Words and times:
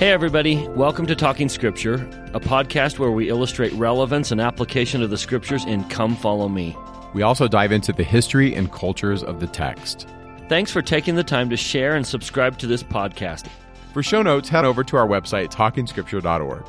Hey, 0.00 0.12
everybody. 0.12 0.66
Welcome 0.68 1.04
to 1.08 1.14
Talking 1.14 1.50
Scripture, 1.50 1.96
a 2.32 2.40
podcast 2.40 2.98
where 2.98 3.10
we 3.10 3.28
illustrate 3.28 3.70
relevance 3.74 4.30
and 4.30 4.40
application 4.40 5.02
of 5.02 5.10
the 5.10 5.18
scriptures 5.18 5.66
in 5.66 5.84
Come 5.90 6.16
Follow 6.16 6.48
Me. 6.48 6.74
We 7.12 7.20
also 7.20 7.46
dive 7.46 7.70
into 7.70 7.92
the 7.92 8.02
history 8.02 8.54
and 8.54 8.72
cultures 8.72 9.22
of 9.22 9.40
the 9.40 9.46
text. 9.46 10.08
Thanks 10.48 10.72
for 10.72 10.80
taking 10.80 11.16
the 11.16 11.22
time 11.22 11.50
to 11.50 11.56
share 11.58 11.96
and 11.96 12.06
subscribe 12.06 12.56
to 12.60 12.66
this 12.66 12.82
podcast. 12.82 13.48
For 13.92 14.02
show 14.02 14.22
notes, 14.22 14.48
head 14.48 14.64
over 14.64 14.82
to 14.84 14.96
our 14.96 15.06
website, 15.06 15.52
talkingscripture.org. 15.52 16.64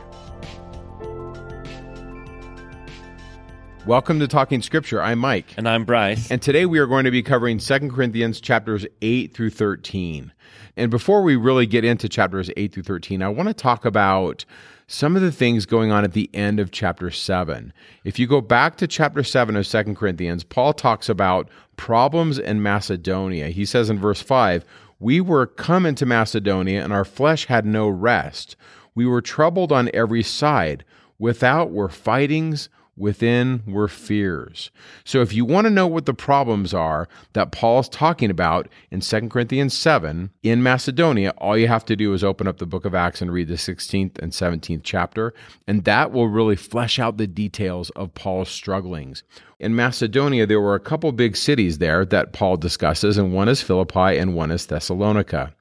Welcome 3.86 4.20
to 4.20 4.28
Talking 4.28 4.62
Scripture. 4.62 5.02
I'm 5.02 5.20
Mike. 5.20 5.54
And 5.56 5.70
I'm 5.70 5.86
Bryce. 5.86 6.30
And 6.30 6.42
today 6.42 6.66
we 6.66 6.80
are 6.80 6.86
going 6.86 7.06
to 7.06 7.12
be 7.12 7.24
covering 7.24 7.60
2 7.60 7.92
Corinthians 7.92 8.42
chapters 8.42 8.86
8 9.02 9.34
through 9.34 9.52
13. 9.52 10.34
And 10.78 10.90
before 10.90 11.22
we 11.22 11.36
really 11.36 11.66
get 11.66 11.84
into 11.84 12.08
chapters 12.08 12.50
8 12.56 12.74
through 12.74 12.84
13, 12.84 13.22
I 13.22 13.30
want 13.30 13.50
to 13.50 13.54
talk 13.54 13.86
about 13.86 14.46
some 14.88 15.16
of 15.16 15.22
the 15.22 15.32
things 15.32 15.66
going 15.66 15.92
on 15.92 16.04
at 16.04 16.14
the 16.14 16.30
end 16.34 16.60
of 16.60 16.72
chapter 16.72 17.10
7. 17.10 17.72
If 18.04 18.20
you 18.20 18.28
go 18.28 18.42
back 18.42 18.78
to 18.78 18.88
chapter 18.88 19.24
7 19.24 19.56
of 19.56 19.68
2 19.68 19.96
Corinthians, 19.96 20.44
Paul 20.44 20.74
talks 20.74 21.10
about 21.10 21.50
problems 21.78 22.38
in 22.38 22.62
Macedonia. 22.62 23.50
He 23.50 23.66
says 23.66 23.90
in 23.90 24.00
verse 24.00 24.22
5, 24.22 24.66
We 25.00 25.22
were 25.22 25.48
come 25.48 25.86
into 25.86 26.06
Macedonia, 26.06 26.84
and 26.84 26.92
our 26.92 27.06
flesh 27.06 27.46
had 27.46 27.66
no 27.66 27.88
rest. 27.88 28.56
We 28.94 29.06
were 29.06 29.22
troubled 29.22 29.72
on 29.72 29.90
every 29.94 30.24
side. 30.24 30.84
Without 31.18 31.72
were 31.72 31.90
fightings 31.90 32.70
within 32.98 33.64
were 33.66 33.88
fears. 33.88 34.70
So 35.04 35.22
if 35.22 35.34
you 35.34 35.46
want 35.46 35.66
to 35.66 35.72
know 35.72 35.88
what 35.88 36.06
the 36.06 36.14
problems 36.14 36.74
are 36.74 37.08
that 37.34 37.52
Paul's 37.52 37.90
talking 37.90 38.30
about 38.30 38.68
in 38.92 39.00
2 39.00 39.30
Corinthians 39.30 39.74
7 39.74 40.30
in 40.44 40.64
Macedonia, 40.64 41.34
all 41.38 41.58
you 41.58 41.68
have 41.68 41.86
to 41.86 41.96
do 41.96 42.14
is 42.14 42.24
open 42.24 42.48
up 42.48 42.58
the 42.58 42.66
book 42.66 42.86
of 42.86 42.94
Acts 42.94 43.22
and 43.22 43.32
read 43.32 43.48
the 43.48 43.56
16th 43.56 44.20
and 44.20 44.32
17th 44.32 44.82
chapter, 44.84 45.34
and 45.68 45.84
that 45.86 46.12
will 46.12 46.28
really 46.28 46.56
flesh 46.56 47.00
out 47.00 47.18
the 47.18 47.28
details 47.28 47.90
of 47.92 48.14
Paul's 48.14 48.50
strugglings. 48.50 49.24
In 49.60 49.76
Macedonia, 49.76 50.46
there 50.48 50.60
were 50.60 50.76
a 50.76 50.80
couple 50.80 51.12
big 51.12 51.38
cities 51.38 51.78
there 51.78 52.04
that 52.06 52.34
Paul 52.34 52.58
discusses, 52.58 53.18
and 53.18 53.34
one 53.34 53.48
is 53.48 53.62
Philippi 53.62 54.18
and 54.18 54.36
one 54.36 54.52
is 54.52 54.66
Thessalonica. 54.66 55.54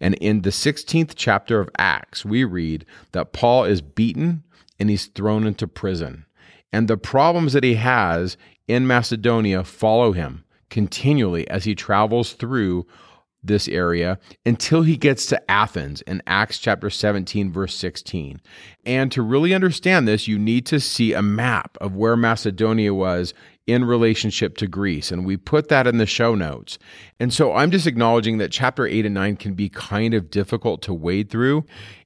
And 0.00 0.14
in 0.14 0.42
the 0.42 0.50
16th 0.50 1.12
chapter 1.16 1.60
of 1.60 1.70
Acts, 1.78 2.24
we 2.24 2.44
read 2.44 2.84
that 3.12 3.32
Paul 3.32 3.64
is 3.64 3.80
beaten 3.80 4.42
and 4.78 4.90
he's 4.90 5.06
thrown 5.06 5.46
into 5.46 5.68
prison. 5.68 6.24
And 6.72 6.88
the 6.88 6.96
problems 6.96 7.52
that 7.52 7.64
he 7.64 7.74
has 7.74 8.36
in 8.66 8.86
Macedonia 8.86 9.64
follow 9.64 10.12
him 10.12 10.44
continually 10.70 11.48
as 11.48 11.64
he 11.64 11.74
travels 11.74 12.32
through 12.32 12.86
this 13.44 13.68
area 13.68 14.18
until 14.46 14.82
he 14.82 14.96
gets 14.96 15.26
to 15.26 15.50
Athens 15.50 16.00
in 16.02 16.22
Acts 16.26 16.58
chapter 16.58 16.88
17, 16.88 17.52
verse 17.52 17.74
16. 17.74 18.40
And 18.86 19.10
to 19.12 19.20
really 19.20 19.52
understand 19.52 20.06
this, 20.06 20.28
you 20.28 20.38
need 20.38 20.64
to 20.66 20.78
see 20.80 21.12
a 21.12 21.22
map 21.22 21.76
of 21.80 21.96
where 21.96 22.16
Macedonia 22.16 22.94
was 22.94 23.34
in 23.66 23.84
relationship 23.84 24.56
to 24.58 24.66
Greece. 24.66 25.10
And 25.10 25.24
we 25.24 25.36
put 25.36 25.68
that 25.68 25.86
in 25.86 25.98
the 25.98 26.06
show 26.06 26.34
notes. 26.34 26.78
And 27.18 27.32
so 27.32 27.52
I'm 27.52 27.70
just 27.70 27.86
acknowledging 27.86 28.38
that 28.38 28.52
chapter 28.52 28.86
8 28.86 29.06
and 29.06 29.14
9 29.14 29.36
can 29.36 29.54
be 29.54 29.68
kind 29.68 30.14
of 30.14 30.30
difficult 30.30 30.82
to 30.82 30.94
wade 30.94 31.30
through. 31.30 31.64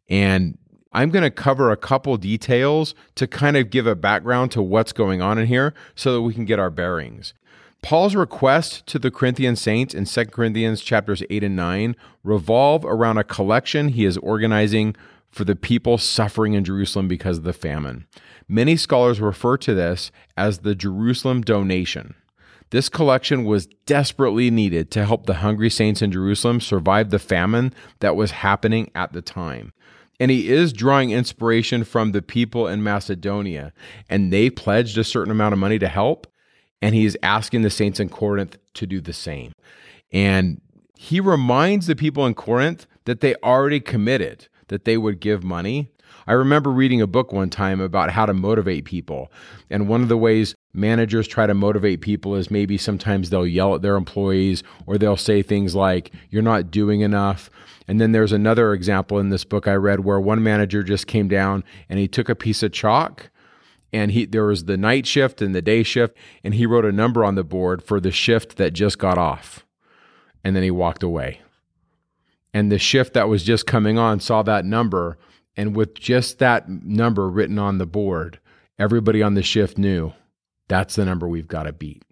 And 0.09 0.59
I'm 0.97 1.11
going 1.11 1.25
to 1.25 1.31
cover 1.31 1.71
a 1.71 1.77
couple 1.77 2.17
details 2.17 2.95
to 3.17 3.27
kind 3.27 3.59
of 3.59 3.69
give 3.69 3.87
a 3.87 3.95
background 3.95 4.51
to 4.53 4.63
what's 4.63 4.95
going 4.95 5.21
on 5.21 5.37
in 5.37 5.47
here 5.47 5.75
so 5.95 6.15
that 6.15 6.23
we 6.23 6.33
can 6.33 6.47
get 6.47 6.59
our 6.59 6.71
bearings. 6.71 7.35
Paul's 7.83 8.15
request 8.15 8.87
to 8.87 8.99
the 8.99 9.11
Corinthian 9.11 9.57
saints 9.57 9.93
in 9.93 10.07
2 10.07 10.25
Corinthians 10.25 10.81
chapters 10.81 11.23
8 11.29 11.45
and 11.45 11.55
9 11.55 11.97
revolve 12.25 12.87
around 12.87 13.19
a 13.19 13.25
collection 13.25 13.91
he 13.91 14.07
is 14.07 14.17
organizing 14.17 14.97
for 15.29 15.45
the 15.45 15.55
people 15.55 15.99
suffering 15.99 16.55
in 16.55 16.65
Jerusalem 16.65 17.09
because 17.09 17.37
of 17.37 17.45
the 17.45 17.53
famine. 17.53 18.07
Many 18.49 18.79
scholars 18.79 19.21
refer 19.21 19.59
to 19.59 19.75
this 19.75 20.11
as 20.35 20.61
the 20.61 20.75
Jerusalem 20.75 21.43
donation. 21.43 22.15
This 22.71 22.89
collection 22.89 23.45
was 23.45 23.67
desperately 23.85 24.51
needed 24.51 24.91
to 24.93 25.05
help 25.05 25.27
the 25.27 25.35
hungry 25.35 25.69
saints 25.69 26.01
in 26.01 26.11
Jerusalem 26.11 26.59
survive 26.59 27.11
the 27.11 27.19
famine 27.19 27.75
that 28.01 28.17
was 28.17 28.31
happening 28.31 28.91
at 28.95 29.13
the 29.13 29.21
time. 29.21 29.75
And 30.19 30.31
he 30.31 30.49
is 30.49 30.73
drawing 30.73 31.11
inspiration 31.11 31.85
from 31.85 32.13
the 32.13 32.23
people 32.23 32.67
in 32.67 32.83
Macedonia, 32.83 33.73
and 34.09 34.33
they 34.33 34.49
pledged 34.51 34.97
a 34.97 35.05
certain 35.05 35.31
amount 35.31 35.53
of 35.53 35.59
money 35.59 35.79
to 35.79 35.89
help. 35.89 36.27
And 36.83 36.95
he 36.95 37.05
is 37.05 37.19
asking 37.23 37.63
the 37.63 37.71
saints 37.71 38.01
in 38.01 38.09
Corinth 38.09 38.59
to 38.75 38.87
do 38.87 39.01
the 39.01 39.13
same. 39.13 39.53
And 40.13 40.61
he 40.97 41.21
reminds 41.21 41.87
the 41.87 41.97
people 41.97 42.27
in 42.27 42.35
Corinth 42.35 42.87
that 43.05 43.21
they 43.21 43.35
already 43.37 43.81
committed 43.81 44.49
that 44.69 44.85
they 44.85 44.97
would 44.97 45.21
give 45.21 45.45
money. 45.45 45.91
I 46.27 46.33
remember 46.33 46.71
reading 46.71 47.01
a 47.01 47.07
book 47.07 47.33
one 47.33 47.51
time 47.51 47.81
about 47.81 48.11
how 48.11 48.27
to 48.27 48.35
motivate 48.35 48.85
people. 48.85 49.31
And 49.71 49.89
one 49.89 50.03
of 50.03 50.09
the 50.09 50.17
ways 50.17 50.55
managers 50.77 51.27
try 51.27 51.47
to 51.47 51.55
motivate 51.55 52.01
people 52.01 52.35
is 52.35 52.51
maybe 52.51 52.77
sometimes 52.79 53.31
they'll 53.31 53.47
yell 53.47 53.75
at 53.75 53.83
their 53.83 53.97
employees 53.97 54.63
or 54.87 54.99
they'll 54.99 55.17
say 55.17 55.43
things 55.43 55.75
like, 55.75 56.13
You're 56.31 56.43
not 56.43 56.71
doing 56.71 57.01
enough. 57.01 57.51
And 57.89 58.01
then 58.01 58.13
there's 58.13 58.33
another 58.33 58.73
example 58.73 59.19
in 59.19 59.31
this 59.31 59.45
book 59.45 59.69
I 59.69 59.75
read 59.75 60.01
where 60.01 60.21
one 60.21 60.43
manager 60.43 60.83
just 60.83 61.07
came 61.07 61.29
down 61.29 61.65
and 61.89 61.99
he 61.99 62.09
took 62.09 62.29
a 62.29 62.35
piece 62.35 62.63
of 62.63 62.73
chalk 62.73 63.31
and 63.93 64.11
he 64.11 64.27
there 64.27 64.47
was 64.47 64.65
the 64.65 64.77
night 64.77 65.07
shift 65.07 65.41
and 65.41 65.55
the 65.55 65.63
day 65.63 65.83
shift 65.83 66.17
and 66.43 66.55
he 66.55 66.67
wrote 66.67 66.85
a 66.85 66.93
number 66.93 67.25
on 67.25 67.37
the 67.37 67.45
board 67.45 67.83
for 67.83 68.01
the 68.01 68.11
shift 68.11 68.57
that 68.57 68.73
just 68.73 68.99
got 68.99 69.19
off. 69.19 69.65
And 70.45 70.55
then 70.55 70.63
he 70.63 70.71
walked 70.71 71.03
away. 71.03 71.41
And 72.53 72.71
the 72.71 72.79
shift 72.79 73.15
that 73.15 73.29
was 73.29 73.43
just 73.43 73.67
coming 73.67 73.99
on 73.99 74.21
saw 74.21 74.43
that 74.43 74.65
number 74.65 75.19
and 75.57 75.75
with 75.75 75.95
just 75.95 76.39
that 76.39 76.69
number 76.69 77.29
written 77.29 77.59
on 77.59 77.79
the 77.79 77.87
board, 77.87 78.41
everybody 78.79 79.23
on 79.23 79.35
the 79.35 79.43
shift 79.43 79.79
knew 79.79 80.13
that's 80.69 80.97
the 80.97 81.05
number 81.05 81.29
we've 81.29 81.49
got 81.49 81.65
to 81.65 81.73
beat. 81.73 82.05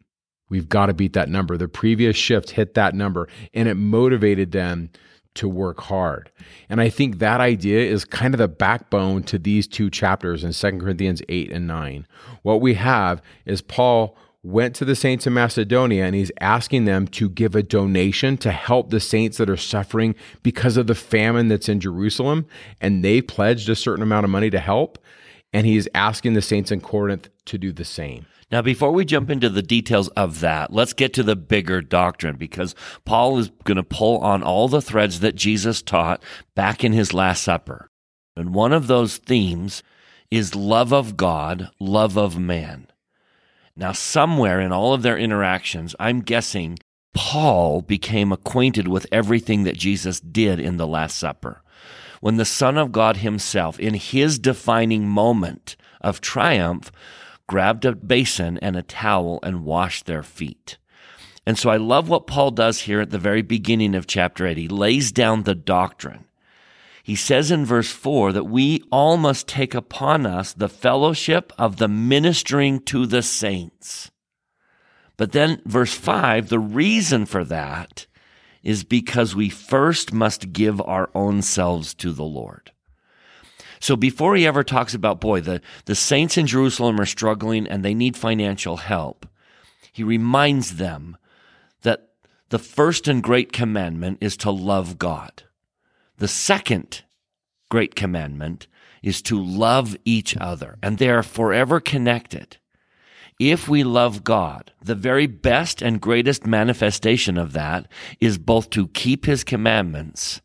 We've 0.49 0.69
got 0.69 0.87
to 0.87 0.95
beat 0.95 1.15
that 1.15 1.29
number. 1.29 1.57
The 1.57 1.69
previous 1.69 2.17
shift 2.17 2.51
hit 2.51 2.75
that 2.75 2.95
number 2.95 3.29
and 3.53 3.69
it 3.69 3.75
motivated 3.75 4.53
them 4.53 4.91
to 5.35 5.49
work 5.49 5.81
hard. 5.81 6.31
And 6.69 6.81
I 6.81 6.89
think 6.89 7.19
that 7.19 7.41
idea 7.41 7.81
is 7.81 8.05
kind 8.05 8.35
of 8.35 8.39
the 8.39 8.49
backbone 8.49 9.25
to 9.25 9.39
these 9.39 9.67
two 9.67 9.91
chapters 9.91 10.45
in 10.45 10.53
2 10.53 10.79
Corinthians 10.79 11.23
8 11.29 11.51
and 11.51 11.67
9. 11.67 12.07
What 12.43 12.61
we 12.61 12.75
have 12.75 13.21
is 13.45 13.61
Paul 13.61 14.17
went 14.45 14.77
to 14.77 14.85
the 14.85 14.95
saints 14.95 15.27
in 15.27 15.33
Macedonia 15.33 16.05
and 16.05 16.15
he's 16.15 16.31
asking 16.41 16.85
them 16.85 17.09
to 17.09 17.29
give 17.31 17.57
a 17.57 17.63
donation 17.63 18.37
to 18.37 18.53
help 18.53 18.91
the 18.91 19.01
saints 19.01 19.39
that 19.39 19.51
are 19.51 19.57
suffering 19.57 20.15
because 20.43 20.77
of 20.77 20.87
the 20.87 20.95
famine 20.95 21.49
that's 21.49 21.69
in 21.69 21.81
Jerusalem. 21.81 22.47
And 22.81 23.03
they 23.03 23.23
pledged 23.23 23.69
a 23.69 23.75
certain 23.75 24.03
amount 24.03 24.25
of 24.25 24.31
money 24.31 24.51
to 24.51 24.61
help. 24.61 24.99
And 25.53 25.67
he's 25.67 25.89
asking 25.95 26.35
the 26.35 26.43
saints 26.43 26.71
in 26.71 26.81
Corinth 26.81 27.31
to 27.47 27.59
do 27.59 27.73
the 27.73 27.85
same. 27.85 28.27
Now, 28.55 28.63
before 28.63 28.93
we 28.93 29.05
jump 29.05 29.31
into 29.31 29.49
the 29.49 29.63
details 29.63 30.07
of 30.11 30.39
that, 30.39 30.73
let's 30.73 30.93
get 30.93 31.13
to 31.15 31.25
the 31.25 31.35
bigger 31.35 31.81
doctrine 31.81 32.37
because 32.37 32.77
Paul 33.05 33.37
is 33.39 33.51
going 33.65 33.79
to 33.79 33.83
pull 33.83 34.19
on 34.19 34.45
all 34.45 34.69
the 34.69 34.81
threads 34.81 35.19
that 35.19 35.35
Jesus 35.35 35.83
taught 35.83 36.23
back 36.55 36.85
in 36.85 36.93
his 36.93 37.13
Last 37.13 37.43
Supper. 37.43 37.91
And 38.37 38.55
one 38.55 38.73
of 38.73 38.87
those 38.87 39.17
themes 39.17 39.83
is 40.31 40.55
love 40.55 40.93
of 40.93 41.17
God, 41.17 41.69
love 41.81 42.17
of 42.17 42.39
man. 42.39 42.87
Now, 43.75 43.91
somewhere 43.91 44.61
in 44.61 44.71
all 44.71 44.95
of 44.95 45.03
their 45.03 45.19
interactions, 45.19 45.97
I'm 45.99 46.21
guessing 46.21 46.79
Paul 47.13 47.83
became 47.83 48.31
acquainted 48.31 48.87
with 48.87 49.09
everything 49.11 49.65
that 49.65 49.77
Jesus 49.77 50.21
did 50.21 50.61
in 50.61 50.77
the 50.77 50.87
Last 50.87 51.17
Supper. 51.17 51.61
When 52.21 52.37
the 52.37 52.45
Son 52.45 52.79
of 52.79 52.93
God 52.93 53.17
himself, 53.17 53.81
in 53.81 53.95
his 53.95 54.39
defining 54.39 55.09
moment 55.09 55.75
of 56.01 56.21
triumph, 56.21 56.93
grabbed 57.47 57.85
a 57.85 57.95
basin 57.95 58.59
and 58.59 58.77
a 58.77 58.83
towel 58.83 59.39
and 59.43 59.65
washed 59.65 60.07
their 60.07 60.23
feet. 60.23 60.79
And 61.47 61.59
so 61.59 61.71
I 61.71 61.77
love 61.77 62.09
what 62.09 62.27
Paul 62.27 62.51
does 62.53 62.83
here 62.83 63.01
at 63.01 63.11
the 63.11 63.19
very 63.19 63.43
beginning 63.43 63.95
of 63.95 64.07
chapter 64.07 64.47
8. 64.47 64.57
He 64.57 64.69
lays 64.69 65.13
down 65.13 65.43
the 65.43 65.55
doctrine. 65.55 66.25
He 67.03 67.17
says 67.17 67.51
in 67.51 67.67
verse 67.67 67.91
4 67.91 68.33
that 68.33 68.45
we 68.45 68.83
all 68.91 69.19
must 69.19 69.47
take 69.47 69.75
upon 69.75 70.25
us 70.25 70.55
the 70.55 70.71
fellowship 70.71 71.53
of 71.59 71.77
the 71.77 71.89
ministering 71.89 72.81
to 72.85 73.05
the 73.05 73.23
saints. 73.23 74.11
But 75.19 75.33
then, 75.33 75.61
verse 75.67 75.93
5, 75.93 76.49
the 76.49 76.59
reason 76.59 77.27
for 77.27 77.45
that 77.45 78.07
is 78.63 78.83
because 78.83 79.37
we 79.37 79.51
first 79.51 80.15
must 80.15 80.53
give 80.53 80.81
our 80.81 81.11
own 81.15 81.43
selves 81.43 81.93
to 81.95 82.13
the 82.13 82.25
Lord. 82.25 82.73
So 83.85 83.97
before 83.97 84.35
he 84.35 84.47
ever 84.47 84.65
talks 84.65 84.95
about, 84.95 85.21
boy, 85.21 85.43
the, 85.43 85.61
the 85.85 85.95
saints 85.95 86.39
in 86.39 86.47
Jerusalem 86.47 86.99
are 86.99 87.05
struggling 87.05 87.67
and 87.67 87.85
they 87.85 87.93
need 87.93 88.17
financial 88.17 88.79
help, 88.79 89.27
he 89.93 90.03
reminds 90.03 90.77
them 90.77 91.19
that 91.83 92.09
the 92.49 92.59
first 92.59 93.09
and 93.09 93.23
great 93.23 93.53
commandment 93.53 94.17
is 94.23 94.39
to 94.39 94.51
love 94.51 94.97
God. 94.97 95.43
The 96.17 96.29
second 96.29 97.03
great 97.69 97.95
commandment 97.95 98.69
is 99.03 99.21
to 99.21 99.39
love 99.39 99.99
each 100.07 100.35
other, 100.39 100.79
and 100.83 100.97
they 100.97 101.11
are 101.11 101.23
forever 101.23 101.79
connected. 101.79 102.57
If 103.39 103.69
we 103.69 103.85
love 103.85 104.25
God, 104.25 104.73
the 104.83 104.95
very 104.95 105.27
best 105.27 105.83
and 105.83 106.01
greatest 106.01 106.47
manifestation 106.47 107.37
of 107.37 107.53
that 107.53 107.89
is 108.19 108.39
both 108.39 108.71
to 108.71 108.89
keep 108.89 109.27
his 109.27 109.45
commandments 109.45 110.41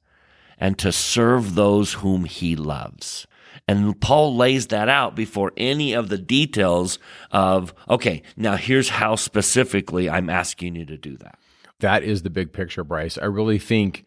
and 0.58 0.78
to 0.78 0.92
serve 0.92 1.56
those 1.56 1.94
whom 1.94 2.26
he 2.26 2.58
loves. 2.58 3.26
And 3.70 4.02
Paul 4.02 4.36
lays 4.36 4.66
that 4.68 4.90
out 4.90 5.16
before 5.16 5.52
any 5.56 5.94
of 5.94 6.10
the 6.10 6.18
details 6.18 6.98
of, 7.30 7.72
okay, 7.88 8.24
now 8.36 8.56
here's 8.56 8.90
how 8.90 9.16
specifically 9.16 10.10
I'm 10.10 10.28
asking 10.28 10.76
you 10.76 10.86
to 10.86 10.98
do 10.98 11.16
that. 11.18 11.38
That 11.80 12.02
is 12.02 12.24
the 12.24 12.32
big 12.32 12.52
picture, 12.52 12.84
Bryce. 12.84 13.20
I 13.20 13.26
really 13.26 13.60
think 13.60 14.06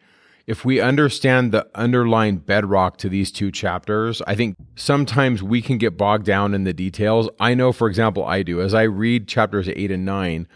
if 0.49 0.65
we 0.65 0.81
understand 0.81 1.53
the 1.53 1.69
underlying 1.77 2.39
bedrock 2.39 2.97
to 2.99 3.09
these 3.09 3.31
two 3.31 3.53
chapters, 3.53 4.21
I 4.27 4.35
think 4.35 4.57
sometimes 4.75 5.45
we 5.45 5.63
can 5.63 5.79
get 5.79 5.97
bogged 5.97 6.27
down 6.27 6.55
in 6.55 6.65
the 6.65 6.73
details. 6.73 7.29
I 7.39 7.55
know, 7.55 7.71
for 7.71 7.87
example, 7.87 8.25
I 8.25 8.43
do. 8.43 8.61
As 8.61 8.75
I 8.75 8.83
read 8.83 9.29
chapters 9.29 9.69
eight 9.69 9.93
and 9.93 10.05
nine, 10.05 10.49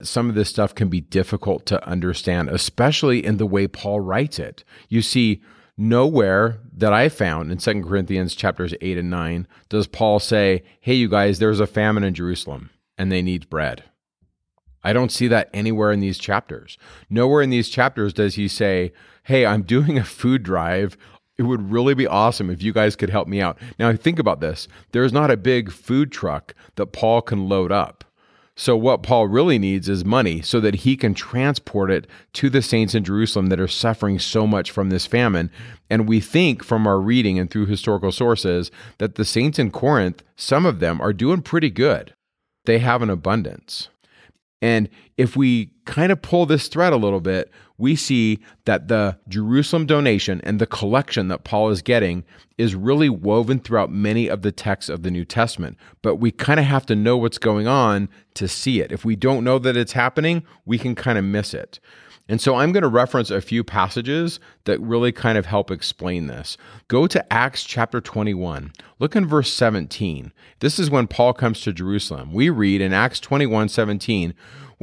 some 0.00 0.30
of 0.30 0.36
this 0.36 0.48
stuff 0.48 0.74
can 0.74 0.88
be 0.88 1.02
difficult 1.02 1.66
to 1.66 1.86
understand, 1.86 2.48
especially 2.48 3.22
in 3.22 3.36
the 3.36 3.46
way 3.46 3.68
Paul 3.68 4.00
writes 4.00 4.38
it. 4.38 4.64
You 4.88 5.02
see, 5.02 5.42
nowhere 5.76 6.60
that 6.72 6.92
I 6.92 7.08
found 7.08 7.50
in 7.50 7.58
Second 7.58 7.84
Corinthians 7.84 8.34
chapters 8.34 8.74
8 8.80 8.98
and 8.98 9.10
9 9.10 9.46
does 9.68 9.86
Paul 9.86 10.20
say, 10.20 10.62
Hey, 10.80 10.94
you 10.94 11.08
guys, 11.08 11.38
there's 11.38 11.60
a 11.60 11.66
famine 11.66 12.04
in 12.04 12.14
Jerusalem 12.14 12.70
and 12.96 13.10
they 13.10 13.22
need 13.22 13.50
bread. 13.50 13.84
I 14.82 14.92
don't 14.92 15.12
see 15.12 15.28
that 15.28 15.48
anywhere 15.54 15.92
in 15.92 16.00
these 16.00 16.18
chapters. 16.18 16.76
Nowhere 17.08 17.42
in 17.42 17.50
these 17.50 17.68
chapters 17.68 18.12
does 18.12 18.34
he 18.34 18.48
say, 18.48 18.92
Hey, 19.24 19.46
I'm 19.46 19.62
doing 19.64 19.98
a 19.98 20.04
food 20.04 20.42
drive. 20.42 20.96
It 21.36 21.42
would 21.42 21.72
really 21.72 21.94
be 21.94 22.06
awesome 22.06 22.48
if 22.48 22.62
you 22.62 22.72
guys 22.72 22.94
could 22.94 23.10
help 23.10 23.26
me 23.26 23.40
out. 23.40 23.58
Now, 23.78 23.92
think 23.96 24.18
about 24.18 24.40
this 24.40 24.68
there's 24.92 25.12
not 25.12 25.30
a 25.30 25.36
big 25.36 25.72
food 25.72 26.12
truck 26.12 26.54
that 26.76 26.92
Paul 26.92 27.22
can 27.22 27.48
load 27.48 27.72
up. 27.72 28.03
So, 28.56 28.76
what 28.76 29.02
Paul 29.02 29.26
really 29.26 29.58
needs 29.58 29.88
is 29.88 30.04
money 30.04 30.40
so 30.40 30.60
that 30.60 30.76
he 30.76 30.96
can 30.96 31.12
transport 31.12 31.90
it 31.90 32.06
to 32.34 32.48
the 32.48 32.62
saints 32.62 32.94
in 32.94 33.02
Jerusalem 33.02 33.48
that 33.48 33.58
are 33.58 33.66
suffering 33.66 34.20
so 34.20 34.46
much 34.46 34.70
from 34.70 34.90
this 34.90 35.06
famine. 35.06 35.50
And 35.90 36.08
we 36.08 36.20
think 36.20 36.62
from 36.62 36.86
our 36.86 37.00
reading 37.00 37.38
and 37.38 37.50
through 37.50 37.66
historical 37.66 38.12
sources 38.12 38.70
that 38.98 39.16
the 39.16 39.24
saints 39.24 39.58
in 39.58 39.72
Corinth, 39.72 40.22
some 40.36 40.66
of 40.66 40.78
them 40.78 41.00
are 41.00 41.12
doing 41.12 41.42
pretty 41.42 41.70
good. 41.70 42.14
They 42.64 42.78
have 42.78 43.02
an 43.02 43.10
abundance. 43.10 43.88
And 44.62 44.88
if 45.16 45.36
we 45.36 45.70
kind 45.84 46.12
of 46.12 46.22
pull 46.22 46.46
this 46.46 46.68
thread 46.68 46.92
a 46.92 46.96
little 46.96 47.20
bit, 47.20 47.50
we 47.76 47.96
see 47.96 48.38
that 48.66 48.88
the 48.88 49.18
Jerusalem 49.28 49.86
donation 49.86 50.40
and 50.42 50.60
the 50.60 50.66
collection 50.66 51.28
that 51.28 51.44
Paul 51.44 51.70
is 51.70 51.82
getting 51.82 52.24
is 52.56 52.74
really 52.74 53.08
woven 53.08 53.58
throughout 53.58 53.90
many 53.90 54.28
of 54.28 54.42
the 54.42 54.52
texts 54.52 54.88
of 54.88 55.02
the 55.02 55.10
New 55.10 55.24
Testament. 55.24 55.76
But 56.02 56.16
we 56.16 56.30
kind 56.30 56.60
of 56.60 56.66
have 56.66 56.86
to 56.86 56.94
know 56.94 57.16
what's 57.16 57.38
going 57.38 57.66
on 57.66 58.08
to 58.34 58.46
see 58.46 58.80
it. 58.80 58.92
If 58.92 59.04
we 59.04 59.16
don't 59.16 59.44
know 59.44 59.58
that 59.58 59.76
it's 59.76 59.92
happening, 59.92 60.44
we 60.64 60.78
can 60.78 60.94
kind 60.94 61.18
of 61.18 61.24
miss 61.24 61.52
it. 61.52 61.80
And 62.26 62.40
so 62.40 62.54
I'm 62.54 62.72
going 62.72 62.82
to 62.82 62.88
reference 62.88 63.30
a 63.30 63.42
few 63.42 63.62
passages 63.62 64.40
that 64.64 64.80
really 64.80 65.12
kind 65.12 65.36
of 65.36 65.44
help 65.44 65.70
explain 65.70 66.26
this. 66.26 66.56
Go 66.88 67.06
to 67.06 67.32
Acts 67.32 67.64
chapter 67.64 68.00
21. 68.00 68.72
Look 68.98 69.14
in 69.14 69.26
verse 69.26 69.52
17. 69.52 70.32
This 70.60 70.78
is 70.78 70.90
when 70.90 71.06
Paul 71.06 71.34
comes 71.34 71.60
to 71.62 71.72
Jerusalem. 71.72 72.32
We 72.32 72.48
read 72.48 72.80
in 72.80 72.94
Acts 72.94 73.20
21 73.20 73.68
17, 73.68 74.32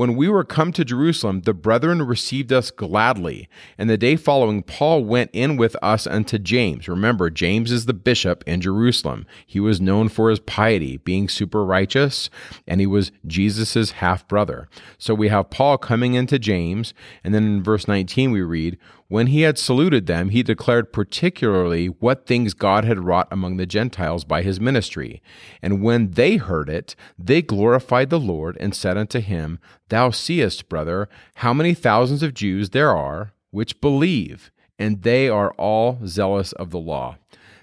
when 0.02 0.16
we 0.16 0.28
were 0.28 0.44
come 0.44 0.72
to 0.72 0.84
Jerusalem, 0.84 1.42
the 1.42 1.54
brethren 1.54 2.02
received 2.02 2.52
us 2.52 2.72
gladly. 2.72 3.48
And 3.78 3.88
the 3.88 4.00
day 4.00 4.16
following, 4.16 4.64
Paul 4.64 5.06
went 5.06 5.30
in 5.32 5.58
with 5.58 5.76
us 5.80 6.08
unto 6.08 6.40
James. 6.40 6.88
Remember, 6.88 7.30
James 7.30 7.72
is 7.72 7.86
the 7.86 7.94
bishop 7.94 8.44
in 8.48 8.62
Jerusalem. 8.62 9.28
He 9.46 9.60
was 9.60 9.80
known 9.80 10.10
for 10.10 10.32
his 10.32 10.40
piety, 10.40 10.98
being 10.98 11.30
super 11.30 11.64
righteous, 11.64 12.32
and 12.66 12.82
he 12.82 12.88
was 12.88 13.12
Jesus's 13.28 13.92
half 13.92 14.28
brother. 14.28 14.68
So 14.98 15.14
we 15.14 15.28
have 15.28 15.52
Paul 15.52 15.78
coming 15.78 16.16
into 16.16 16.40
James, 16.40 16.96
and 17.24 17.32
then 17.32 17.44
in 17.44 17.64
verse 17.64 17.88
19 17.88 18.32
we 18.32 18.42
read, 18.42 18.80
when 19.12 19.28
he 19.28 19.42
had 19.42 19.58
saluted 19.58 20.08
them, 20.08 20.30
he 20.30 20.42
declared 20.42 20.94
particularly 20.94 21.88
what 21.88 22.26
things 22.26 22.54
God 22.54 22.86
had 22.86 23.04
wrought 23.04 23.28
among 23.30 23.58
the 23.58 23.66
Gentiles 23.66 24.24
by 24.24 24.42
his 24.42 24.62
ministry. 24.62 25.22
And 25.62 25.84
when 25.84 26.12
they 26.12 26.38
heard 26.38 26.70
it, 26.70 26.96
they 27.20 27.42
glorified 27.42 28.10
the 28.10 28.22
Lord 28.22 28.56
and 28.62 28.74
said 28.74 28.98
unto 28.98 29.20
him, 29.20 29.60
Thou 29.90 30.12
seest, 30.12 30.70
brother, 30.70 31.10
how 31.36 31.54
many 31.54 31.74
thousands 31.74 32.24
of 32.24 32.34
Jews 32.34 32.70
there 32.70 32.96
are 32.96 33.34
which 33.50 33.82
believe, 33.82 34.50
and 34.80 35.02
they 35.02 35.28
are 35.28 35.52
all 35.56 36.00
zealous 36.06 36.54
of 36.54 36.70
the 36.70 36.80
law. 36.80 37.18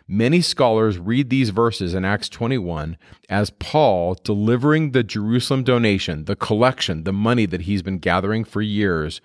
Many 0.06 0.42
scholars 0.42 0.98
read 0.98 1.30
these 1.30 1.48
verses 1.48 1.94
in 1.94 2.04
Acts 2.04 2.28
21 2.28 2.98
as 3.30 3.48
Paul 3.58 4.18
delivering 4.22 4.90
the 4.90 5.02
Jerusalem 5.02 5.64
donation, 5.64 6.26
the 6.26 6.36
collection, 6.36 7.04
the 7.04 7.12
money 7.14 7.46
that 7.46 7.62
he's 7.62 7.80
been 7.80 8.00
gathering 8.00 8.44
for 8.44 8.60
years 8.60 9.22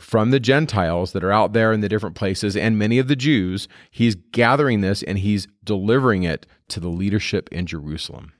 from 0.00 0.30
the 0.30 0.40
Gentiles 0.40 1.12
that 1.12 1.22
are 1.22 1.30
out 1.30 1.52
there 1.52 1.72
in 1.72 1.80
the 1.80 1.88
different 1.88 2.16
places 2.16 2.56
and 2.56 2.78
many 2.78 2.98
of 2.98 3.06
the 3.06 3.14
Jews, 3.14 3.68
he's 3.90 4.14
gathering 4.14 4.80
this 4.80 5.02
and 5.02 5.18
he's 5.18 5.46
delivering 5.62 6.22
it 6.22 6.46
to 6.68 6.80
the 6.80 6.88
leadership 6.88 7.48
in 7.52 7.66
Jerusalem. 7.66 8.32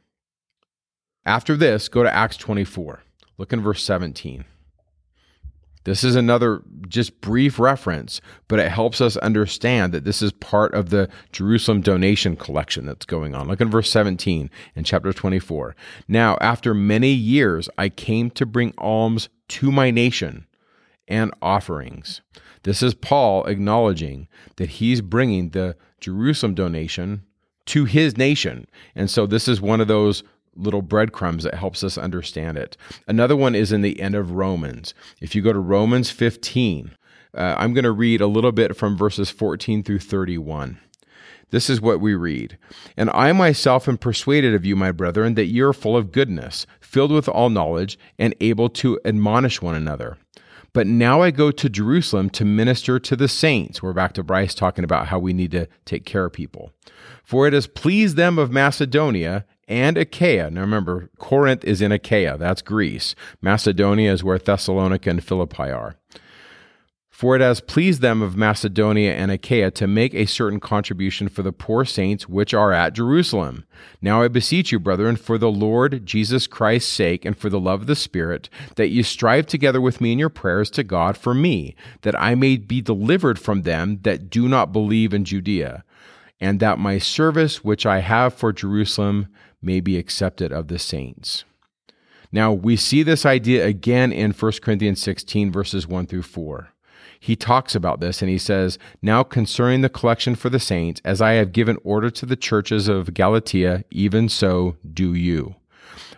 After 1.27 1.57
this, 1.57 1.89
go 1.89 2.03
to 2.03 2.13
Acts 2.13 2.39
24. 2.39 3.03
Look 3.37 3.53
in 3.53 3.61
verse 3.61 3.85
17. 3.85 4.47
This 5.85 6.03
is 6.03 6.17
another 6.17 6.63
just 6.89 7.21
brief 7.21 7.59
reference, 7.59 8.21
but 8.49 8.59
it 8.59 8.71
helps 8.71 9.01
us 9.01 9.17
understand 9.19 9.93
that 9.93 10.05
this 10.05 10.23
is 10.23 10.33
part 10.33 10.75
of 10.75 10.89
the 10.89 11.09
Jerusalem 11.33 11.83
donation 11.83 12.37
collection 12.37 12.87
that's 12.87 13.07
going 13.07 13.35
on. 13.35 13.49
Look 13.49 13.61
in 13.61 13.71
verse 13.71 13.91
17 13.91 14.51
in 14.77 14.85
chapter 14.85 15.13
24. 15.13 15.77
Now, 16.09 16.39
after 16.41 16.73
many 16.75 17.13
years, 17.13 17.69
I 17.77 17.91
came 17.91 18.31
to 18.33 18.47
bring 18.47 18.73
alms 18.79 19.29
to 19.49 19.71
my 19.71 19.91
nation 19.91 20.47
and 21.11 21.33
offerings. 21.43 22.23
This 22.63 22.83
is 22.83 22.95
Paul 22.95 23.45
acknowledging 23.47 24.29
that 24.57 24.71
he's 24.71 25.01
bringing 25.01 25.51
the 25.51 25.77
Jerusalem 26.01 26.55
donation 26.55 27.23
to 27.67 27.85
his 27.85 28.17
nation. 28.17 28.67
And 28.95 29.11
so 29.11 29.27
this 29.27 29.49
is 29.49 29.61
one 29.61 29.81
of 29.81 29.89
those 29.89 30.23
little 30.57 30.83
breadcrumbs 30.83 31.45
that 31.45 31.55
helps 31.55 31.85
us 31.85 31.99
understand 31.99 32.59
it. 32.59 32.77
Another 33.07 33.37
one 33.37 33.55
is 33.55 33.73
in 33.73 33.83
the 33.83 34.01
end 34.01 34.15
of 34.15 34.33
Romans. 34.33 34.95
If 35.21 35.35
you 35.35 35.43
go 35.43 35.53
to 35.53 35.59
Romans 35.59 36.11
15, 36.11 36.93
uh, 37.35 37.55
I'm 37.57 37.73
going 37.73 37.85
to 37.85 37.93
read 37.93 38.21
a 38.21 38.27
little 38.27 38.53
bit 38.53 38.77
from 38.77 38.97
verses 38.97 39.31
14 39.31 39.83
through 39.83 40.01
31. 40.01 40.79
This 41.51 41.69
is 41.69 41.81
what 41.81 42.01
we 42.01 42.15
read. 42.15 42.59
And 42.97 43.11
I 43.11 43.33
myself 43.33 43.89
am 43.89 43.99
persuaded 43.99 44.55
of 44.55 44.65
you, 44.65 44.77
my 44.77 44.93
brethren, 44.93 45.35
that 45.35 45.47
you 45.47 45.67
are 45.67 45.73
full 45.73 45.97
of 45.97 46.13
goodness, 46.13 46.67
filled 46.81 47.11
with 47.11 47.29
all 47.29 47.51
knowledge, 47.51 47.99
and 48.19 48.35
able 48.41 48.69
to 48.71 49.01
admonish 49.05 49.61
one 49.61 49.75
another. 49.75 50.17
But 50.73 50.87
now 50.87 51.21
I 51.21 51.31
go 51.31 51.51
to 51.51 51.69
Jerusalem 51.69 52.31
to 52.31 52.45
minister 52.45 52.99
to 52.99 53.17
the 53.17 53.29
saints. 53.29 53.83
We're 53.83 53.93
back 53.93 54.13
to 54.15 54.23
Bryce 54.23 54.55
talking 54.55 54.85
about 54.85 55.09
how 55.09 55.19
we 55.19 55.33
need 55.33 55.51
to 55.53 55.67
take 55.85 56.05
care 56.05 56.25
of 56.25 56.33
people. 56.33 56.73
For 57.25 57.47
it 57.47 57.53
has 57.53 57.67
pleased 57.67 58.17
them 58.17 58.39
of 58.39 58.53
Macedonia 58.53 59.47
and 59.67 59.97
Achaia. 59.97 60.51
Now 60.51 60.63
remember, 60.63 61.11
Corinth 61.19 61.65
is 61.65 61.81
in 61.81 61.93
Achaia, 61.93 62.37
that's 62.39 62.63
Greece. 62.63 63.15
Macedonia 63.41 64.13
is 64.13 64.25
where 64.25 64.39
Thessalonica 64.39 65.11
and 65.11 65.23
Philippi 65.23 65.71
are. 65.71 65.97
For 67.21 67.37
it 67.37 67.43
has 67.43 67.61
pleased 67.61 68.01
them 68.01 68.23
of 68.23 68.35
Macedonia 68.35 69.13
and 69.13 69.31
Achaia 69.31 69.71
to 69.73 69.87
make 69.87 70.15
a 70.15 70.25
certain 70.25 70.59
contribution 70.59 71.29
for 71.29 71.43
the 71.43 71.53
poor 71.53 71.85
saints 71.85 72.31
which 72.31 72.55
are 72.55 72.73
at 72.73 72.95
Jerusalem. 72.95 73.67
Now 74.01 74.23
I 74.23 74.29
beseech 74.29 74.73
you, 74.73 74.81
brethren, 74.81 75.17
for 75.17 75.37
the 75.37 75.51
Lord 75.51 76.07
Jesus 76.07 76.47
Christ's 76.47 76.91
sake 76.91 77.27
and 77.27 77.37
for 77.37 77.51
the 77.51 77.61
love 77.61 77.83
of 77.83 77.87
the 77.89 77.95
Spirit, 77.95 78.49
that 78.77 78.89
ye 78.89 79.03
strive 79.03 79.45
together 79.47 79.83
with 79.83 80.01
me 80.01 80.13
in 80.13 80.19
your 80.19 80.31
prayers 80.31 80.71
to 80.71 80.83
God 80.83 81.15
for 81.19 81.35
me, 81.35 81.77
that 82.01 82.19
I 82.19 82.35
may 82.35 82.57
be 82.57 82.81
delivered 82.81 83.39
from 83.39 83.65
them 83.65 83.99
that 84.01 84.31
do 84.31 84.49
not 84.49 84.73
believe 84.73 85.13
in 85.13 85.27
Judea, 85.27 85.85
and 86.41 86.59
that 86.61 86.79
my 86.79 86.97
service 86.97 87.63
which 87.63 87.85
I 87.85 87.99
have 87.99 88.33
for 88.33 88.51
Jerusalem 88.51 89.29
may 89.61 89.81
be 89.81 89.99
accepted 89.99 90.55
of 90.55 90.69
the 90.69 90.79
saints. 90.79 91.45
Now 92.33 92.51
we 92.51 92.77
see 92.77 93.03
this 93.03 93.27
idea 93.27 93.67
again 93.67 94.11
in 94.11 94.33
1 94.33 94.53
Corinthians 94.63 95.03
16, 95.03 95.53
verses 95.53 95.87
1 95.87 96.07
through 96.07 96.23
4 96.23 96.73
he 97.21 97.37
talks 97.37 97.75
about 97.75 98.01
this 98.01 98.23
and 98.23 98.31
he 98.31 98.39
says, 98.39 98.79
Now 99.03 99.23
concerning 99.23 99.83
the 99.83 99.91
collection 99.91 100.35
for 100.35 100.49
the 100.49 100.59
saints, 100.59 101.03
as 101.05 101.21
I 101.21 101.33
have 101.33 101.53
given 101.53 101.77
order 101.85 102.09
to 102.11 102.25
the 102.25 102.35
churches 102.35 102.89
of 102.89 103.13
Galatia, 103.13 103.85
even 103.91 104.31
so 104.31 104.77
do 104.91 105.13
you. 105.13 105.55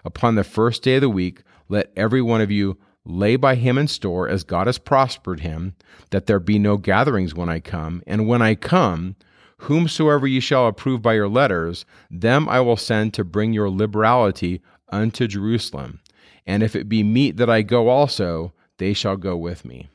Upon 0.04 0.36
the 0.36 0.44
first 0.44 0.84
day 0.84 0.94
of 0.94 1.00
the 1.00 1.08
week, 1.08 1.42
let 1.68 1.92
every 1.96 2.22
one 2.22 2.40
of 2.40 2.52
you 2.52 2.78
lay 3.04 3.34
by 3.34 3.56
him 3.56 3.78
in 3.78 3.88
store 3.88 4.28
as 4.28 4.44
God 4.44 4.68
has 4.68 4.78
prospered 4.78 5.40
him, 5.40 5.74
that 6.10 6.26
there 6.26 6.38
be 6.38 6.58
no 6.60 6.76
gatherings 6.76 7.34
when 7.34 7.48
I 7.48 7.58
come. 7.58 8.04
And 8.06 8.28
when 8.28 8.40
I 8.40 8.54
come, 8.54 9.16
whomsoever 9.58 10.28
ye 10.28 10.38
shall 10.38 10.68
approve 10.68 11.02
by 11.02 11.14
your 11.14 11.28
letters, 11.28 11.84
them 12.12 12.48
I 12.48 12.60
will 12.60 12.76
send 12.76 13.12
to 13.14 13.24
bring 13.24 13.52
your 13.52 13.70
liberality 13.70 14.62
unto 14.90 15.26
Jerusalem. 15.26 15.98
And 16.46 16.62
if 16.62 16.76
it 16.76 16.88
be 16.88 17.02
meet 17.02 17.38
that 17.38 17.50
I 17.50 17.62
go 17.62 17.88
also, 17.88 18.52
they 18.78 18.92
shall 18.92 19.16
go 19.16 19.36
with 19.36 19.64
me. 19.64 19.88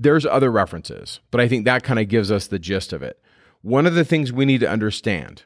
There's 0.00 0.24
other 0.24 0.50
references, 0.50 1.18
but 1.32 1.40
I 1.40 1.48
think 1.48 1.64
that 1.64 1.82
kind 1.82 1.98
of 1.98 2.08
gives 2.08 2.30
us 2.30 2.46
the 2.46 2.58
gist 2.58 2.92
of 2.92 3.02
it. 3.02 3.20
One 3.62 3.84
of 3.84 3.94
the 3.94 4.04
things 4.04 4.32
we 4.32 4.44
need 4.44 4.60
to 4.60 4.70
understand 4.70 5.42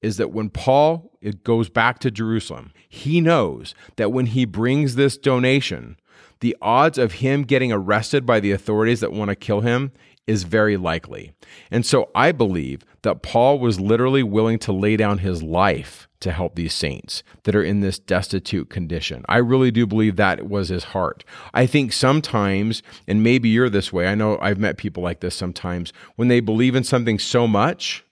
is 0.00 0.16
that 0.18 0.30
when 0.30 0.48
Paul 0.48 1.10
it 1.20 1.42
goes 1.42 1.68
back 1.68 1.98
to 2.00 2.10
Jerusalem, 2.12 2.72
he 2.88 3.20
knows 3.20 3.74
that 3.96 4.12
when 4.12 4.26
he 4.26 4.44
brings 4.44 4.94
this 4.94 5.18
donation, 5.18 5.96
the 6.38 6.56
odds 6.62 6.98
of 6.98 7.14
him 7.14 7.42
getting 7.42 7.72
arrested 7.72 8.24
by 8.24 8.38
the 8.38 8.52
authorities 8.52 9.00
that 9.00 9.12
want 9.12 9.30
to 9.30 9.34
kill 9.34 9.62
him 9.62 9.90
is 10.26 10.44
very 10.44 10.76
likely. 10.76 11.32
And 11.70 11.84
so 11.84 12.10
I 12.14 12.30
believe 12.30 12.84
that 13.06 13.22
Paul 13.22 13.60
was 13.60 13.78
literally 13.78 14.24
willing 14.24 14.58
to 14.58 14.72
lay 14.72 14.96
down 14.96 15.18
his 15.18 15.40
life 15.40 16.08
to 16.18 16.32
help 16.32 16.56
these 16.56 16.74
saints 16.74 17.22
that 17.44 17.54
are 17.54 17.62
in 17.62 17.80
this 17.80 18.00
destitute 18.00 18.68
condition. 18.68 19.24
I 19.28 19.36
really 19.36 19.70
do 19.70 19.86
believe 19.86 20.16
that 20.16 20.48
was 20.48 20.70
his 20.70 20.84
heart. 20.84 21.24
I 21.54 21.66
think 21.66 21.92
sometimes, 21.92 22.82
and 23.06 23.22
maybe 23.22 23.48
you're 23.48 23.70
this 23.70 23.92
way, 23.92 24.08
I 24.08 24.16
know 24.16 24.38
I've 24.40 24.58
met 24.58 24.76
people 24.76 25.04
like 25.04 25.20
this 25.20 25.36
sometimes, 25.36 25.92
when 26.16 26.26
they 26.26 26.40
believe 26.40 26.74
in 26.74 26.82
something 26.82 27.20
so 27.20 27.46
much 27.46 28.04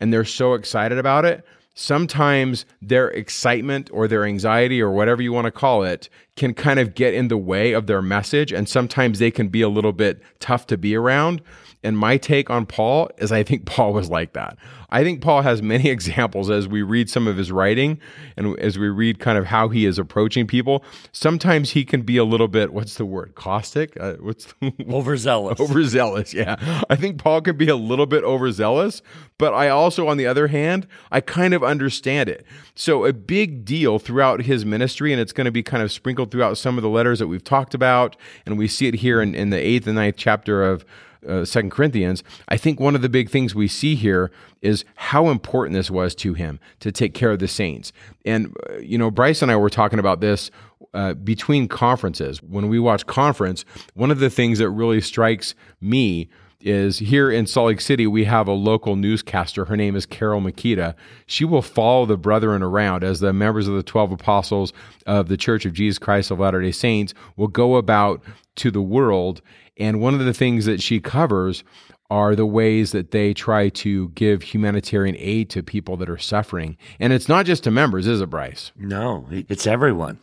and 0.00 0.10
they're 0.10 0.24
so 0.24 0.54
excited 0.54 0.96
about 0.96 1.26
it, 1.26 1.44
sometimes 1.74 2.64
their 2.80 3.10
excitement 3.10 3.90
or 3.92 4.08
their 4.08 4.24
anxiety 4.24 4.80
or 4.80 4.90
whatever 4.90 5.20
you 5.20 5.32
want 5.32 5.44
to 5.44 5.50
call 5.50 5.82
it 5.82 6.08
can 6.36 6.54
kind 6.54 6.80
of 6.80 6.94
get 6.94 7.12
in 7.12 7.28
the 7.28 7.36
way 7.36 7.72
of 7.72 7.86
their 7.86 8.00
message. 8.00 8.52
And 8.52 8.68
sometimes 8.68 9.18
they 9.18 9.30
can 9.30 9.48
be 9.48 9.60
a 9.60 9.68
little 9.68 9.92
bit 9.92 10.22
tough 10.38 10.66
to 10.68 10.78
be 10.78 10.96
around. 10.96 11.42
And 11.82 11.96
my 11.96 12.18
take 12.18 12.50
on 12.50 12.66
Paul 12.66 13.10
is 13.18 13.32
I 13.32 13.42
think 13.42 13.64
Paul 13.66 13.92
was 13.92 14.10
like 14.10 14.32
that. 14.34 14.56
I 14.90 15.04
think 15.04 15.22
Paul 15.22 15.42
has 15.42 15.62
many 15.62 15.88
examples 15.90 16.50
as 16.50 16.68
we 16.68 16.82
read 16.82 17.08
some 17.08 17.26
of 17.26 17.36
his 17.36 17.52
writing 17.52 17.98
and 18.36 18.58
as 18.58 18.78
we 18.78 18.88
read 18.88 19.18
kind 19.18 19.38
of 19.38 19.46
how 19.46 19.68
he 19.68 19.86
is 19.86 19.98
approaching 19.98 20.46
people. 20.46 20.84
Sometimes 21.12 21.70
he 21.70 21.84
can 21.84 22.02
be 22.02 22.16
a 22.16 22.24
little 22.24 22.48
bit, 22.48 22.72
what's 22.72 22.94
the 22.94 23.06
word, 23.06 23.34
caustic? 23.34 23.98
Uh, 24.00 24.14
what's 24.14 24.46
the, 24.60 24.72
overzealous? 24.90 25.60
overzealous, 25.60 26.34
yeah. 26.34 26.82
I 26.90 26.96
think 26.96 27.18
Paul 27.18 27.40
can 27.40 27.56
be 27.56 27.68
a 27.68 27.76
little 27.76 28.06
bit 28.06 28.24
overzealous, 28.24 29.02
but 29.38 29.54
I 29.54 29.68
also, 29.68 30.08
on 30.08 30.16
the 30.16 30.26
other 30.26 30.48
hand, 30.48 30.86
I 31.10 31.20
kind 31.20 31.54
of 31.54 31.62
understand 31.62 32.28
it. 32.28 32.44
So, 32.74 33.04
a 33.04 33.12
big 33.12 33.64
deal 33.64 33.98
throughout 33.98 34.42
his 34.42 34.64
ministry, 34.64 35.12
and 35.12 35.20
it's 35.20 35.32
going 35.32 35.44
to 35.44 35.50
be 35.50 35.62
kind 35.62 35.82
of 35.82 35.92
sprinkled 35.92 36.30
throughout 36.30 36.58
some 36.58 36.76
of 36.76 36.82
the 36.82 36.88
letters 36.88 37.18
that 37.18 37.28
we've 37.28 37.44
talked 37.44 37.74
about, 37.74 38.16
and 38.46 38.58
we 38.58 38.68
see 38.68 38.86
it 38.86 38.94
here 38.94 39.20
in, 39.20 39.34
in 39.34 39.50
the 39.50 39.58
eighth 39.58 39.86
and 39.86 39.96
ninth 39.96 40.16
chapter 40.16 40.62
of 40.62 40.84
uh, 41.26 41.44
Second 41.44 41.70
Corinthians, 41.70 42.22
I 42.48 42.56
think 42.56 42.80
one 42.80 42.94
of 42.94 43.02
the 43.02 43.08
big 43.08 43.30
things 43.30 43.54
we 43.54 43.68
see 43.68 43.94
here 43.94 44.30
is 44.62 44.84
how 44.94 45.28
important 45.28 45.74
this 45.74 45.90
was 45.90 46.14
to 46.16 46.34
him 46.34 46.60
to 46.80 46.92
take 46.92 47.14
care 47.14 47.30
of 47.30 47.38
the 47.38 47.48
saints. 47.48 47.92
And 48.24 48.54
uh, 48.68 48.78
you 48.78 48.98
know, 48.98 49.10
Bryce 49.10 49.42
and 49.42 49.50
I 49.50 49.56
were 49.56 49.70
talking 49.70 49.98
about 49.98 50.20
this 50.20 50.50
uh, 50.94 51.14
between 51.14 51.68
conferences. 51.68 52.42
When 52.42 52.68
we 52.68 52.78
watch 52.78 53.06
conference, 53.06 53.64
one 53.94 54.10
of 54.10 54.18
the 54.18 54.30
things 54.30 54.58
that 54.58 54.70
really 54.70 55.00
strikes 55.00 55.54
me 55.80 56.28
is 56.60 56.98
here 56.98 57.30
in 57.30 57.46
Salt 57.46 57.68
Lake 57.68 57.80
City, 57.80 58.06
we 58.06 58.24
have 58.24 58.48
a 58.48 58.52
local 58.52 58.96
newscaster. 58.96 59.64
Her 59.64 59.76
name 59.76 59.96
is 59.96 60.06
Carole 60.06 60.40
Mikita. 60.40 60.94
She 61.26 61.44
will 61.44 61.62
follow 61.62 62.06
the 62.06 62.16
brethren 62.16 62.62
around 62.62 63.04
as 63.04 63.20
the 63.20 63.32
members 63.32 63.68
of 63.68 63.74
the 63.74 63.82
12 63.82 64.12
apostles 64.12 64.72
of 65.06 65.28
the 65.28 65.36
Church 65.36 65.64
of 65.64 65.72
Jesus 65.72 65.98
Christ 65.98 66.30
of 66.30 66.40
Latter 66.40 66.60
day 66.60 66.72
Saints 66.72 67.14
will 67.36 67.48
go 67.48 67.76
about 67.76 68.22
to 68.56 68.70
the 68.70 68.82
world 68.82 69.40
and 69.80 70.00
one 70.00 70.14
of 70.14 70.20
the 70.20 70.34
things 70.34 70.66
that 70.66 70.82
she 70.82 71.00
covers 71.00 71.64
are 72.10 72.34
the 72.34 72.46
ways 72.46 72.92
that 72.92 73.12
they 73.12 73.32
try 73.32 73.68
to 73.68 74.10
give 74.10 74.42
humanitarian 74.42 75.16
aid 75.18 75.48
to 75.48 75.62
people 75.62 75.96
that 75.96 76.10
are 76.10 76.18
suffering. 76.18 76.76
And 76.98 77.12
it's 77.12 77.28
not 77.28 77.46
just 77.46 77.64
to 77.64 77.70
members, 77.70 78.06
is 78.06 78.20
it, 78.20 78.28
Bryce? 78.28 78.72
No, 78.76 79.26
it's 79.30 79.66
everyone. 79.66 80.22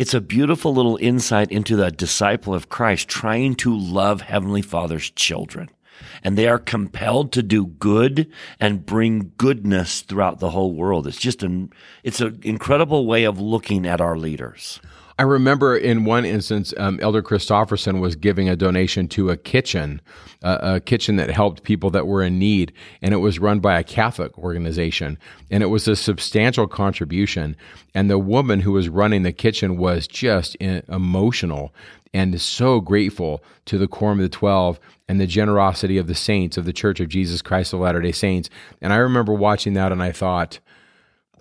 It's 0.00 0.14
a 0.14 0.20
beautiful 0.22 0.72
little 0.72 0.96
insight 0.96 1.52
into 1.52 1.76
the 1.76 1.90
disciple 1.90 2.54
of 2.54 2.70
Christ 2.70 3.06
trying 3.06 3.54
to 3.56 3.76
love 3.76 4.22
Heavenly 4.22 4.62
Father's 4.62 5.10
children. 5.10 5.68
And 6.24 6.38
they 6.38 6.48
are 6.48 6.58
compelled 6.58 7.32
to 7.32 7.42
do 7.42 7.66
good 7.66 8.32
and 8.58 8.86
bring 8.86 9.32
goodness 9.36 10.00
throughout 10.00 10.38
the 10.38 10.52
whole 10.52 10.72
world. 10.72 11.06
It's 11.06 11.18
just 11.18 11.42
an, 11.42 11.70
it's 12.02 12.22
an 12.22 12.40
incredible 12.42 13.04
way 13.04 13.24
of 13.24 13.38
looking 13.38 13.84
at 13.86 14.00
our 14.00 14.16
leaders. 14.16 14.80
I 15.20 15.24
remember 15.24 15.76
in 15.76 16.06
one 16.06 16.24
instance, 16.24 16.72
um, 16.78 16.98
Elder 17.02 17.22
Christofferson 17.22 18.00
was 18.00 18.16
giving 18.16 18.48
a 18.48 18.56
donation 18.56 19.06
to 19.08 19.28
a 19.28 19.36
kitchen, 19.36 20.00
uh, 20.42 20.58
a 20.62 20.80
kitchen 20.80 21.16
that 21.16 21.28
helped 21.28 21.62
people 21.62 21.90
that 21.90 22.06
were 22.06 22.22
in 22.22 22.38
need, 22.38 22.72
and 23.02 23.12
it 23.12 23.18
was 23.18 23.38
run 23.38 23.60
by 23.60 23.78
a 23.78 23.84
Catholic 23.84 24.38
organization, 24.38 25.18
and 25.50 25.62
it 25.62 25.66
was 25.66 25.86
a 25.86 25.94
substantial 25.94 26.66
contribution. 26.66 27.54
And 27.94 28.08
the 28.08 28.18
woman 28.18 28.60
who 28.60 28.72
was 28.72 28.88
running 28.88 29.22
the 29.22 29.30
kitchen 29.30 29.76
was 29.76 30.08
just 30.08 30.56
emotional 30.58 31.74
and 32.14 32.40
so 32.40 32.80
grateful 32.80 33.44
to 33.66 33.76
the 33.76 33.88
Quorum 33.88 34.20
of 34.20 34.22
the 34.22 34.30
Twelve 34.30 34.80
and 35.06 35.20
the 35.20 35.26
generosity 35.26 35.98
of 35.98 36.06
the 36.06 36.14
saints 36.14 36.56
of 36.56 36.64
the 36.64 36.72
Church 36.72 36.98
of 36.98 37.10
Jesus 37.10 37.42
Christ 37.42 37.74
of 37.74 37.80
Latter 37.80 38.00
Day 38.00 38.12
Saints. 38.12 38.48
And 38.80 38.90
I 38.90 38.96
remember 38.96 39.34
watching 39.34 39.74
that, 39.74 39.92
and 39.92 40.02
I 40.02 40.12
thought, 40.12 40.60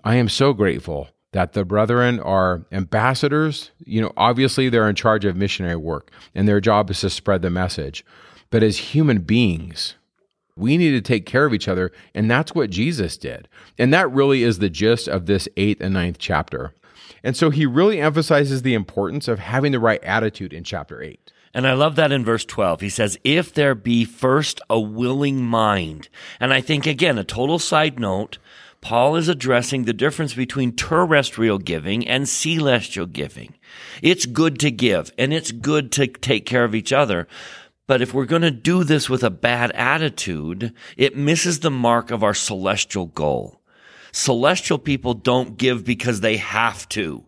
I 0.03 0.15
am 0.15 0.27
so 0.27 0.51
grateful 0.51 1.07
that 1.31 1.53
the 1.53 1.65
brethren 1.65 2.19
are 2.19 2.65
ambassadors. 2.71 3.71
You 3.85 4.01
know, 4.01 4.13
obviously 4.17 4.69
they're 4.69 4.89
in 4.89 4.95
charge 4.95 5.25
of 5.25 5.35
missionary 5.35 5.75
work 5.75 6.11
and 6.33 6.47
their 6.47 6.59
job 6.59 6.89
is 6.89 7.01
to 7.01 7.09
spread 7.09 7.41
the 7.41 7.49
message. 7.49 8.03
But 8.49 8.63
as 8.63 8.77
human 8.77 9.19
beings, 9.19 9.95
we 10.55 10.77
need 10.77 10.91
to 10.91 11.01
take 11.01 11.25
care 11.25 11.45
of 11.45 11.53
each 11.53 11.67
other. 11.67 11.91
And 12.13 12.29
that's 12.29 12.53
what 12.53 12.69
Jesus 12.69 13.17
did. 13.17 13.47
And 13.77 13.93
that 13.93 14.11
really 14.11 14.43
is 14.43 14.59
the 14.59 14.69
gist 14.69 15.07
of 15.07 15.25
this 15.25 15.47
eighth 15.55 15.81
and 15.81 15.93
ninth 15.93 16.17
chapter. 16.17 16.73
And 17.23 17.35
so 17.35 17.49
he 17.49 17.65
really 17.65 17.99
emphasizes 17.99 18.61
the 18.61 18.73
importance 18.73 19.27
of 19.27 19.39
having 19.39 19.71
the 19.71 19.79
right 19.79 20.03
attitude 20.03 20.53
in 20.53 20.63
chapter 20.63 21.01
eight. 21.01 21.31
And 21.53 21.65
I 21.67 21.73
love 21.73 21.95
that 21.95 22.11
in 22.11 22.23
verse 22.23 22.45
12. 22.45 22.81
He 22.81 22.89
says, 22.89 23.17
If 23.23 23.53
there 23.53 23.73
be 23.73 24.05
first 24.05 24.61
a 24.69 24.79
willing 24.79 25.43
mind. 25.43 26.07
And 26.39 26.53
I 26.53 26.61
think, 26.61 26.85
again, 26.85 27.17
a 27.17 27.23
total 27.23 27.57
side 27.57 27.99
note, 27.99 28.37
Paul 28.81 29.15
is 29.17 29.27
addressing 29.27 29.83
the 29.83 29.93
difference 29.93 30.33
between 30.33 30.75
terrestrial 30.75 31.57
giving 31.57 32.07
and 32.07 32.27
celestial 32.27 33.05
giving. 33.05 33.55
It's 34.01 34.25
good 34.25 34.59
to 34.59 34.71
give 34.71 35.11
and 35.17 35.33
it's 35.33 35.51
good 35.51 35.91
to 35.93 36.07
take 36.07 36.45
care 36.45 36.63
of 36.63 36.73
each 36.73 36.93
other. 36.93 37.27
But 37.87 38.01
if 38.01 38.13
we're 38.13 38.25
going 38.25 38.43
to 38.43 38.51
do 38.51 38.83
this 38.83 39.09
with 39.09 39.23
a 39.23 39.31
bad 39.31 39.71
attitude, 39.71 40.73
it 40.95 41.17
misses 41.17 41.59
the 41.59 41.71
mark 41.71 42.11
of 42.11 42.23
our 42.23 42.35
celestial 42.35 43.07
goal. 43.07 43.61
Celestial 44.11 44.77
people 44.77 45.13
don't 45.13 45.57
give 45.57 45.83
because 45.83 46.21
they 46.21 46.37
have 46.37 46.87
to. 46.89 47.25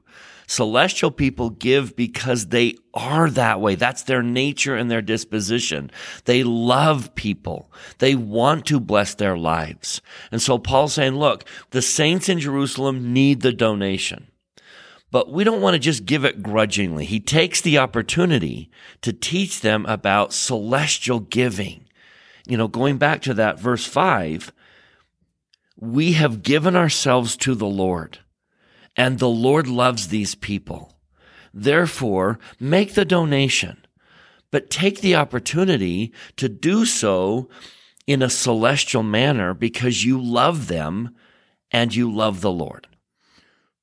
Celestial 0.51 1.11
people 1.11 1.49
give 1.49 1.95
because 1.95 2.47
they 2.47 2.75
are 2.93 3.29
that 3.29 3.61
way. 3.61 3.75
That's 3.75 4.03
their 4.03 4.21
nature 4.21 4.75
and 4.75 4.91
their 4.91 5.01
disposition. 5.01 5.89
They 6.25 6.43
love 6.43 7.15
people. 7.15 7.71
They 7.99 8.15
want 8.15 8.65
to 8.65 8.81
bless 8.81 9.15
their 9.15 9.37
lives. 9.37 10.01
And 10.29 10.41
so 10.41 10.57
Paul's 10.57 10.95
saying, 10.95 11.15
look, 11.15 11.45
the 11.69 11.81
saints 11.81 12.27
in 12.27 12.37
Jerusalem 12.37 13.13
need 13.13 13.39
the 13.39 13.53
donation. 13.53 14.27
But 15.09 15.31
we 15.31 15.45
don't 15.45 15.61
want 15.61 15.75
to 15.75 15.79
just 15.79 16.03
give 16.03 16.25
it 16.25 16.43
grudgingly. 16.43 17.05
He 17.05 17.21
takes 17.21 17.61
the 17.61 17.77
opportunity 17.77 18.69
to 19.03 19.13
teach 19.13 19.61
them 19.61 19.85
about 19.85 20.33
celestial 20.33 21.21
giving. 21.21 21.85
You 22.45 22.57
know, 22.57 22.67
going 22.67 22.97
back 22.97 23.21
to 23.21 23.33
that 23.35 23.57
verse 23.57 23.85
five, 23.85 24.51
we 25.77 26.11
have 26.11 26.43
given 26.43 26.75
ourselves 26.75 27.37
to 27.37 27.55
the 27.55 27.67
Lord. 27.67 28.19
And 28.95 29.19
the 29.19 29.29
Lord 29.29 29.67
loves 29.67 30.07
these 30.07 30.35
people. 30.35 30.93
Therefore, 31.53 32.39
make 32.59 32.93
the 32.93 33.05
donation, 33.05 33.85
but 34.51 34.69
take 34.69 35.01
the 35.01 35.15
opportunity 35.15 36.13
to 36.37 36.49
do 36.49 36.85
so 36.85 37.49
in 38.07 38.21
a 38.21 38.29
celestial 38.29 39.03
manner 39.03 39.53
because 39.53 40.05
you 40.05 40.21
love 40.21 40.67
them 40.67 41.15
and 41.71 41.95
you 41.95 42.11
love 42.11 42.41
the 42.41 42.51
Lord. 42.51 42.87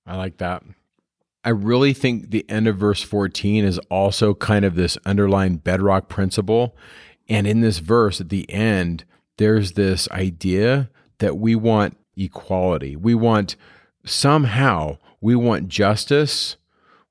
I 0.07 0.17
like 0.17 0.39
that. 0.39 0.63
I 1.45 1.51
really 1.51 1.93
think 1.93 2.31
the 2.31 2.49
end 2.49 2.67
of 2.67 2.77
verse 2.77 3.03
14 3.03 3.65
is 3.65 3.79
also 3.91 4.35
kind 4.35 4.65
of 4.65 4.75
this 4.75 4.99
underlying 5.07 5.57
bedrock 5.57 6.09
principle. 6.09 6.77
And 7.29 7.47
in 7.47 7.61
this 7.61 7.79
verse 7.79 8.21
at 8.21 8.29
the 8.29 8.51
end, 8.51 9.05
there's 9.37 9.73
this 9.73 10.11
idea 10.11 10.91
that 11.19 11.39
we 11.39 11.55
want 11.55 11.97
equality. 12.17 12.97
We 12.97 13.15
want 13.15 13.57
somehow 14.11 14.99
we 15.21 15.35
want 15.35 15.69
justice, 15.69 16.57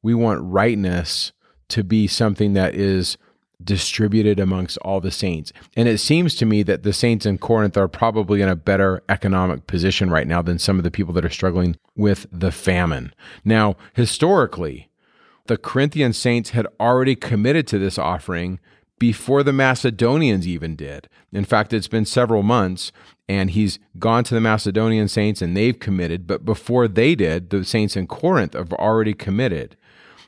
we 0.01 0.13
want 0.13 0.41
rightness 0.43 1.31
to 1.69 1.83
be 1.83 2.07
something 2.07 2.53
that 2.53 2.75
is 2.75 3.17
distributed 3.63 4.39
amongst 4.39 4.77
all 4.79 5.01
the 5.01 5.11
saints. 5.11 5.51
And 5.75 5.87
it 5.87 5.97
seems 5.97 6.35
to 6.35 6.45
me 6.45 6.63
that 6.63 6.83
the 6.83 6.93
saints 6.93 7.25
in 7.25 7.37
Corinth 7.37 7.75
are 7.75 7.87
probably 7.87 8.41
in 8.41 8.49
a 8.49 8.55
better 8.55 9.03
economic 9.09 9.67
position 9.67 10.09
right 10.09 10.27
now 10.27 10.41
than 10.41 10.59
some 10.59 10.77
of 10.77 10.83
the 10.83 10.91
people 10.91 11.13
that 11.15 11.25
are 11.25 11.29
struggling 11.29 11.75
with 11.95 12.27
the 12.31 12.51
famine. 12.51 13.13
Now, 13.43 13.75
historically, 13.93 14.89
the 15.47 15.57
Corinthian 15.57 16.13
saints 16.13 16.51
had 16.51 16.67
already 16.79 17.15
committed 17.15 17.67
to 17.67 17.79
this 17.79 17.97
offering 17.97 18.59
before 18.99 19.43
the 19.43 19.53
Macedonians 19.53 20.47
even 20.47 20.75
did. 20.75 21.07
In 21.31 21.45
fact, 21.45 21.73
it's 21.73 21.87
been 21.87 22.05
several 22.05 22.43
months, 22.43 22.91
and 23.29 23.51
he's 23.51 23.79
gone 23.99 24.23
to 24.25 24.33
the 24.33 24.41
Macedonian 24.41 25.07
saints 25.07 25.41
and 25.41 25.55
they've 25.55 25.79
committed. 25.79 26.27
But 26.27 26.45
before 26.45 26.87
they 26.87 27.15
did, 27.15 27.49
the 27.49 27.65
saints 27.65 27.95
in 27.95 28.07
Corinth 28.07 28.53
have 28.53 28.73
already 28.73 29.13
committed. 29.13 29.75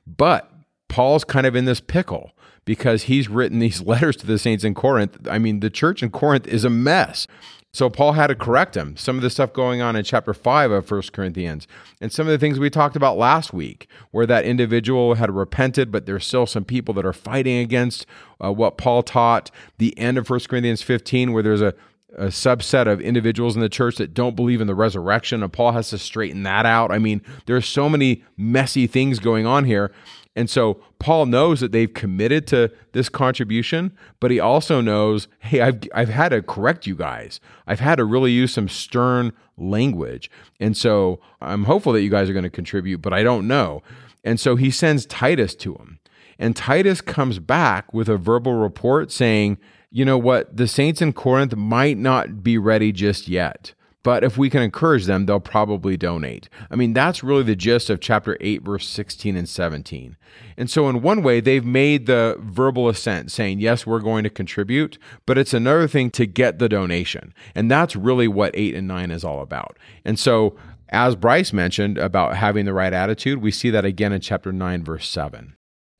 But 0.06 0.52
Paul's 0.88 1.24
kind 1.24 1.46
of 1.46 1.56
in 1.56 1.66
this 1.66 1.80
pickle 1.80 2.32
because 2.66 3.04
he's 3.04 3.30
written 3.30 3.60
these 3.60 3.82
letters 3.86 4.16
to 4.18 4.28
the 4.28 4.38
saints 4.38 4.64
in 4.64 4.74
Corinth. 4.74 5.28
I 5.30 5.40
mean, 5.40 5.60
the 5.60 5.70
church 5.70 6.04
in 6.04 6.10
Corinth 6.10 6.48
is 6.48 6.64
a 6.64 6.70
mess. 6.70 7.28
So 7.72 7.88
Paul 7.88 8.14
had 8.14 8.28
to 8.28 8.36
correct 8.36 8.76
him. 8.76 8.98
Some 8.98 9.16
of 9.16 9.22
the 9.22 9.30
stuff 9.30 9.54
going 9.54 9.80
on 9.80 9.96
in 9.96 10.04
chapter 10.04 10.34
5 10.34 10.72
of 10.72 10.90
1 10.90 11.02
Corinthians 11.14 11.68
and 12.02 12.12
some 12.12 12.26
of 12.26 12.32
the 12.32 12.40
things 12.40 12.58
we 12.58 12.72
talked 12.72 12.96
about 12.96 13.16
last 13.16 13.54
week 13.54 13.88
where 14.10 14.26
that 14.26 14.44
individual 14.44 15.14
had 15.14 15.30
repented 15.30 15.92
but 15.92 16.08
there's 16.08 16.26
still 16.26 16.48
some 16.48 16.66
people 16.66 16.96
that 16.96 17.06
are 17.06 17.14
fighting 17.14 17.58
against 17.60 18.08
uh, 18.44 18.52
what 18.52 18.80
Paul 18.80 19.04
taught. 19.04 19.52
The 19.78 19.96
end 20.00 20.18
of 20.18 20.28
1 20.28 20.40
Corinthians 20.50 20.82
15 20.82 21.32
where 21.32 21.44
there's 21.44 21.62
a 21.62 21.76
a 22.18 22.28
subset 22.28 22.88
of 22.88 23.00
individuals 23.00 23.56
in 23.56 23.62
the 23.62 23.70
church 23.70 23.98
that 23.98 24.14
don't 24.14 24.36
believe 24.36 24.62
in 24.62 24.68
the 24.68 24.76
resurrection, 24.76 25.44
and 25.44 25.54
Paul 25.54 25.72
has 25.74 25.90
to 25.90 25.98
straighten 25.98 26.44
that 26.44 26.66
out. 26.66 26.92
I 26.92 27.00
mean, 27.00 27.22
there's 27.46 27.68
so 27.68 27.88
many 27.88 28.24
messy 28.38 28.88
things 28.88 29.20
going 29.20 29.46
on 29.46 29.66
here. 29.66 29.92
And 30.36 30.50
so 30.50 30.80
Paul 31.00 31.26
knows 31.26 31.60
that 31.60 31.72
they've 31.72 31.94
committed 31.94 32.48
to 32.48 32.72
this 32.94 33.10
contribution, 33.10 33.92
but 34.20 34.32
he 34.32 34.40
also 34.40 34.80
knows, 34.80 35.28
hey, 35.40 35.62
I've, 35.62 35.82
I've 35.94 36.10
had 36.10 36.30
to 36.30 36.42
correct 36.42 36.88
you 36.88 36.96
guys. 36.96 37.40
I've 37.68 37.80
had 37.80 37.96
to 37.96 38.06
really 38.06 38.32
use 38.32 38.54
some 38.54 38.70
stern 38.70 39.34
language. 39.58 40.32
And 40.60 40.78
so 40.78 41.20
I'm 41.42 41.66
hopeful 41.66 41.94
that 41.94 42.04
you 42.04 42.10
guys 42.10 42.30
are 42.30 42.34
going 42.34 42.44
to 42.44 42.50
contribute, 42.50 43.02
but 43.02 43.14
I 43.14 43.24
don't 43.24 43.48
know. 43.48 43.84
And 44.24 44.40
so 44.40 44.56
he 44.56 44.72
sends 44.72 45.06
Titus 45.06 45.56
to 45.56 45.76
him. 45.76 46.00
And 46.38 46.56
Titus 46.56 47.02
comes 47.02 47.40
back 47.40 47.94
with 47.94 48.08
a 48.08 48.18
verbal 48.18 48.54
report 48.54 49.12
saying, 49.12 49.58
you 49.92 50.06
know 50.06 50.18
what, 50.18 50.56
the 50.56 50.68
saints 50.68 51.02
in 51.02 51.14
Corinth 51.14 51.56
might 51.56 51.98
not 51.98 52.44
be 52.44 52.58
ready 52.58 52.92
just 52.92 53.28
yet. 53.28 53.74
But 54.02 54.24
if 54.24 54.38
we 54.38 54.50
can 54.50 54.62
encourage 54.62 55.06
them, 55.06 55.26
they'll 55.26 55.42
probably 55.42 55.98
donate. 55.98 56.48
I 56.72 56.76
mean, 56.76 56.94
that's 56.94 57.22
really 57.22 57.44
the 57.44 57.56
gist 57.56 57.90
of 57.90 58.00
chapter 58.00 58.38
8, 58.40 58.62
verse 58.64 58.88
16 58.88 59.36
and 59.36 59.48
17. 59.48 60.16
And 60.56 60.70
so, 60.70 60.88
in 60.88 61.02
one 61.02 61.22
way, 61.22 61.42
they've 61.42 61.66
made 61.66 62.06
the 62.06 62.38
verbal 62.40 62.88
assent, 62.88 63.30
saying, 63.30 63.60
Yes, 63.60 63.86
we're 63.86 64.00
going 64.00 64.24
to 64.24 64.30
contribute, 64.30 64.98
but 65.26 65.38
it's 65.38 65.54
another 65.54 65.88
thing 65.88 66.12
to 66.12 66.26
get 66.26 66.60
the 66.60 66.70
donation. 66.70 67.34
And 67.54 67.70
that's 67.70 67.96
really 67.96 68.28
what 68.28 68.56
8 68.56 68.74
and 68.76 68.88
9 68.88 69.12
is 69.12 69.26
all 69.26 69.42
about. 69.42 69.78
And 70.06 70.18
so, 70.18 70.56
as 70.88 71.18
Bryce 71.18 71.52
mentioned 71.52 71.98
about 71.98 72.38
having 72.38 72.66
the 72.66 72.74
right 72.74 72.94
attitude, 72.94 73.42
we 73.42 73.52
see 73.52 73.70
that 73.70 73.86
again 73.86 74.14
in 74.14 74.22
chapter 74.22 74.54
9, 74.54 74.84
verse 74.84 75.10
7. 75.10 75.56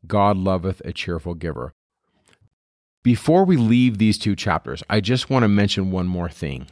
God 0.08 0.38
loveth 0.38 0.82
a 0.86 0.94
cheerful 0.94 1.36
giver. 1.36 1.74
Before 3.02 3.46
we 3.46 3.56
leave 3.56 3.98
these 3.98 4.18
two 4.18 4.36
chapters, 4.36 4.84
I 4.90 5.00
just 5.00 5.30
want 5.30 5.44
to 5.44 5.48
mention 5.48 5.90
one 5.90 6.08
more 6.08 6.30
thing. 6.30 6.68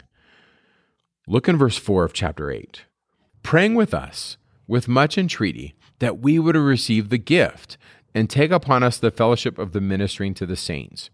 Look 1.25 1.47
in 1.47 1.57
verse 1.57 1.77
4 1.77 2.03
of 2.03 2.13
chapter 2.13 2.51
8. 2.51 2.83
Praying 3.43 3.75
with 3.75 3.93
us 3.93 4.37
with 4.67 4.89
much 4.89 5.17
entreaty 5.17 5.73
that 5.99 6.19
we 6.19 6.37
would 6.37 6.57
receive 6.57 7.07
the 7.07 7.17
gift 7.17 7.77
and 8.13 8.29
take 8.29 8.51
upon 8.51 8.83
us 8.83 8.97
the 8.97 9.11
fellowship 9.11 9.57
of 9.57 9.71
the 9.71 9.79
ministering 9.79 10.33
to 10.33 10.45
the 10.45 10.57
saints. 10.57 11.09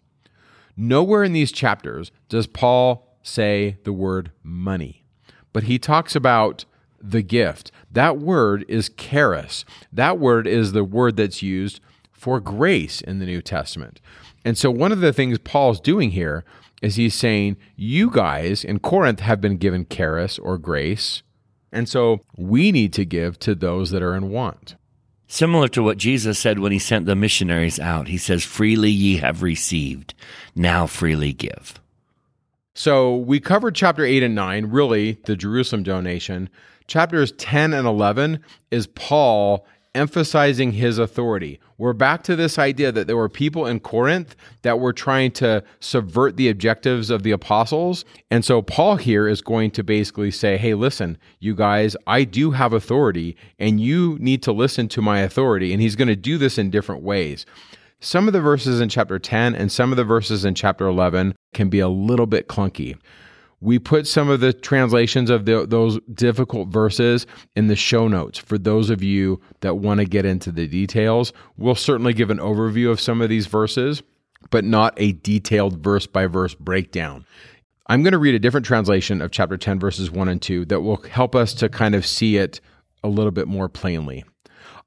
Nowhere 0.76 1.24
in 1.24 1.34
these 1.34 1.52
chapters 1.52 2.12
does 2.28 2.48
Paul 2.48 3.18
say 3.22 3.78
the 3.84 3.94
word 3.94 4.32
money, 4.42 5.06
but 5.52 5.64
he 5.64 5.78
talks 5.78 6.16
about 6.16 6.66
the 7.00 7.22
gift. 7.22 7.72
That 7.92 8.18
word 8.18 8.66
is 8.68 8.90
charis. 8.90 9.64
That 9.92 10.18
word 10.18 10.48
is 10.48 10.72
the 10.72 10.84
word 10.84 11.18
that's 11.18 11.44
used 11.44 11.82
for 12.12 12.40
grace 12.40 13.02
in 13.02 13.20
the 13.20 13.26
New 13.26 13.42
Testament. 13.42 14.00
And 14.46 14.58
so, 14.58 14.70
one 14.70 14.92
of 14.92 15.00
the 15.00 15.14
things 15.14 15.38
Paul's 15.40 15.80
doing 15.80 16.12
here 16.12 16.44
is 16.82 16.96
he's 16.96 17.16
saying, 17.16 17.58
You 17.76 18.12
guys 18.12 18.64
in 18.64 18.80
Corinth 18.80 19.22
have 19.22 19.42
been 19.42 19.58
given 19.58 19.88
charis 19.90 20.38
or 20.38 20.58
grace. 20.58 21.24
And 21.72 21.90
so 21.90 22.20
we 22.38 22.72
need 22.72 22.94
to 22.94 23.06
give 23.06 23.40
to 23.40 23.56
those 23.56 23.90
that 23.90 24.04
are 24.04 24.16
in 24.16 24.30
want. 24.30 24.76
Similar 25.28 25.70
to 25.70 25.82
what 25.82 25.98
Jesus 25.98 26.38
said 26.38 26.60
when 26.60 26.72
he 26.72 26.78
sent 26.78 27.08
the 27.08 27.16
missionaries 27.16 27.80
out. 27.80 28.08
He 28.08 28.20
says, 28.20 28.44
Freely 28.44 28.92
ye 28.92 29.18
have 29.18 29.42
received, 29.42 30.14
now 30.56 30.86
freely 30.86 31.34
give. 31.34 31.80
So 32.76 33.16
we 33.16 33.40
covered 33.40 33.74
chapter 33.76 34.06
8 34.06 34.22
and 34.22 34.36
9, 34.36 34.68
really 34.68 35.14
the 35.26 35.36
Jerusalem 35.36 35.82
donation. 35.82 36.50
Chapters 36.86 37.32
10 37.34 37.74
and 37.74 37.88
11 37.88 38.44
is 38.70 38.88
Paul 38.88 39.66
emphasizing 39.96 40.72
his 40.74 40.98
authority. 40.98 41.60
We're 41.78 41.94
back 41.94 42.24
to 42.24 42.36
this 42.36 42.58
idea 42.58 42.92
that 42.92 43.08
there 43.08 43.18
were 43.18 43.30
people 43.30 43.66
in 43.68 43.80
Corinth 43.80 44.36
that 44.64 44.80
were 44.80 44.94
trying 44.94 45.32
to 45.34 45.64
subvert 45.80 46.36
the 46.36 46.50
objectives 46.50 47.10
of 47.10 47.24
the 47.24 47.32
apostles. 47.32 48.04
And 48.32 48.44
so 48.44 48.62
Paul 48.62 48.96
here 48.96 49.28
is 49.28 49.42
going 49.42 49.72
to 49.72 49.84
basically 49.84 50.32
say, 50.32 50.58
hey, 50.58 50.74
listen, 50.74 51.18
you 51.40 51.56
guys, 51.56 51.96
I 52.08 52.24
do 52.24 52.52
have 52.52 52.74
authority 52.74 53.38
and 53.60 53.80
you 53.80 54.18
need 54.20 54.42
to 54.44 54.52
listen 54.52 54.88
to 54.90 55.02
my 55.02 55.20
authority. 55.20 55.74
And 55.74 55.82
he's 55.82 55.96
going 55.96 56.08
to 56.08 56.16
do 56.16 56.38
this 56.38 56.58
in 56.58 56.70
different 56.70 57.04
ways. 57.04 57.46
Some 58.00 58.28
of 58.28 58.34
the 58.34 58.42
verses 58.42 58.82
in 58.82 58.90
chapter 58.90 59.18
10 59.18 59.56
and 59.56 59.72
some 59.72 59.92
of 59.92 59.98
the 59.98 60.04
verses 60.04 60.44
in 60.44 60.56
chapter 60.56 60.86
11 60.88 61.36
can 61.54 61.70
be 61.70 61.80
a 61.80 61.88
little 61.88 62.26
bit 62.26 62.50
clunky. 62.50 62.98
We 63.64 63.80
put 63.80 64.08
some 64.08 64.30
of 64.30 64.42
the 64.42 64.52
translations 64.52 65.30
of 65.30 65.46
the, 65.46 65.66
those 65.66 65.98
difficult 66.14 66.68
verses 66.68 67.26
in 67.56 67.68
the 67.68 67.78
show 67.78 68.10
notes 68.10 68.38
for 68.38 68.58
those 68.58 68.90
of 68.90 69.02
you 69.02 69.40
that 69.62 69.76
want 69.76 70.02
to 70.02 70.06
get 70.06 70.26
into 70.26 70.52
the 70.52 70.68
details. 70.68 71.32
We'll 71.56 71.76
certainly 71.76 72.14
give 72.14 72.30
an 72.30 72.40
overview 72.40 72.92
of 72.92 73.00
some 73.00 73.22
of 73.22 73.30
these 73.30 73.48
verses, 73.48 74.04
but 74.52 74.66
not 74.66 74.94
a 74.98 75.14
detailed 75.14 75.82
verse 75.82 76.06
by 76.06 76.28
verse 76.28 76.54
breakdown. 76.54 77.26
I'm 77.88 78.04
going 78.04 78.12
to 78.12 78.18
read 78.18 78.36
a 78.36 78.40
different 78.40 78.66
translation 78.66 79.22
of 79.22 79.32
chapter 79.32 79.56
10, 79.56 79.80
verses 79.80 80.12
1 80.12 80.28
and 80.28 80.42
2 80.42 80.66
that 80.66 80.82
will 80.82 81.02
help 81.04 81.34
us 81.34 81.54
to 81.54 81.70
kind 81.70 81.96
of 81.96 82.06
see 82.06 82.36
it 82.36 82.60
a 83.02 83.08
little 83.08 83.32
bit 83.32 83.48
more 83.48 83.70
plainly. 83.70 84.26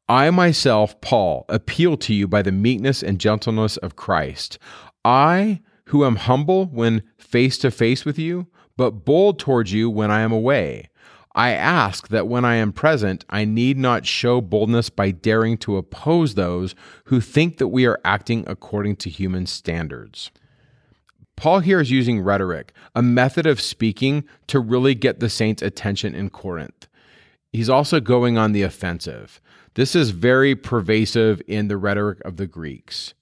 I 0.07 0.29
myself, 0.29 1.01
Paul, 1.01 1.47
appeal 1.49 1.97
to 1.97 2.13
you 2.13 2.29
by 2.29 2.43
the 2.43 2.53
meekness 2.53 3.03
and 3.03 3.19
gentleness 3.19 3.79
of 3.79 3.97
Christ. 3.97 4.59
I, 5.03 5.63
who 5.87 6.05
am 6.05 6.17
humble 6.17 6.67
when 6.67 7.03
face 7.17 7.57
to 7.59 7.71
face 7.71 8.05
with 8.05 8.19
you, 8.19 8.49
but 8.77 9.05
bold 9.05 9.39
towards 9.39 9.73
you 9.73 9.89
when 9.91 10.11
I 10.11 10.21
am 10.21 10.33
away. 10.33 10.89
I 11.35 11.51
ask 11.51 12.09
that 12.09 12.29
when 12.29 12.47
I 12.47 12.55
am 12.55 12.73
present, 12.73 13.25
I 13.29 13.45
need 13.45 13.77
not 13.77 14.07
show 14.07 14.41
boldness 14.41 14.89
by 14.89 15.11
daring 15.11 15.59
to 15.59 15.77
oppose 15.77 16.35
those 16.35 16.75
who 17.05 17.21
think 17.21 17.59
that 17.59 17.69
we 17.69 17.85
are 17.85 18.01
acting 18.05 18.45
according 18.47 18.97
to 18.97 19.11
human 19.11 19.45
standards. 19.45 20.31
Paul 21.37 21.61
here 21.61 21.81
is 21.81 21.91
using 21.91 22.21
rhetoric, 22.21 22.73
a 22.95 23.03
method 23.03 23.47
of 23.47 23.61
speaking 23.61 24.25
to 24.47 24.59
really 24.59 24.95
get 24.95 25.21
the 25.21 25.29
saints' 25.29 25.61
attention 25.61 26.15
in 26.15 26.31
Corinth. 26.31 26.89
He's 27.53 27.69
also 27.69 28.01
going 28.01 28.39
on 28.39 28.53
the 28.53 28.63
offensive. 28.63 29.41
This 29.75 29.95
is 29.95 30.11
very 30.11 30.55
pervasive 30.55 31.43
in 31.47 31.69
the 31.69 31.77
rhetoric 31.77 32.23
of 32.25 32.39
the 32.39 32.47
Greeks. 32.47 33.13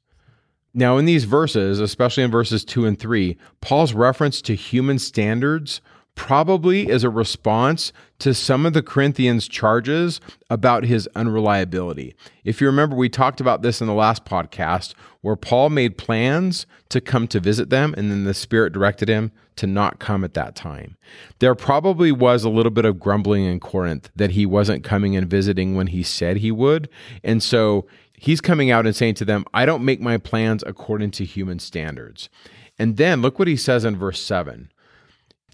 Now, 0.75 0.99
in 0.99 1.05
these 1.05 1.25
verses, 1.25 1.79
especially 1.79 2.25
in 2.25 2.33
verses 2.33 2.65
2 2.65 2.85
and 2.85 2.99
3, 2.99 3.37
Paul's 3.61 3.95
reference 3.95 4.43
to 4.43 4.57
human 4.57 4.99
standards 4.99 5.81
probably 6.17 6.89
is 6.89 7.05
a 7.05 7.11
response 7.11 7.93
to 8.21 8.35
some 8.35 8.67
of 8.67 8.73
the 8.73 8.83
Corinthians' 8.83 9.49
charges 9.49 10.21
about 10.51 10.85
his 10.85 11.09
unreliability. 11.15 12.15
If 12.45 12.61
you 12.61 12.67
remember, 12.67 12.97
we 12.97 13.09
talked 13.09 13.41
about 13.41 13.63
this 13.63 13.81
in 13.81 13.87
the 13.87 13.95
last 13.95 14.25
podcast 14.25 14.95
where 15.23 15.37
Paul 15.37 15.71
made 15.71 15.99
plans 15.99 16.67
to 16.91 17.01
come 17.01 17.27
to 17.29 17.41
visit 17.41 17.71
them, 17.71 17.95
and 17.97 18.11
then 18.11 18.25
the 18.25 18.35
Spirit 18.35 18.73
directed 18.73 19.09
him 19.09 19.33
to 19.57 19.67
not 19.67 19.99
come 19.99 20.25
at 20.25 20.35
that 20.35 20.55
time. 20.57 20.97
There 21.39 21.55
probably 21.55 22.11
was 22.11 22.45
a 22.45 22.51
little 22.51 22.71
bit 22.71 22.85
of 22.85 22.99
grumbling 22.99 23.45
in 23.45 23.61
Corinth 23.61 24.11
that 24.17 24.33
he 24.33 24.47
wasn't 24.47 24.85
coming 24.85 25.17
and 25.17 25.29
visiting 25.29 25.75
when 25.75 25.89
he 25.89 26.03
said 26.03 26.39
he 26.39 26.51
would. 26.51 26.89
And 27.23 27.43
so 27.43 27.87
He's 28.25 28.41
coming 28.41 28.71
out 28.71 28.87
and 28.87 28.97
saying 28.97 29.17
to 29.17 29.27
them, 29.27 29.45
I 29.53 29.67
don't 29.67 29.85
make 29.85 30.01
my 30.01 30.17
plans 30.17 30.65
according 30.67 31.11
to 31.11 31.27
human 31.27 31.59
standards. 31.59 32.31
And 32.79 32.97
then 32.97 33.21
look 33.21 33.39
what 33.39 33.49
he 33.49 33.57
says 33.57 33.85
in 33.85 33.99
verse 33.99 34.19
7 34.19 34.71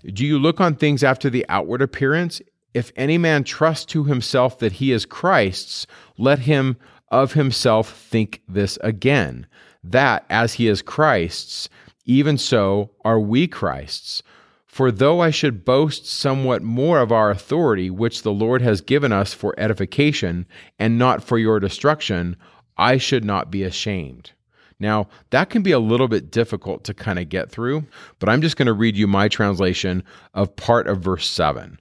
Do 0.05 0.25
you 0.25 0.39
look 0.39 0.61
on 0.61 0.77
things 0.77 1.03
after 1.03 1.29
the 1.29 1.45
outward 1.49 1.83
appearance? 1.83 2.41
If 2.73 2.93
any 2.95 3.19
man 3.19 3.43
trusts 3.43 3.87
to 3.87 4.05
himself 4.05 4.61
that 4.61 4.75
he 4.75 4.93
is 4.93 5.05
Christ's, 5.05 5.89
let 6.17 6.39
him 6.39 6.77
of 7.11 7.33
himself 7.33 7.93
think 7.93 8.41
this 8.47 8.79
again, 8.83 9.49
that 9.83 10.25
as 10.31 10.55
he 10.55 10.69
is 10.69 10.81
Christ's, 10.81 11.69
even 12.05 12.39
so 12.39 12.93
are 13.05 13.19
we 13.19 13.49
Christ's. 13.49 14.23
For 14.65 14.93
though 14.93 15.19
I 15.19 15.31
should 15.31 15.65
boast 15.65 16.07
somewhat 16.07 16.63
more 16.63 17.01
of 17.01 17.11
our 17.11 17.33
authority, 17.33 17.91
which 17.91 18.23
the 18.23 18.33
Lord 18.33 18.63
has 18.63 18.81
given 18.81 19.11
us 19.11 19.35
for 19.35 19.59
edification, 19.59 20.47
and 20.79 20.97
not 20.97 21.25
for 21.25 21.37
your 21.37 21.59
destruction, 21.59 22.37
I 22.81 22.97
should 22.97 23.25
not 23.25 23.51
be 23.51 23.63
ashamed. 23.63 24.33
Now, 24.81 25.09
that 25.29 25.51
can 25.51 25.63
be 25.63 25.73
a 25.73 25.79
little 25.79 26.09
bit 26.09 26.31
difficult 26.31 26.83
to 26.85 26.95
kind 26.95 27.19
of 27.19 27.29
get 27.29 27.51
through, 27.51 27.85
but 28.19 28.31
I'm 28.31 28.41
just 28.41 28.57
going 28.57 28.67
to 28.67 28.73
read 28.73 28.97
you 28.97 29.07
my 29.07 29.29
translation 29.29 30.03
of 30.33 30.57
part 30.57 30.89
of 30.89 31.03
verse 31.03 31.29
7. 31.29 31.79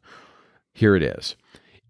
Here 0.73 0.97
it 0.97 1.03
is. 1.03 1.37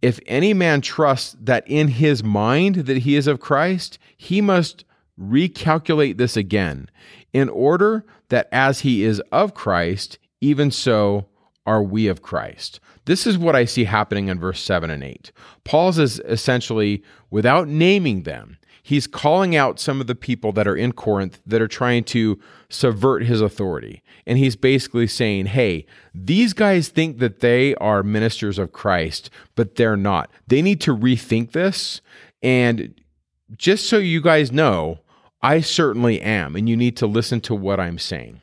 If 0.04 0.20
any 0.28 0.54
man 0.54 0.82
trusts 0.82 1.36
that 1.42 1.68
in 1.68 1.88
his 1.88 2.24
mind 2.24 2.76
that 2.76 3.00
he 3.00 3.16
is 3.16 3.26
of 3.26 3.40
Christ, 3.40 3.98
he 4.16 4.40
must 4.40 4.86
recalculate 5.20 6.18
this 6.18 6.38
again, 6.38 6.90
in 7.34 7.50
order 7.50 8.06
that 8.30 8.48
as 8.52 8.82
he 8.82 9.04
is 9.04 9.20
of 9.32 9.56
Christ, 9.56 10.20
even 10.40 10.70
so 10.70 11.26
are 11.66 11.82
we 11.82 12.08
of 12.08 12.22
Christ. 12.22 12.80
This 13.06 13.26
is 13.26 13.38
what 13.38 13.56
I 13.56 13.66
see 13.66 13.86
happening 13.86 14.28
in 14.28 14.40
verse 14.40 14.62
7 14.62 14.92
and 14.92 15.04
8. 15.04 15.32
Paul's 15.64 15.98
is 15.98 16.20
essentially, 16.20 17.04
without 17.32 17.68
naming 17.68 18.24
them, 18.24 18.59
he's 18.90 19.06
calling 19.06 19.56
out 19.56 19.80
some 19.80 20.02
of 20.02 20.08
the 20.08 20.16
people 20.16 20.52
that 20.52 20.68
are 20.68 20.76
in 20.76 20.92
Corinth 20.92 21.40
that 21.46 21.62
are 21.62 21.68
trying 21.68 22.04
to 22.04 22.40
subvert 22.70 23.24
his 23.24 23.40
authority. 23.40 24.02
And 24.26 24.40
he's 24.40 24.56
basically 24.56 25.06
saying, 25.06 25.46
hey, 25.46 25.86
these 26.12 26.54
guys 26.54 26.88
think 26.88 27.20
that 27.20 27.40
they 27.40 27.76
are 27.76 28.02
ministers 28.02 28.58
of 28.58 28.72
Christ, 28.72 29.30
but 29.54 29.76
they're 29.76 29.96
not. 29.96 30.32
They 30.48 30.64
need 30.64 30.82
to 30.82 30.98
rethink 30.98 31.52
this. 31.52 32.02
And 32.42 33.00
just 33.56 33.88
so 33.88 33.98
you 33.98 34.22
guys 34.22 34.52
know, 34.52 35.02
I 35.40 35.62
certainly 35.62 36.20
am. 36.20 36.56
And 36.56 36.68
you 36.68 36.76
need 36.76 36.98
to 36.98 37.06
listen 37.06 37.42
to 37.42 37.54
what 37.54 37.80
I'm 37.80 38.00
saying. 38.00 38.42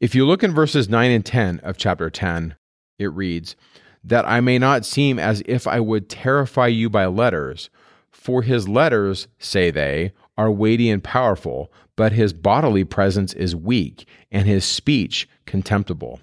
If 0.00 0.14
you 0.14 0.24
look 0.24 0.42
in 0.42 0.54
verses 0.54 0.88
9 0.88 1.10
and 1.10 1.26
10 1.26 1.60
of 1.60 1.76
chapter 1.76 2.08
10, 2.08 2.56
it 2.98 3.12
reads, 3.12 3.56
That 4.02 4.26
I 4.26 4.40
may 4.40 4.58
not 4.58 4.86
seem 4.86 5.18
as 5.18 5.42
if 5.44 5.66
I 5.66 5.80
would 5.80 6.08
terrify 6.08 6.68
you 6.68 6.88
by 6.88 7.04
letters 7.04 7.68
for 8.10 8.42
his 8.42 8.68
letters, 8.68 9.28
say 9.38 9.70
they, 9.70 10.12
are 10.36 10.50
weighty 10.50 10.90
and 10.90 11.04
powerful, 11.04 11.72
but 11.96 12.12
his 12.12 12.32
bodily 12.32 12.84
presence 12.84 13.32
is 13.34 13.54
weak, 13.54 14.06
and 14.30 14.46
his 14.46 14.64
speech 14.64 15.28
contemptible. 15.46 16.20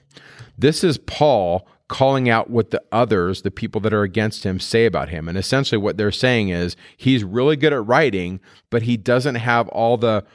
This 0.58 0.84
is 0.84 0.97
Paul 0.97 1.67
calling 1.88 2.30
out 2.30 2.50
what 2.50 2.71
the 2.71 2.82
others, 2.91 3.43
the 3.43 3.52
people 3.52 3.80
that 3.82 3.93
are 3.93 4.04
against 4.04 4.43
him, 4.43 4.60
say 4.60 4.86
about 4.86 5.10
him. 5.10 5.30
And 5.30 5.38
essentially, 5.38 5.78
what 5.78 5.97
they're 5.97 6.12
saying 6.12 6.50
is 6.50 6.76
he's 6.97 7.23
really 7.23 7.56
good 7.56 7.73
at 7.73 7.86
writing, 7.86 8.39
but 8.69 8.84
he 8.84 8.97
doesn't 8.97 9.36
have 9.36 9.67
all 9.69 9.97
the 9.97 10.26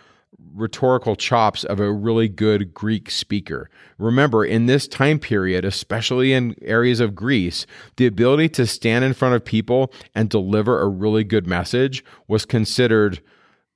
rhetorical 0.54 1.16
chops 1.16 1.64
of 1.64 1.80
a 1.80 1.92
really 1.92 2.28
good 2.28 2.74
Greek 2.74 3.10
speaker. 3.10 3.70
Remember, 3.98 4.44
in 4.44 4.66
this 4.66 4.86
time 4.86 5.18
period, 5.18 5.64
especially 5.64 6.32
in 6.32 6.54
areas 6.62 7.00
of 7.00 7.14
Greece, 7.14 7.66
the 7.96 8.06
ability 8.06 8.48
to 8.50 8.66
stand 8.66 9.04
in 9.04 9.14
front 9.14 9.34
of 9.34 9.44
people 9.44 9.92
and 10.14 10.28
deliver 10.28 10.80
a 10.80 10.88
really 10.88 11.24
good 11.24 11.46
message 11.46 12.04
was 12.28 12.44
considered 12.44 13.20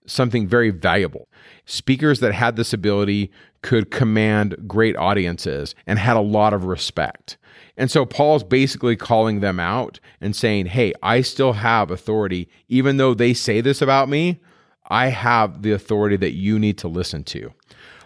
something 0.06 0.46
very 0.46 0.70
valuable. 0.70 1.28
Speakers 1.64 2.20
that 2.20 2.32
had 2.32 2.56
this 2.56 2.72
ability 2.72 3.30
could 3.62 3.90
command 3.90 4.56
great 4.66 4.96
audiences 4.96 5.74
and 5.86 5.98
had 5.98 6.16
a 6.16 6.20
lot 6.20 6.54
of 6.54 6.64
respect. 6.64 7.36
And 7.76 7.90
so 7.90 8.06
Paul's 8.06 8.44
basically 8.44 8.96
calling 8.96 9.40
them 9.40 9.58
out 9.58 9.98
and 10.20 10.34
saying, 10.34 10.66
Hey, 10.66 10.92
I 11.02 11.20
still 11.20 11.54
have 11.54 11.90
authority, 11.90 12.48
even 12.68 12.96
though 12.96 13.14
they 13.14 13.34
say 13.34 13.60
this 13.60 13.82
about 13.82 14.08
me. 14.08 14.40
I 14.88 15.08
have 15.08 15.62
the 15.62 15.72
authority 15.72 16.16
that 16.16 16.32
you 16.32 16.58
need 16.58 16.78
to 16.78 16.88
listen 16.88 17.24
to. 17.24 17.52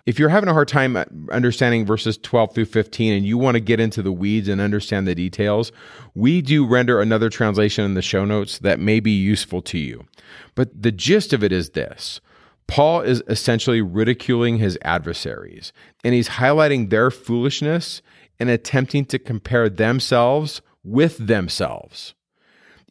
If 0.06 0.18
you're 0.18 0.30
having 0.30 0.48
a 0.48 0.54
hard 0.54 0.68
time 0.68 0.96
uh, 0.96 1.04
understanding 1.30 1.84
verses 1.84 2.16
12 2.18 2.54
through 2.54 2.64
15 2.66 3.12
and 3.12 3.26
you 3.26 3.36
want 3.36 3.56
to 3.56 3.60
get 3.60 3.80
into 3.80 4.02
the 4.02 4.12
weeds 4.12 4.48
and 4.48 4.60
understand 4.60 5.06
the 5.06 5.14
details, 5.14 5.72
we 6.14 6.40
do 6.40 6.66
render 6.66 7.00
another 7.00 7.28
translation 7.28 7.84
in 7.84 7.94
the 7.94 8.02
show 8.02 8.24
notes 8.24 8.58
that 8.58 8.80
may 8.80 8.98
be 9.00 9.10
useful 9.10 9.60
to 9.62 9.78
you. 9.78 10.06
But 10.54 10.82
the 10.82 10.92
gist 10.92 11.32
of 11.32 11.44
it 11.44 11.52
is 11.52 11.70
this 11.70 12.20
Paul 12.66 13.02
is 13.02 13.22
essentially 13.26 13.82
ridiculing 13.82 14.58
his 14.58 14.78
adversaries, 14.82 15.72
and 16.02 16.14
he's 16.14 16.28
highlighting 16.28 16.88
their 16.90 17.10
foolishness 17.10 18.00
and 18.38 18.48
attempting 18.48 19.04
to 19.06 19.18
compare 19.18 19.68
themselves 19.68 20.62
with 20.82 21.26
themselves. 21.26 22.14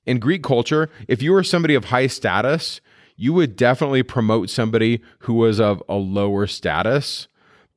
In 0.06 0.20
Greek 0.20 0.44
culture, 0.44 0.90
if 1.08 1.22
you 1.22 1.32
were 1.32 1.44
somebody 1.44 1.76
of 1.76 1.86
high 1.86 2.08
status, 2.08 2.82
you 3.20 3.34
would 3.34 3.58
definitely 3.58 4.02
promote 4.02 4.50
somebody 4.50 5.02
who 5.20 5.34
was 5.34 5.60
of 5.60 5.84
a 5.90 5.96
lower 5.96 6.48
status, 6.48 7.28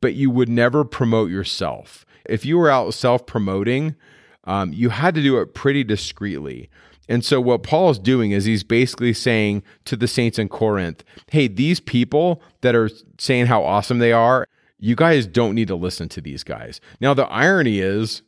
but 0.01 0.15
you 0.15 0.31
would 0.31 0.49
never 0.49 0.85
promote 0.85 1.33
yourself. 1.33 2.07
If 2.25 2.47
you 2.47 2.57
were 2.59 2.71
out 2.71 2.95
self 2.95 3.27
promoting, 3.27 3.97
um, 4.45 4.73
you 4.73 4.91
had 4.91 5.17
to 5.17 5.23
do 5.23 5.41
it 5.41 5.53
pretty 5.53 5.83
discreetly. 5.83 6.71
And 7.09 7.25
so, 7.25 7.41
what 7.41 7.65
Paul 7.65 7.91
is 7.91 7.99
doing 7.99 8.31
is 8.31 8.45
he's 8.45 8.63
basically 8.63 9.13
saying 9.13 9.65
to 9.87 9.97
the 9.97 10.07
saints 10.07 10.39
in 10.39 10.49
Corinth, 10.49 11.03
hey, 11.33 11.49
these 11.49 11.81
people 11.81 12.41
that 12.61 12.77
are 12.77 12.89
saying 13.19 13.47
how 13.47 13.65
awesome 13.65 13.99
they 13.99 14.13
are, 14.13 14.47
you 14.79 14.95
guys 14.95 15.27
don't 15.27 15.57
need 15.57 15.67
to 15.69 15.75
listen 15.75 16.09
to 16.11 16.21
these 16.21 16.45
guys. 16.45 16.81
Now, 17.01 17.15
the 17.15 17.27
irony 17.27 17.81
is, 17.81 18.23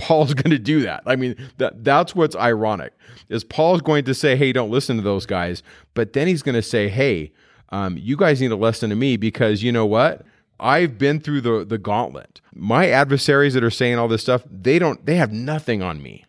Paul's 0.00 0.34
going 0.42 0.50
to 0.50 0.58
do 0.58 0.80
that. 0.82 1.02
I 1.06 1.16
mean, 1.16 1.36
that 1.58 1.84
that's 1.84 2.14
what's 2.14 2.34
ironic 2.34 2.92
is 3.28 3.44
Paul's 3.44 3.82
going 3.82 4.04
to 4.06 4.14
say, 4.14 4.36
"Hey, 4.36 4.52
don't 4.52 4.70
listen 4.70 4.96
to 4.96 5.02
those 5.02 5.26
guys," 5.26 5.62
but 5.94 6.14
then 6.14 6.26
he's 6.26 6.42
going 6.42 6.54
to 6.54 6.62
say, 6.62 6.88
"Hey, 6.88 7.32
um, 7.68 7.96
you 7.96 8.16
guys 8.16 8.40
need 8.40 8.48
to 8.48 8.56
listen 8.56 8.90
to 8.90 8.96
me 8.96 9.16
because 9.16 9.62
you 9.62 9.70
know 9.70 9.86
what? 9.86 10.24
I've 10.58 10.98
been 10.98 11.20
through 11.20 11.42
the 11.42 11.64
the 11.64 11.78
gauntlet. 11.78 12.40
My 12.54 12.88
adversaries 12.88 13.54
that 13.54 13.62
are 13.62 13.70
saying 13.70 13.98
all 13.98 14.08
this 14.08 14.22
stuff, 14.22 14.42
they 14.50 14.78
don't, 14.78 15.04
they 15.06 15.16
have 15.16 15.32
nothing 15.32 15.82
on 15.82 16.02
me." 16.02 16.24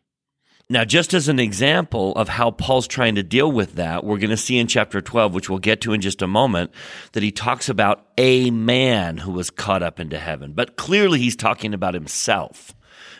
Now, 0.70 0.86
just 0.86 1.14
as 1.14 1.28
an 1.28 1.38
example 1.38 2.14
of 2.14 2.30
how 2.30 2.52
Paul's 2.52 2.88
trying 2.88 3.16
to 3.16 3.24
deal 3.24 3.52
with 3.52 3.76
that, 3.76 4.06
we're 4.06 4.20
going 4.20 4.30
to 4.30 4.38
see 4.38 4.58
in 4.58 4.68
chapter 4.68 5.02
12, 5.02 5.34
which 5.34 5.50
we'll 5.50 5.60
get 5.60 5.82
to 5.82 5.92
in 5.92 6.00
just 6.00 6.22
a 6.22 6.28
moment, 6.28 6.72
that 7.12 7.24
he 7.24 7.30
talks 7.30 7.68
about 7.68 8.06
a 8.18 8.52
man 8.52 9.18
who 9.18 9.32
was 9.32 9.50
caught 9.50 9.84
up 9.84 10.00
into 10.00 10.18
heaven. 10.18 10.54
But 10.54 10.78
clearly, 10.78 11.20
he's 11.20 11.36
talking 11.36 11.74
about 11.74 11.94
himself. 11.94 12.74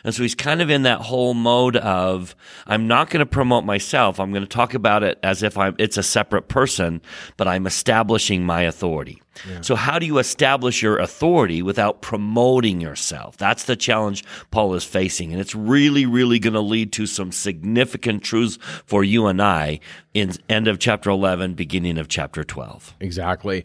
And 0.04 0.14
so 0.14 0.22
he's 0.22 0.34
kind 0.34 0.60
of 0.60 0.70
in 0.70 0.82
that 0.82 1.00
whole 1.00 1.34
mode 1.34 1.76
of, 1.76 2.34
I'm 2.66 2.88
not 2.88 3.10
going 3.10 3.20
to 3.20 3.26
promote 3.26 3.64
myself. 3.64 4.18
I'm 4.18 4.32
going 4.32 4.42
to 4.42 4.48
talk 4.48 4.74
about 4.74 5.02
it 5.02 5.18
as 5.22 5.42
if 5.42 5.56
I'm, 5.56 5.74
it's 5.78 5.96
a 5.96 6.02
separate 6.02 6.48
person, 6.48 7.00
but 7.36 7.46
I'm 7.46 7.66
establishing 7.66 8.44
my 8.44 8.62
authority. 8.62 9.22
Yeah. 9.48 9.60
So 9.62 9.76
how 9.76 9.98
do 9.98 10.06
you 10.06 10.18
establish 10.18 10.82
your 10.82 10.98
authority 10.98 11.62
without 11.62 12.02
promoting 12.02 12.80
yourself? 12.80 13.36
That's 13.36 13.64
the 13.64 13.76
challenge 13.76 14.24
Paul 14.50 14.74
is 14.74 14.84
facing. 14.84 15.32
And 15.32 15.40
it's 15.40 15.54
really, 15.54 16.04
really 16.04 16.38
going 16.38 16.54
to 16.54 16.60
lead 16.60 16.92
to 16.94 17.06
some 17.06 17.32
significant 17.32 18.22
truths 18.22 18.58
for 18.84 19.04
you 19.04 19.26
and 19.26 19.40
I 19.40 19.80
in 20.12 20.32
end 20.48 20.68
of 20.68 20.78
chapter 20.78 21.10
11, 21.10 21.54
beginning 21.54 21.98
of 21.98 22.08
chapter 22.08 22.44
12. 22.44 22.96
Exactly. 23.00 23.64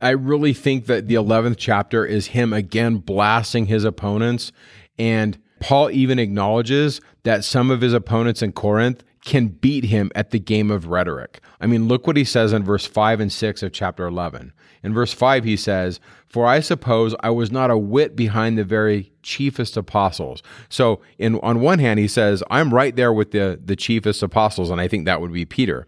I 0.00 0.10
really 0.10 0.52
think 0.52 0.86
that 0.86 1.08
the 1.08 1.14
11th 1.14 1.56
chapter 1.58 2.04
is 2.04 2.28
him 2.28 2.52
again 2.52 2.98
blasting 2.98 3.66
his 3.66 3.84
opponents 3.84 4.52
and 4.98 5.38
Paul 5.60 5.90
even 5.90 6.18
acknowledges 6.18 7.00
that 7.24 7.44
some 7.44 7.70
of 7.70 7.80
his 7.80 7.92
opponents 7.92 8.42
in 8.42 8.52
Corinth 8.52 9.02
can 9.24 9.48
beat 9.48 9.84
him 9.84 10.10
at 10.14 10.30
the 10.30 10.38
game 10.38 10.70
of 10.70 10.86
rhetoric. 10.86 11.40
I 11.60 11.66
mean, 11.66 11.88
look 11.88 12.06
what 12.06 12.16
he 12.16 12.24
says 12.24 12.52
in 12.52 12.64
verse 12.64 12.86
5 12.86 13.20
and 13.20 13.32
6 13.32 13.62
of 13.62 13.72
chapter 13.72 14.06
11. 14.06 14.52
In 14.82 14.94
verse 14.94 15.12
5, 15.12 15.44
he 15.44 15.56
says, 15.56 16.00
For 16.28 16.46
I 16.46 16.60
suppose 16.60 17.14
I 17.20 17.30
was 17.30 17.50
not 17.50 17.70
a 17.70 17.76
whit 17.76 18.14
behind 18.14 18.56
the 18.56 18.64
very 18.64 19.12
chiefest 19.22 19.76
apostles. 19.76 20.42
So, 20.68 21.00
in, 21.18 21.38
on 21.40 21.60
one 21.60 21.78
hand, 21.80 21.98
he 21.98 22.08
says, 22.08 22.42
I'm 22.50 22.72
right 22.72 22.94
there 22.94 23.12
with 23.12 23.32
the, 23.32 23.60
the 23.62 23.76
chiefest 23.76 24.22
apostles, 24.22 24.70
and 24.70 24.80
I 24.80 24.88
think 24.88 25.04
that 25.04 25.20
would 25.20 25.32
be 25.32 25.44
Peter. 25.44 25.86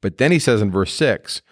But 0.00 0.18
then 0.18 0.32
he 0.32 0.38
says 0.38 0.62
in 0.62 0.70
verse 0.70 0.92
6, 0.94 1.42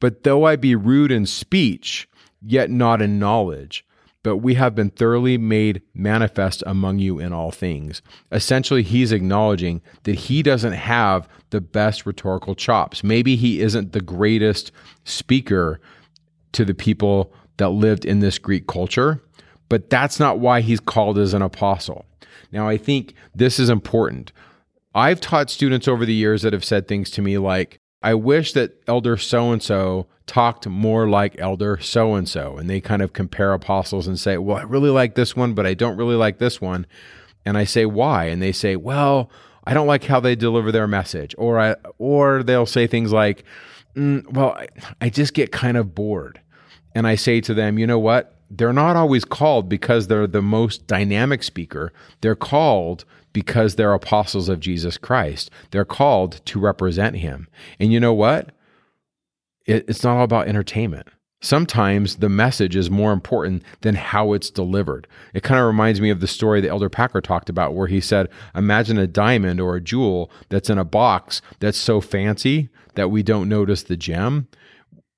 But 0.00 0.24
though 0.24 0.44
I 0.44 0.56
be 0.56 0.74
rude 0.74 1.12
in 1.12 1.26
speech, 1.26 2.08
yet 2.40 2.70
not 2.70 3.02
in 3.02 3.18
knowledge, 3.18 3.84
but 4.22 4.38
we 4.38 4.54
have 4.54 4.74
been 4.74 4.90
thoroughly 4.90 5.36
made 5.36 5.82
manifest 5.94 6.62
among 6.66 6.98
you 6.98 7.18
in 7.18 7.32
all 7.32 7.50
things. 7.50 8.02
Essentially, 8.30 8.82
he's 8.82 9.12
acknowledging 9.12 9.82
that 10.04 10.14
he 10.14 10.42
doesn't 10.42 10.72
have 10.72 11.28
the 11.50 11.60
best 11.60 12.06
rhetorical 12.06 12.54
chops. 12.54 13.02
Maybe 13.02 13.36
he 13.36 13.60
isn't 13.60 13.92
the 13.92 14.00
greatest 14.00 14.70
speaker 15.04 15.80
to 16.52 16.64
the 16.64 16.74
people 16.74 17.32
that 17.56 17.70
lived 17.70 18.04
in 18.04 18.20
this 18.20 18.38
Greek 18.38 18.66
culture, 18.66 19.22
but 19.68 19.90
that's 19.90 20.20
not 20.20 20.38
why 20.38 20.60
he's 20.60 20.80
called 20.80 21.18
as 21.18 21.34
an 21.34 21.42
apostle. 21.42 22.04
Now, 22.52 22.68
I 22.68 22.76
think 22.76 23.14
this 23.34 23.58
is 23.58 23.70
important. 23.70 24.32
I've 24.94 25.20
taught 25.20 25.50
students 25.50 25.88
over 25.88 26.04
the 26.04 26.14
years 26.14 26.42
that 26.42 26.52
have 26.52 26.64
said 26.64 26.86
things 26.86 27.10
to 27.12 27.22
me 27.22 27.38
like, 27.38 27.80
I 28.02 28.14
wish 28.14 28.52
that 28.52 28.82
elder 28.86 29.16
so 29.16 29.52
and 29.52 29.62
so 29.62 30.06
talked 30.26 30.66
more 30.66 31.08
like 31.08 31.38
elder 31.38 31.78
so 31.78 32.14
and 32.14 32.28
so. 32.28 32.56
And 32.56 32.68
they 32.68 32.80
kind 32.80 33.02
of 33.02 33.12
compare 33.12 33.52
apostles 33.52 34.06
and 34.06 34.18
say, 34.18 34.38
well, 34.38 34.56
I 34.56 34.62
really 34.62 34.90
like 34.90 35.14
this 35.14 35.36
one, 35.36 35.54
but 35.54 35.66
I 35.66 35.74
don't 35.74 35.96
really 35.96 36.16
like 36.16 36.38
this 36.38 36.60
one. 36.60 36.86
And 37.44 37.58
I 37.58 37.64
say, 37.64 37.86
why? 37.86 38.26
And 38.26 38.40
they 38.40 38.52
say, 38.52 38.76
well, 38.76 39.30
I 39.64 39.74
don't 39.74 39.86
like 39.86 40.04
how 40.04 40.20
they 40.20 40.34
deliver 40.34 40.72
their 40.72 40.88
message. 40.88 41.34
Or, 41.38 41.58
I, 41.58 41.76
or 41.98 42.42
they'll 42.42 42.66
say 42.66 42.86
things 42.86 43.12
like, 43.12 43.44
mm, 43.96 44.26
well, 44.32 44.52
I, 44.52 44.68
I 45.00 45.08
just 45.08 45.34
get 45.34 45.52
kind 45.52 45.76
of 45.76 45.94
bored. 45.94 46.40
And 46.94 47.06
I 47.06 47.14
say 47.14 47.40
to 47.42 47.54
them, 47.54 47.78
you 47.78 47.86
know 47.86 47.98
what? 47.98 48.31
They're 48.54 48.72
not 48.72 48.96
always 48.96 49.24
called 49.24 49.68
because 49.68 50.06
they're 50.06 50.26
the 50.26 50.42
most 50.42 50.86
dynamic 50.86 51.42
speaker. 51.42 51.92
They're 52.20 52.36
called 52.36 53.04
because 53.32 53.76
they're 53.76 53.94
apostles 53.94 54.50
of 54.50 54.60
Jesus 54.60 54.98
Christ. 54.98 55.50
They're 55.70 55.86
called 55.86 56.44
to 56.44 56.60
represent 56.60 57.16
him. 57.16 57.48
And 57.80 57.92
you 57.92 57.98
know 57.98 58.12
what? 58.12 58.50
It, 59.64 59.86
it's 59.88 60.04
not 60.04 60.18
all 60.18 60.24
about 60.24 60.48
entertainment. 60.48 61.08
Sometimes 61.40 62.16
the 62.16 62.28
message 62.28 62.76
is 62.76 62.90
more 62.90 63.12
important 63.12 63.64
than 63.80 63.96
how 63.96 64.32
it's 64.32 64.50
delivered. 64.50 65.08
It 65.34 65.42
kind 65.42 65.58
of 65.58 65.66
reminds 65.66 66.00
me 66.00 66.10
of 66.10 66.20
the 66.20 66.28
story 66.28 66.60
that 66.60 66.68
Elder 66.68 66.90
Packer 66.90 67.20
talked 67.20 67.48
about, 67.48 67.74
where 67.74 67.88
he 67.88 68.00
said, 68.00 68.28
Imagine 68.54 68.98
a 68.98 69.08
diamond 69.08 69.60
or 69.60 69.74
a 69.74 69.80
jewel 69.80 70.30
that's 70.50 70.70
in 70.70 70.78
a 70.78 70.84
box 70.84 71.42
that's 71.58 71.78
so 71.78 72.00
fancy 72.00 72.68
that 72.94 73.10
we 73.10 73.24
don't 73.24 73.48
notice 73.48 73.82
the 73.82 73.96
gem. 73.96 74.46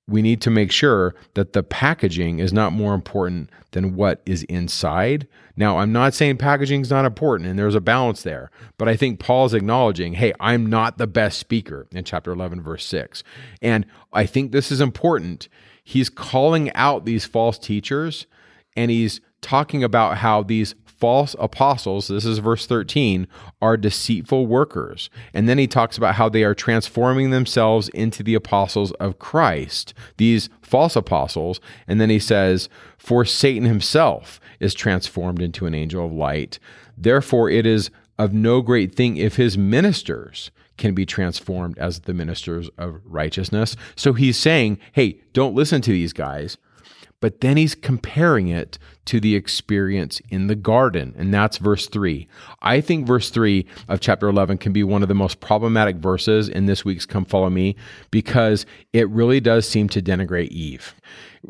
We 0.06 0.20
need 0.20 0.40
to 0.42 0.50
make 0.50 0.70
sure 0.70 1.14
that 1.34 1.54
the 1.54 1.62
packaging 1.62 2.38
is 2.38 2.52
not 2.52 2.72
more 2.72 2.94
important 2.94 3.50
than 3.70 3.94
what 3.96 4.20
is 4.26 4.42
inside. 4.44 5.26
Now, 5.56 5.78
I'm 5.78 5.92
not 5.92 6.14
saying 6.14 6.36
packaging 6.36 6.82
is 6.82 6.90
not 6.90 7.04
important 7.04 7.48
and 7.48 7.58
there's 7.58 7.74
a 7.74 7.80
balance 7.80 8.22
there, 8.22 8.50
but 8.76 8.88
I 8.88 8.96
think 8.96 9.18
Paul's 9.18 9.54
acknowledging, 9.54 10.14
hey, 10.14 10.34
I'm 10.40 10.66
not 10.66 10.98
the 10.98 11.06
best 11.06 11.38
speaker 11.38 11.86
in 11.92 12.04
chapter 12.04 12.32
11, 12.32 12.60
verse 12.62 12.84
6. 12.84 13.22
And 13.62 13.86
I 14.12 14.26
think 14.26 14.52
this 14.52 14.70
is 14.70 14.80
important. 14.80 15.48
He's 15.82 16.10
calling 16.10 16.70
out 16.74 17.04
these 17.04 17.24
false 17.24 17.58
teachers 17.58 18.26
and 18.76 18.90
he's 18.90 19.20
talking 19.40 19.84
about 19.84 20.18
how 20.18 20.42
these 20.42 20.74
false 21.04 21.36
apostles, 21.38 22.08
this 22.08 22.24
is 22.24 22.38
verse 22.38 22.66
13, 22.66 23.26
are 23.60 23.76
deceitful 23.76 24.46
workers. 24.46 25.10
And 25.34 25.46
then 25.46 25.58
he 25.58 25.66
talks 25.66 25.98
about 25.98 26.14
how 26.14 26.30
they 26.30 26.44
are 26.44 26.54
transforming 26.54 27.28
themselves 27.28 27.90
into 27.90 28.22
the 28.22 28.34
apostles 28.34 28.90
of 28.92 29.18
Christ, 29.18 29.92
these 30.16 30.48
false 30.62 30.96
apostles. 30.96 31.60
And 31.86 32.00
then 32.00 32.08
he 32.08 32.18
says, 32.18 32.70
For 32.96 33.26
Satan 33.26 33.66
himself 33.68 34.40
is 34.60 34.72
transformed 34.72 35.42
into 35.42 35.66
an 35.66 35.74
angel 35.74 36.06
of 36.06 36.12
light. 36.14 36.58
Therefore, 36.96 37.50
it 37.50 37.66
is 37.66 37.90
of 38.18 38.32
no 38.32 38.62
great 38.62 38.94
thing 38.94 39.18
if 39.18 39.36
his 39.36 39.58
ministers 39.58 40.50
can 40.78 40.94
be 40.94 41.04
transformed 41.04 41.76
as 41.78 42.00
the 42.00 42.14
ministers 42.14 42.70
of 42.78 43.02
righteousness. 43.04 43.76
So 43.94 44.14
he's 44.14 44.38
saying, 44.38 44.78
hey, 44.92 45.20
don't 45.34 45.54
listen 45.54 45.82
to 45.82 45.92
these 45.92 46.14
guys. 46.14 46.56
But 47.20 47.42
then 47.42 47.58
he's 47.58 47.74
comparing 47.74 48.48
it 48.48 48.78
to 49.06 49.20
the 49.20 49.34
experience 49.34 50.20
in 50.30 50.46
the 50.46 50.54
garden. 50.54 51.14
And 51.16 51.32
that's 51.32 51.58
verse 51.58 51.86
3. 51.88 52.26
I 52.62 52.80
think 52.80 53.06
verse 53.06 53.30
3 53.30 53.66
of 53.88 54.00
chapter 54.00 54.28
11 54.28 54.58
can 54.58 54.72
be 54.72 54.84
one 54.84 55.02
of 55.02 55.08
the 55.08 55.14
most 55.14 55.40
problematic 55.40 55.96
verses 55.96 56.48
in 56.48 56.66
this 56.66 56.84
week's 56.84 57.06
Come 57.06 57.24
Follow 57.24 57.50
Me 57.50 57.76
because 58.10 58.66
it 58.92 59.08
really 59.10 59.40
does 59.40 59.68
seem 59.68 59.88
to 59.90 60.02
denigrate 60.02 60.48
Eve. 60.48 60.94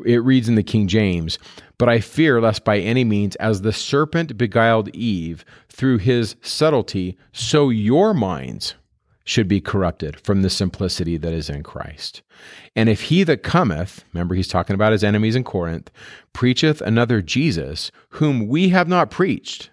It 0.05 0.23
reads 0.23 0.49
in 0.49 0.55
the 0.55 0.63
King 0.63 0.87
James, 0.87 1.39
But 1.77 1.89
I 1.89 1.99
fear 1.99 2.41
lest 2.41 2.65
by 2.65 2.79
any 2.79 3.03
means, 3.03 3.35
as 3.37 3.61
the 3.61 3.71
serpent 3.73 4.37
beguiled 4.37 4.89
Eve 4.89 5.45
through 5.69 5.99
his 5.99 6.35
subtlety, 6.41 7.17
so 7.31 7.69
your 7.69 8.13
minds 8.13 8.75
should 9.25 9.47
be 9.47 9.59
corrupted 9.59 10.19
from 10.19 10.43
the 10.43 10.49
simplicity 10.49 11.17
that 11.17 11.33
is 11.33 11.49
in 11.49 11.63
Christ. 11.63 12.21
And 12.75 12.87
if 12.87 13.03
he 13.03 13.23
that 13.23 13.43
cometh, 13.43 14.05
remember 14.13 14.35
he's 14.35 14.47
talking 14.47 14.75
about 14.75 14.91
his 14.91 15.03
enemies 15.03 15.35
in 15.35 15.43
Corinth, 15.43 15.91
preacheth 16.33 16.79
another 16.79 17.21
Jesus, 17.21 17.91
whom 18.09 18.47
we 18.47 18.69
have 18.69 18.87
not 18.87 19.09
preached, 19.09 19.71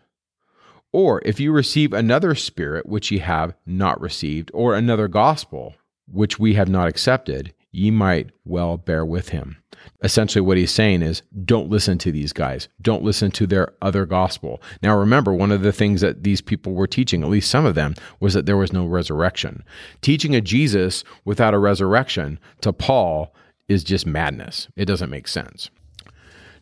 or 0.90 1.22
if 1.24 1.38
you 1.38 1.52
receive 1.52 1.92
another 1.92 2.34
spirit 2.34 2.86
which 2.86 3.10
ye 3.10 3.18
have 3.18 3.54
not 3.66 4.00
received, 4.00 4.50
or 4.54 4.74
another 4.74 5.08
gospel 5.08 5.74
which 6.06 6.38
we 6.38 6.54
have 6.54 6.68
not 6.68 6.88
accepted, 6.88 7.54
ye 7.72 7.90
might 7.90 8.30
well 8.44 8.76
bear 8.76 9.04
with 9.04 9.30
him. 9.30 9.56
Essentially, 10.04 10.42
what 10.42 10.56
he's 10.56 10.70
saying 10.70 11.02
is 11.02 11.22
don't 11.44 11.68
listen 11.68 11.98
to 11.98 12.12
these 12.12 12.32
guys. 12.32 12.68
Don't 12.80 13.02
listen 13.02 13.30
to 13.32 13.46
their 13.46 13.72
other 13.82 14.06
gospel. 14.06 14.62
Now, 14.82 14.96
remember, 14.96 15.32
one 15.32 15.50
of 15.50 15.62
the 15.62 15.72
things 15.72 16.00
that 16.02 16.22
these 16.22 16.40
people 16.40 16.74
were 16.74 16.86
teaching, 16.86 17.22
at 17.22 17.28
least 17.28 17.50
some 17.50 17.66
of 17.66 17.74
them, 17.74 17.94
was 18.20 18.34
that 18.34 18.46
there 18.46 18.56
was 18.56 18.72
no 18.72 18.86
resurrection. 18.86 19.64
Teaching 20.00 20.36
a 20.36 20.40
Jesus 20.40 21.02
without 21.24 21.54
a 21.54 21.58
resurrection 21.58 22.38
to 22.60 22.72
Paul 22.72 23.34
is 23.68 23.82
just 23.82 24.06
madness. 24.06 24.68
It 24.76 24.84
doesn't 24.84 25.10
make 25.10 25.26
sense. 25.26 25.70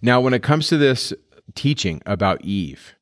Now, 0.00 0.20
when 0.20 0.32
it 0.32 0.42
comes 0.42 0.68
to 0.68 0.78
this 0.78 1.12
teaching 1.54 2.00
about 2.06 2.42
Eve, 2.42 2.94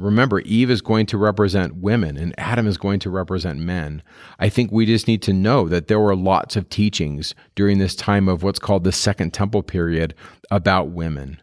Remember, 0.00 0.40
Eve 0.40 0.70
is 0.70 0.80
going 0.80 1.06
to 1.06 1.18
represent 1.18 1.76
women 1.76 2.16
and 2.16 2.34
Adam 2.38 2.66
is 2.66 2.78
going 2.78 3.00
to 3.00 3.10
represent 3.10 3.60
men. 3.60 4.02
I 4.38 4.48
think 4.48 4.72
we 4.72 4.86
just 4.86 5.06
need 5.06 5.22
to 5.22 5.32
know 5.32 5.68
that 5.68 5.88
there 5.88 6.00
were 6.00 6.16
lots 6.16 6.56
of 6.56 6.70
teachings 6.70 7.34
during 7.54 7.78
this 7.78 7.94
time 7.94 8.28
of 8.28 8.42
what's 8.42 8.58
called 8.58 8.84
the 8.84 8.92
Second 8.92 9.34
Temple 9.34 9.62
period 9.62 10.14
about 10.50 10.88
women. 10.88 11.42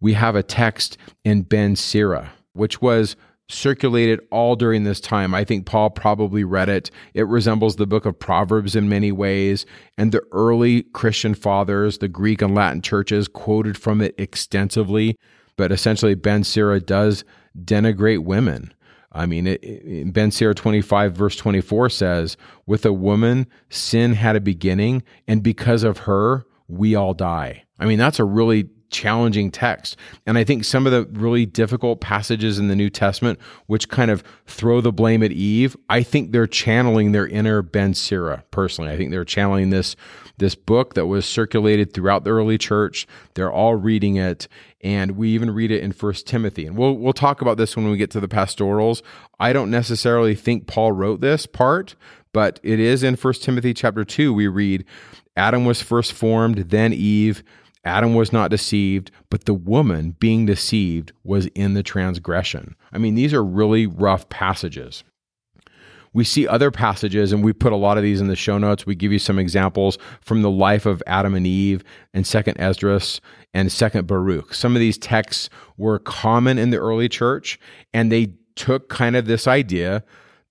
We 0.00 0.14
have 0.14 0.36
a 0.36 0.42
text 0.42 0.96
in 1.24 1.42
Ben 1.42 1.76
Sira, 1.76 2.32
which 2.54 2.80
was 2.80 3.14
circulated 3.50 4.20
all 4.30 4.56
during 4.56 4.84
this 4.84 5.00
time. 5.00 5.34
I 5.34 5.44
think 5.44 5.66
Paul 5.66 5.90
probably 5.90 6.44
read 6.44 6.68
it. 6.68 6.90
It 7.14 7.26
resembles 7.26 7.76
the 7.76 7.86
book 7.86 8.06
of 8.06 8.18
Proverbs 8.18 8.76
in 8.76 8.88
many 8.88 9.10
ways, 9.10 9.66
and 9.96 10.12
the 10.12 10.22
early 10.32 10.82
Christian 10.82 11.34
fathers, 11.34 11.98
the 11.98 12.08
Greek 12.08 12.42
and 12.42 12.54
Latin 12.54 12.82
churches, 12.82 13.26
quoted 13.26 13.76
from 13.78 14.00
it 14.00 14.14
extensively. 14.18 15.16
But 15.56 15.72
essentially, 15.72 16.14
Ben 16.14 16.44
Sira 16.44 16.78
does 16.78 17.24
denigrate 17.64 18.24
women. 18.24 18.72
I 19.12 19.26
mean, 19.26 19.46
it, 19.46 19.62
it, 19.62 20.12
Ben 20.12 20.30
Sira 20.30 20.54
25, 20.54 21.14
verse 21.14 21.36
24 21.36 21.90
says, 21.90 22.36
With 22.66 22.84
a 22.84 22.92
woman, 22.92 23.46
sin 23.70 24.12
had 24.14 24.36
a 24.36 24.40
beginning, 24.40 25.02
and 25.26 25.42
because 25.42 25.82
of 25.82 25.98
her, 25.98 26.44
we 26.68 26.94
all 26.94 27.14
die. 27.14 27.64
I 27.78 27.86
mean, 27.86 27.98
that's 27.98 28.18
a 28.18 28.24
really 28.24 28.68
challenging 28.90 29.50
text. 29.50 29.96
And 30.26 30.38
I 30.38 30.44
think 30.44 30.64
some 30.64 30.86
of 30.86 30.92
the 30.92 31.06
really 31.18 31.46
difficult 31.46 32.00
passages 32.00 32.58
in 32.58 32.68
the 32.68 32.76
New 32.76 32.90
Testament, 32.90 33.38
which 33.66 33.88
kind 33.88 34.10
of 34.10 34.22
throw 34.46 34.80
the 34.80 34.92
blame 34.92 35.22
at 35.22 35.32
Eve, 35.32 35.76
I 35.88 36.02
think 36.02 36.32
they're 36.32 36.46
channeling 36.46 37.12
their 37.12 37.26
inner 37.26 37.62
Ben 37.62 37.94
Sira 37.94 38.44
personally. 38.50 38.90
I 38.90 38.96
think 38.96 39.10
they're 39.10 39.24
channeling 39.24 39.70
this 39.70 39.96
this 40.38 40.54
book 40.54 40.94
that 40.94 41.06
was 41.06 41.26
circulated 41.26 41.92
throughout 41.92 42.24
the 42.24 42.30
early 42.30 42.58
church. 42.58 43.06
They're 43.34 43.52
all 43.52 43.74
reading 43.74 44.16
it, 44.16 44.48
and 44.80 45.12
we 45.12 45.30
even 45.30 45.50
read 45.50 45.70
it 45.70 45.82
in 45.82 45.92
First 45.92 46.26
Timothy. 46.26 46.66
And 46.66 46.76
we'll 46.76 46.94
we'll 46.94 47.12
talk 47.12 47.40
about 47.40 47.56
this 47.56 47.76
when 47.76 47.90
we 47.90 47.96
get 47.96 48.10
to 48.12 48.20
the 48.20 48.28
pastorals. 48.28 49.02
I 49.38 49.52
don't 49.52 49.70
necessarily 49.70 50.34
think 50.34 50.66
Paul 50.66 50.92
wrote 50.92 51.20
this 51.20 51.46
part, 51.46 51.94
but 52.32 52.60
it 52.62 52.80
is 52.80 53.02
in 53.02 53.16
First 53.16 53.42
Timothy 53.42 53.74
chapter 53.74 54.04
2 54.04 54.32
we 54.32 54.48
read 54.48 54.84
Adam 55.36 55.64
was 55.64 55.80
first 55.80 56.12
formed, 56.12 56.70
then 56.70 56.92
Eve, 56.92 57.44
Adam 57.84 58.14
was 58.14 58.32
not 58.32 58.50
deceived, 58.50 59.10
but 59.30 59.44
the 59.44 59.54
woman 59.54 60.16
being 60.18 60.46
deceived 60.46 61.12
was 61.22 61.46
in 61.54 61.74
the 61.74 61.82
transgression. 61.82 62.74
I 62.92 62.98
mean, 62.98 63.14
these 63.14 63.32
are 63.32 63.44
really 63.44 63.86
rough 63.86 64.28
passages. 64.28 65.04
We 66.12 66.24
see 66.24 66.46
other 66.46 66.70
passages, 66.70 67.32
and 67.32 67.44
we 67.44 67.52
put 67.52 67.72
a 67.72 67.76
lot 67.76 67.96
of 67.96 68.02
these 68.02 68.20
in 68.20 68.28
the 68.28 68.36
show 68.36 68.58
notes. 68.58 68.86
We 68.86 68.94
give 68.94 69.12
you 69.12 69.18
some 69.18 69.38
examples 69.38 69.98
from 70.20 70.42
the 70.42 70.50
life 70.50 70.86
of 70.86 71.02
Adam 71.06 71.34
and 71.34 71.46
Eve 71.46 71.84
and 72.14 72.26
Second 72.26 72.58
Esdras 72.60 73.20
and 73.54 73.70
Second 73.70 74.06
Baruch. 74.06 74.54
Some 74.54 74.74
of 74.74 74.80
these 74.80 74.98
texts 74.98 75.48
were 75.76 75.98
common 75.98 76.58
in 76.58 76.70
the 76.70 76.78
early 76.78 77.08
church, 77.08 77.58
and 77.92 78.10
they 78.10 78.34
took 78.56 78.88
kind 78.88 79.16
of 79.16 79.26
this 79.26 79.46
idea 79.46 80.02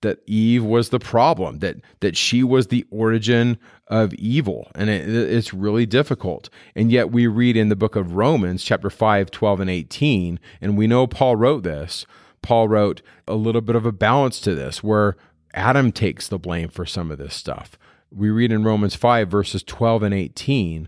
that 0.02 0.20
Eve 0.28 0.64
was 0.64 0.90
the 0.90 1.00
problem, 1.00 1.60
that 1.60 1.78
that 2.02 2.16
she 2.16 2.44
was 2.44 2.68
the 2.68 2.86
origin 2.92 3.58
of 3.88 4.14
evil. 4.14 4.70
And 4.76 4.90
it, 4.90 5.10
it's 5.10 5.54
really 5.54 5.86
difficult. 5.86 6.50
And 6.76 6.92
yet 6.92 7.12
we 7.12 7.28
read 7.28 7.58
in 7.58 7.70
the 7.70 7.76
book 7.76 7.96
of 7.96 8.16
Romans, 8.16 8.64
chapter 8.64 8.90
5, 8.90 9.32
12, 9.32 9.60
and 9.60 9.70
18, 9.70 10.40
and 10.62 10.78
we 10.78 10.88
know 10.88 11.08
Paul 11.08 11.36
wrote 11.36 11.64
this. 11.64 12.06
Paul 12.42 12.68
wrote 12.68 13.02
a 13.28 13.36
little 13.36 13.62
bit 13.62 13.76
of 13.76 13.86
a 13.86 13.92
balance 13.92 14.40
to 14.42 14.54
this 14.56 14.84
where 14.84 15.18
Adam 15.58 15.92
takes 15.92 16.28
the 16.28 16.38
blame 16.38 16.70
for 16.70 16.86
some 16.86 17.10
of 17.12 17.18
this 17.18 17.34
stuff. 17.34 17.80
We 18.12 18.30
read 18.30 18.52
in 18.52 18.64
Romans 18.64 18.96
5, 18.96 19.28
verses 19.28 19.64
12 19.64 20.04
and 20.04 20.14
18 20.14 20.88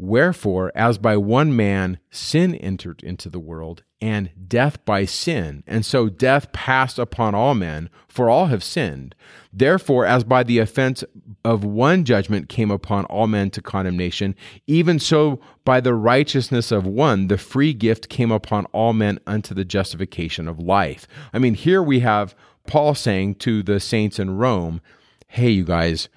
Wherefore, 0.00 0.70
as 0.76 0.96
by 0.96 1.16
one 1.16 1.56
man 1.56 1.98
sin 2.08 2.54
entered 2.54 3.02
into 3.02 3.28
the 3.28 3.40
world, 3.40 3.82
and 4.00 4.30
death 4.46 4.84
by 4.84 5.04
sin, 5.04 5.64
and 5.66 5.84
so 5.84 6.08
death 6.08 6.52
passed 6.52 7.00
upon 7.00 7.34
all 7.34 7.54
men, 7.56 7.90
for 8.06 8.30
all 8.30 8.46
have 8.46 8.62
sinned. 8.62 9.16
Therefore, 9.52 10.06
as 10.06 10.22
by 10.22 10.44
the 10.44 10.60
offense 10.60 11.02
of 11.44 11.64
one 11.64 12.04
judgment 12.04 12.48
came 12.48 12.70
upon 12.70 13.06
all 13.06 13.26
men 13.26 13.50
to 13.50 13.60
condemnation, 13.60 14.36
even 14.68 15.00
so 15.00 15.40
by 15.64 15.80
the 15.80 15.94
righteousness 15.94 16.70
of 16.70 16.86
one, 16.86 17.26
the 17.26 17.38
free 17.38 17.72
gift 17.72 18.08
came 18.08 18.30
upon 18.30 18.66
all 18.66 18.92
men 18.92 19.18
unto 19.26 19.52
the 19.52 19.64
justification 19.64 20.46
of 20.46 20.60
life. 20.60 21.08
I 21.32 21.40
mean, 21.40 21.54
here 21.54 21.82
we 21.82 22.00
have 22.00 22.36
Paul 22.68 22.94
saying 22.94 23.36
to 23.36 23.64
the 23.64 23.80
saints 23.80 24.20
in 24.20 24.36
Rome, 24.36 24.80
hey, 25.26 25.50
you 25.50 25.64
guys, 25.64 26.08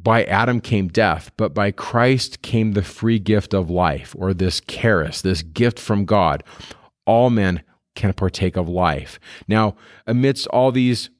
by 0.00 0.24
Adam 0.24 0.60
came 0.60 0.88
death, 0.88 1.30
but 1.36 1.54
by 1.54 1.70
Christ 1.70 2.42
came 2.42 2.72
the 2.72 2.82
free 2.82 3.18
gift 3.18 3.54
of 3.54 3.70
life, 3.70 4.14
or 4.18 4.34
this 4.34 4.60
charis, 4.60 5.20
this 5.20 5.42
gift 5.42 5.78
from 5.78 6.04
God. 6.04 6.42
All 7.06 7.30
men 7.30 7.62
can 7.94 8.12
partake 8.12 8.56
of 8.56 8.68
life. 8.68 9.18
Now, 9.46 9.76
amidst 10.06 10.46
all 10.48 10.70
these 10.72 11.10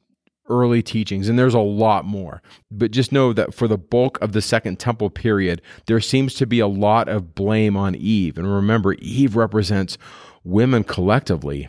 early 0.48 0.83
teachings, 0.83 1.29
and 1.29 1.38
there's 1.38 1.55
a 1.55 1.61
lot 1.61 2.05
more, 2.05 2.40
but 2.70 2.90
just 2.90 3.12
know 3.12 3.33
that 3.33 3.53
for 3.53 3.68
the 3.68 3.77
bulk 3.77 4.18
of 4.22 4.33
the 4.33 4.40
Second 4.40 4.79
Temple 4.79 5.11
period, 5.11 5.61
there 5.87 6.01
seems 6.01 6.35
to 6.35 6.46
be 6.46 6.61
a 6.61 6.66
lot 6.66 7.09
of 7.09 7.35
blame 7.35 7.77
on 7.77 7.94
Eve. 7.94 8.38
And 8.38 8.53
remember, 8.53 8.94
Eve 8.94 9.37
represents 9.37 9.98
women 10.44 10.85
collectively. 10.85 11.68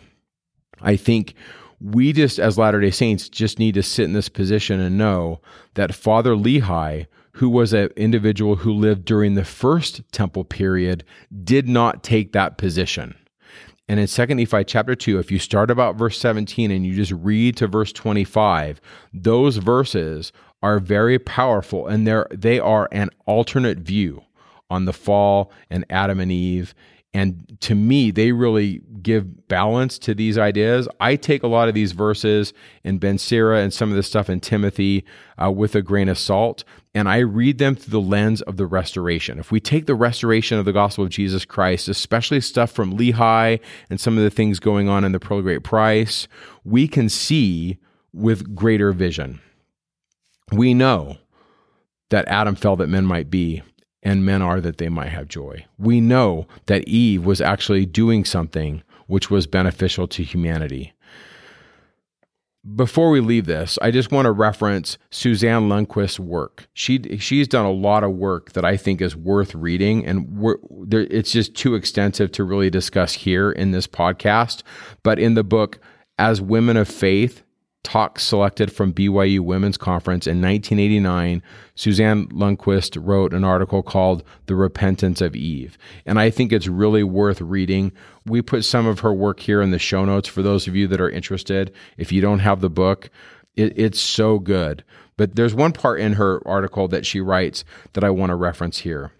I 0.81 0.95
think 0.95 1.33
we 1.81 2.13
just, 2.13 2.39
as 2.39 2.57
Latter 2.57 2.81
day 2.81 2.91
Saints, 2.91 3.29
just 3.29 3.59
need 3.59 3.75
to 3.75 3.83
sit 3.83 4.05
in 4.05 4.13
this 4.13 4.29
position 4.29 4.79
and 4.79 4.97
know 4.97 5.39
that 5.75 5.95
Father 5.95 6.35
Lehi, 6.35 7.07
who 7.33 7.49
was 7.49 7.73
an 7.73 7.89
individual 7.95 8.57
who 8.57 8.73
lived 8.73 9.05
during 9.05 9.35
the 9.35 9.45
first 9.45 10.01
temple 10.11 10.43
period, 10.43 11.03
did 11.43 11.67
not 11.67 12.03
take 12.03 12.33
that 12.33 12.57
position. 12.57 13.15
And 13.87 13.99
in 13.99 14.07
2 14.07 14.25
Nephi 14.27 14.63
chapter 14.65 14.93
2, 14.93 15.17
if 15.17 15.31
you 15.31 15.39
start 15.39 15.71
about 15.71 15.95
verse 15.95 16.19
17 16.19 16.69
and 16.69 16.85
you 16.85 16.93
just 16.93 17.11
read 17.11 17.57
to 17.57 17.67
verse 17.67 17.91
25, 17.91 18.79
those 19.13 19.57
verses 19.57 20.31
are 20.61 20.79
very 20.79 21.17
powerful 21.17 21.87
and 21.87 22.05
they're, 22.05 22.27
they 22.29 22.59
are 22.59 22.87
an 22.91 23.09
alternate 23.25 23.79
view 23.79 24.23
on 24.69 24.85
the 24.85 24.93
fall 24.93 25.51
and 25.71 25.85
Adam 25.89 26.19
and 26.19 26.31
Eve. 26.31 26.75
And 27.13 27.57
to 27.61 27.73
me, 27.73 28.11
they 28.11 28.31
really 28.31 28.81
give 29.01 29.47
balance 29.47 29.97
to 29.99 30.13
these 30.13 30.37
ideas. 30.37 30.87
I 30.99 31.15
take 31.15 31.41
a 31.41 31.47
lot 31.47 31.67
of 31.67 31.73
these 31.73 31.91
verses 31.91 32.53
in 32.83 32.99
Ben 32.99 33.17
Sira 33.17 33.61
and 33.61 33.73
some 33.73 33.89
of 33.89 33.95
the 33.95 34.03
stuff 34.03 34.29
in 34.29 34.39
Timothy 34.39 35.05
uh, 35.41 35.49
with 35.49 35.73
a 35.73 35.81
grain 35.81 36.07
of 36.07 36.19
salt, 36.19 36.63
and 36.93 37.09
I 37.09 37.19
read 37.19 37.57
them 37.57 37.75
through 37.75 37.91
the 37.91 38.07
lens 38.07 38.41
of 38.43 38.57
the 38.57 38.67
restoration. 38.67 39.39
If 39.39 39.51
we 39.51 39.59
take 39.59 39.87
the 39.87 39.95
restoration 39.95 40.59
of 40.59 40.65
the 40.65 40.73
gospel 40.73 41.03
of 41.03 41.09
Jesus 41.09 41.45
Christ, 41.45 41.87
especially 41.87 42.41
stuff 42.41 42.71
from 42.71 42.95
Lehi 42.95 43.59
and 43.89 43.99
some 43.99 44.17
of 44.17 44.23
the 44.23 44.29
things 44.29 44.59
going 44.59 44.87
on 44.87 45.03
in 45.03 45.11
the 45.11 45.19
Pearl 45.19 45.41
Great 45.41 45.63
Price, 45.63 46.27
we 46.63 46.87
can 46.87 47.09
see 47.09 47.79
with 48.13 48.55
greater 48.55 48.91
vision. 48.91 49.39
We 50.51 50.73
know 50.73 51.17
that 52.09 52.27
Adam 52.27 52.55
fell 52.55 52.75
that 52.77 52.87
men 52.87 53.05
might 53.05 53.29
be, 53.29 53.63
and 54.03 54.25
men 54.25 54.41
are 54.41 54.61
that 54.61 54.77
they 54.77 54.89
might 54.89 55.09
have 55.09 55.27
joy. 55.27 55.65
We 55.77 56.01
know 56.01 56.47
that 56.67 56.87
Eve 56.87 57.25
was 57.25 57.41
actually 57.41 57.85
doing 57.85 58.25
something 58.25 58.83
which 59.07 59.29
was 59.29 59.47
beneficial 59.47 60.07
to 60.07 60.23
humanity. 60.23 60.93
Before 62.75 63.09
we 63.09 63.21
leave 63.21 63.45
this, 63.45 63.79
I 63.81 63.89
just 63.89 64.11
want 64.11 64.25
to 64.25 64.31
reference 64.31 64.97
Suzanne 65.09 65.69
Lundquist's 65.69 66.19
work. 66.19 66.67
She 66.73 67.17
she's 67.17 67.47
done 67.47 67.65
a 67.65 67.71
lot 67.71 68.03
of 68.03 68.11
work 68.11 68.51
that 68.51 68.65
I 68.65 68.77
think 68.77 69.01
is 69.01 69.15
worth 69.15 69.55
reading, 69.55 70.05
and 70.05 70.27
it's 70.91 71.31
just 71.31 71.55
too 71.55 71.73
extensive 71.75 72.31
to 72.33 72.43
really 72.43 72.69
discuss 72.69 73.13
here 73.13 73.51
in 73.51 73.71
this 73.71 73.87
podcast. 73.87 74.61
But 75.03 75.19
in 75.19 75.33
the 75.33 75.43
book, 75.43 75.79
as 76.17 76.41
women 76.41 76.75
of 76.77 76.89
faith, 76.89 77.43
talks 77.83 78.23
selected 78.23 78.71
from 78.71 78.93
BYU 78.93 79.39
Women's 79.39 79.77
Conference 79.77 80.27
in 80.27 80.41
1989, 80.41 81.41
Suzanne 81.75 82.27
Lundquist 82.27 82.97
wrote 83.01 83.33
an 83.33 83.43
article 83.43 83.81
called 83.81 84.23
The 84.47 84.55
Repentance 84.55 85.21
of 85.21 85.35
Eve. 85.35 85.77
And 86.05 86.19
I 86.19 86.29
think 86.29 86.51
it's 86.51 86.67
really 86.67 87.03
worth 87.03 87.41
reading. 87.41 87.91
We 88.25 88.41
put 88.41 88.65
some 88.65 88.85
of 88.85 88.99
her 88.99 89.13
work 89.13 89.39
here 89.39 89.61
in 89.61 89.71
the 89.71 89.79
show 89.79 90.05
notes 90.05 90.27
for 90.27 90.41
those 90.41 90.67
of 90.67 90.75
you 90.75 90.87
that 90.87 91.01
are 91.01 91.09
interested. 91.09 91.73
If 91.97 92.11
you 92.11 92.21
don't 92.21 92.39
have 92.39 92.61
the 92.61 92.69
book, 92.69 93.09
it, 93.55 93.77
it's 93.77 93.99
so 93.99 94.39
good. 94.39 94.83
But 95.17 95.35
there's 95.35 95.53
one 95.53 95.73
part 95.73 95.99
in 95.99 96.13
her 96.13 96.45
article 96.47 96.87
that 96.89 97.05
she 97.05 97.21
writes 97.21 97.63
that 97.93 98.03
I 98.03 98.09
want 98.09 98.29
to 98.29 98.35
reference 98.35 98.79
here. 98.79 99.11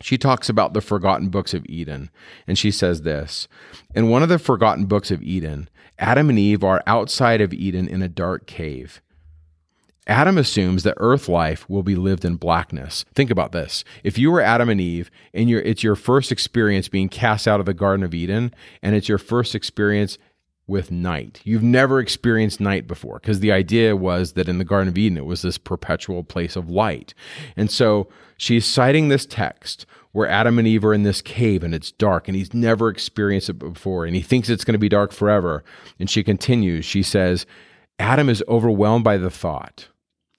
She 0.00 0.18
talks 0.18 0.48
about 0.48 0.74
the 0.74 0.80
forgotten 0.80 1.28
books 1.28 1.54
of 1.54 1.66
Eden, 1.66 2.10
and 2.46 2.58
she 2.58 2.70
says 2.70 3.02
this 3.02 3.48
In 3.94 4.08
one 4.08 4.22
of 4.22 4.28
the 4.28 4.38
forgotten 4.38 4.86
books 4.86 5.10
of 5.10 5.22
Eden, 5.22 5.68
Adam 5.98 6.30
and 6.30 6.38
Eve 6.38 6.62
are 6.62 6.82
outside 6.86 7.40
of 7.40 7.52
Eden 7.52 7.88
in 7.88 8.02
a 8.02 8.08
dark 8.08 8.46
cave. 8.46 9.00
Adam 10.08 10.38
assumes 10.38 10.84
that 10.84 10.94
earth 10.96 11.28
life 11.28 11.68
will 11.68 11.82
be 11.82 11.94
lived 11.94 12.24
in 12.24 12.36
blackness. 12.36 13.04
Think 13.14 13.30
about 13.30 13.52
this. 13.52 13.84
If 14.02 14.16
you 14.16 14.30
were 14.30 14.40
Adam 14.40 14.70
and 14.70 14.80
Eve 14.80 15.10
and 15.34 15.50
it's 15.50 15.82
your 15.82 15.96
first 15.96 16.32
experience 16.32 16.88
being 16.88 17.10
cast 17.10 17.46
out 17.46 17.60
of 17.60 17.66
the 17.66 17.74
Garden 17.74 18.02
of 18.02 18.14
Eden, 18.14 18.54
and 18.82 18.96
it's 18.96 19.08
your 19.08 19.18
first 19.18 19.54
experience 19.54 20.16
with 20.68 20.90
night. 20.90 21.40
You've 21.44 21.62
never 21.62 21.98
experienced 21.98 22.60
night 22.60 22.86
before 22.86 23.18
because 23.18 23.40
the 23.40 23.50
idea 23.50 23.96
was 23.96 24.34
that 24.34 24.48
in 24.48 24.58
the 24.58 24.64
Garden 24.64 24.88
of 24.88 24.98
Eden, 24.98 25.18
it 25.18 25.24
was 25.24 25.42
this 25.42 25.58
perpetual 25.58 26.22
place 26.22 26.54
of 26.54 26.70
light. 26.70 27.14
And 27.56 27.70
so 27.70 28.08
she's 28.36 28.66
citing 28.66 29.08
this 29.08 29.26
text 29.26 29.86
where 30.12 30.28
Adam 30.28 30.58
and 30.58 30.68
Eve 30.68 30.84
are 30.84 30.94
in 30.94 31.02
this 31.02 31.22
cave 31.22 31.64
and 31.64 31.74
it's 31.74 31.90
dark 31.90 32.28
and 32.28 32.36
he's 32.36 32.54
never 32.54 32.88
experienced 32.88 33.48
it 33.48 33.58
before 33.58 34.04
and 34.04 34.14
he 34.14 34.22
thinks 34.22 34.48
it's 34.48 34.64
going 34.64 34.74
to 34.74 34.78
be 34.78 34.88
dark 34.88 35.10
forever. 35.10 35.64
And 35.98 36.08
she 36.08 36.22
continues, 36.22 36.84
she 36.84 37.02
says, 37.02 37.46
Adam 37.98 38.28
is 38.28 38.44
overwhelmed 38.46 39.04
by 39.04 39.16
the 39.16 39.30
thought 39.30 39.88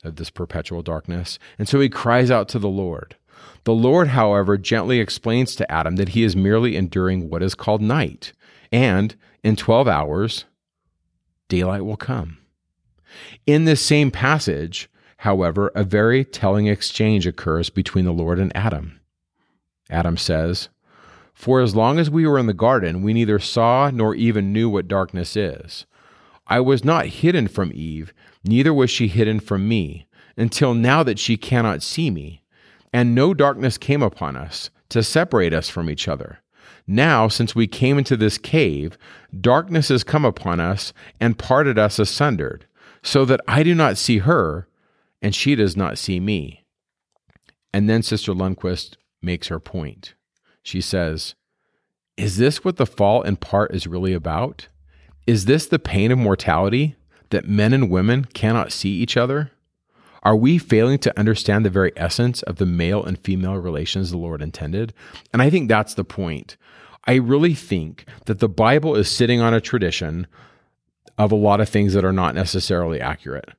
of 0.04 0.16
this 0.16 0.30
perpetual 0.30 0.82
darkness. 0.82 1.40
And 1.58 1.68
so 1.68 1.80
he 1.80 1.90
cries 1.90 2.32
out 2.32 2.48
to 2.50 2.60
the 2.60 2.70
Lord. 2.70 3.16
The 3.64 3.74
Lord, 3.74 4.10
however, 4.10 4.58
gently 4.58 5.00
explains 5.00 5.56
to 5.56 5.70
Adam 5.72 5.96
that 5.98 6.10
he 6.10 6.24
is 6.24 6.36
merely 6.36 6.76
enduring 6.76 7.30
what 7.30 7.44
is 7.44 7.56
called 7.56 7.82
night. 7.82 8.32
And 8.72 9.16
in 9.44 9.56
12 9.56 9.88
hours, 9.88 10.46
daylight 11.48 11.86
will 11.86 11.98
come. 11.98 12.38
In 13.46 13.66
this 13.66 13.82
same 13.82 14.12
passage, 14.12 14.90
however, 15.18 15.72
a 15.76 15.84
very 15.84 16.24
telling 16.24 16.68
exchange 16.68 17.26
occurs 17.26 17.70
between 17.70 18.06
the 18.06 18.12
Lord 18.12 18.40
and 18.40 18.56
Adam. 18.56 19.00
Adam 19.90 20.18
says, 20.18 20.70
For 21.34 21.62
as 21.62 21.76
long 21.76 22.00
as 22.00 22.10
we 22.10 22.28
were 22.28 22.38
in 22.38 22.46
the 22.46 22.54
garden, 22.54 23.02
we 23.02 23.14
neither 23.14 23.40
saw 23.40 23.90
nor 23.92 24.14
even 24.16 24.54
knew 24.54 24.70
what 24.70 24.88
darkness 24.88 25.36
is. 25.36 25.86
I 26.48 26.60
was 26.60 26.84
not 26.84 27.08
hidden 27.08 27.48
from 27.48 27.72
Eve, 27.74 28.14
neither 28.44 28.74
was 28.74 28.90
she 28.90 29.08
hidden 29.08 29.40
from 29.40 29.68
me, 29.68 30.08
until 30.38 30.74
now 30.74 31.04
that 31.04 31.20
she 31.20 31.38
cannot 31.38 31.84
see 31.84 32.10
me. 32.10 32.44
And 32.92 33.14
no 33.14 33.34
darkness 33.34 33.78
came 33.78 34.02
upon 34.02 34.36
us 34.36 34.72
to 34.90 35.04
separate 35.04 35.54
us 35.54 35.70
from 35.70 35.90
each 35.90 36.08
other. 36.08 36.40
Now, 36.92 37.28
since 37.28 37.54
we 37.54 37.68
came 37.68 38.00
into 38.00 38.18
this 38.18 38.40
cave, 38.40 38.98
darkness 39.40 39.90
has 39.90 40.04
come 40.04 40.26
upon 40.26 40.60
us 40.60 40.92
and 41.20 41.38
parted 41.38 41.78
us 41.78 42.00
asunder, 42.00 42.62
so 43.04 43.26
that 43.26 43.42
I 43.48 43.62
do 43.62 43.76
not 43.76 43.96
see 43.96 44.18
her, 44.18 44.68
and 45.22 45.36
she 45.36 45.54
does 45.54 45.78
not 45.78 46.00
see 46.00 46.20
me. 46.20 46.66
And 47.72 47.88
then 47.88 48.02
Sister 48.02 48.34
Lundquist 48.34 48.96
makes 49.22 49.50
her 49.50 49.60
point. 49.60 50.16
She 50.64 50.82
says, 50.82 51.36
Is 52.18 52.38
this 52.38 52.66
what 52.66 52.78
the 52.78 52.88
fall 52.88 53.22
in 53.22 53.36
part 53.36 53.72
is 53.72 53.86
really 53.86 54.14
about? 54.14 54.68
Is 55.28 55.46
this 55.46 55.68
the 55.68 55.78
pain 55.78 56.12
of 56.12 56.18
mortality 56.18 56.96
that 57.30 57.48
men 57.48 57.72
and 57.72 57.92
women 57.92 58.26
cannot 58.26 58.72
see 58.72 58.90
each 58.90 59.16
other? 59.16 59.52
Are 60.24 60.36
we 60.36 60.58
failing 60.58 61.00
to 61.00 61.20
understand 61.20 61.66
the 61.66 61.70
very 61.70 61.92
essence 61.96 62.42
of 62.44 62.58
the 62.58 62.66
male 62.66 63.04
and 63.04 63.18
female 63.18 63.56
relations 63.56 64.12
the 64.12 64.18
Lord 64.18 64.42
intended? 64.42 64.94
And 65.32 65.42
I 65.42 65.50
think 65.50 65.68
that's 65.70 65.94
the 65.94 66.04
point. 66.04 66.58
I 67.06 67.16
really 67.16 67.54
think 67.54 68.06
that 68.26 68.40
the 68.40 68.50
Bible 68.50 68.96
is 68.96 69.10
sitting 69.10 69.42
on 69.42 69.54
a 69.54 69.62
tradition 69.62 70.28
of 71.18 71.32
a 71.32 71.36
lot 71.36 71.62
of 71.62 71.70
things 71.70 71.94
that 71.94 72.06
are 72.06 72.14
not 72.14 72.36
necessarily 72.36 73.02
accurate. 73.02 73.50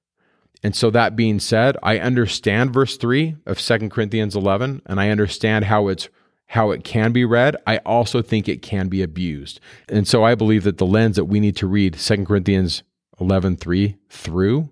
And 0.63 0.77
so 0.77 0.91
that 0.91 1.17
being 1.17 1.41
said, 1.41 1.77
I 1.83 1.99
understand 1.99 2.73
verse 2.73 2.97
3 2.97 3.37
of 3.47 3.61
Second 3.61 3.91
Corinthians 3.91 4.37
11 4.37 4.83
and 4.87 5.01
I 5.01 5.11
understand 5.11 5.65
how 5.67 5.89
it's 5.89 6.09
how 6.49 6.73
it 6.73 6.83
can 6.83 7.13
be 7.13 7.25
read. 7.25 7.57
I 7.65 7.77
also 7.79 8.23
think 8.23 8.49
it 8.49 8.61
can 8.61 8.89
be 8.89 9.03
abused. 9.03 9.61
And 9.89 10.09
so 10.09 10.25
I 10.25 10.35
believe 10.35 10.65
that 10.65 10.79
the 10.79 10.87
lens 10.87 11.15
that 11.15 11.27
we 11.27 11.39
need 11.39 11.55
to 11.57 11.67
read 11.69 11.95
Second 11.95 12.27
Corinthians 12.27 12.83
11:3 13.21 13.97
through 14.09 14.69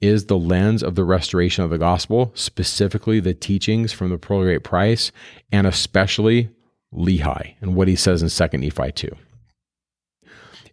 is 0.00 0.26
the 0.26 0.38
lens 0.38 0.82
of 0.82 0.94
the 0.94 1.04
restoration 1.04 1.64
of 1.64 1.70
the 1.70 1.78
gospel, 1.78 2.32
specifically 2.34 3.20
the 3.20 3.34
teachings 3.34 3.92
from 3.92 4.10
the 4.10 4.18
Pearl 4.18 4.42
Great 4.42 4.64
Price 4.64 5.12
and 5.50 5.66
especially 5.66 6.50
Lehi 6.92 7.54
and 7.60 7.74
what 7.74 7.88
he 7.88 7.96
says 7.96 8.22
in 8.22 8.28
2nd 8.28 8.60
Nephi 8.60 8.92
2. 8.92 9.16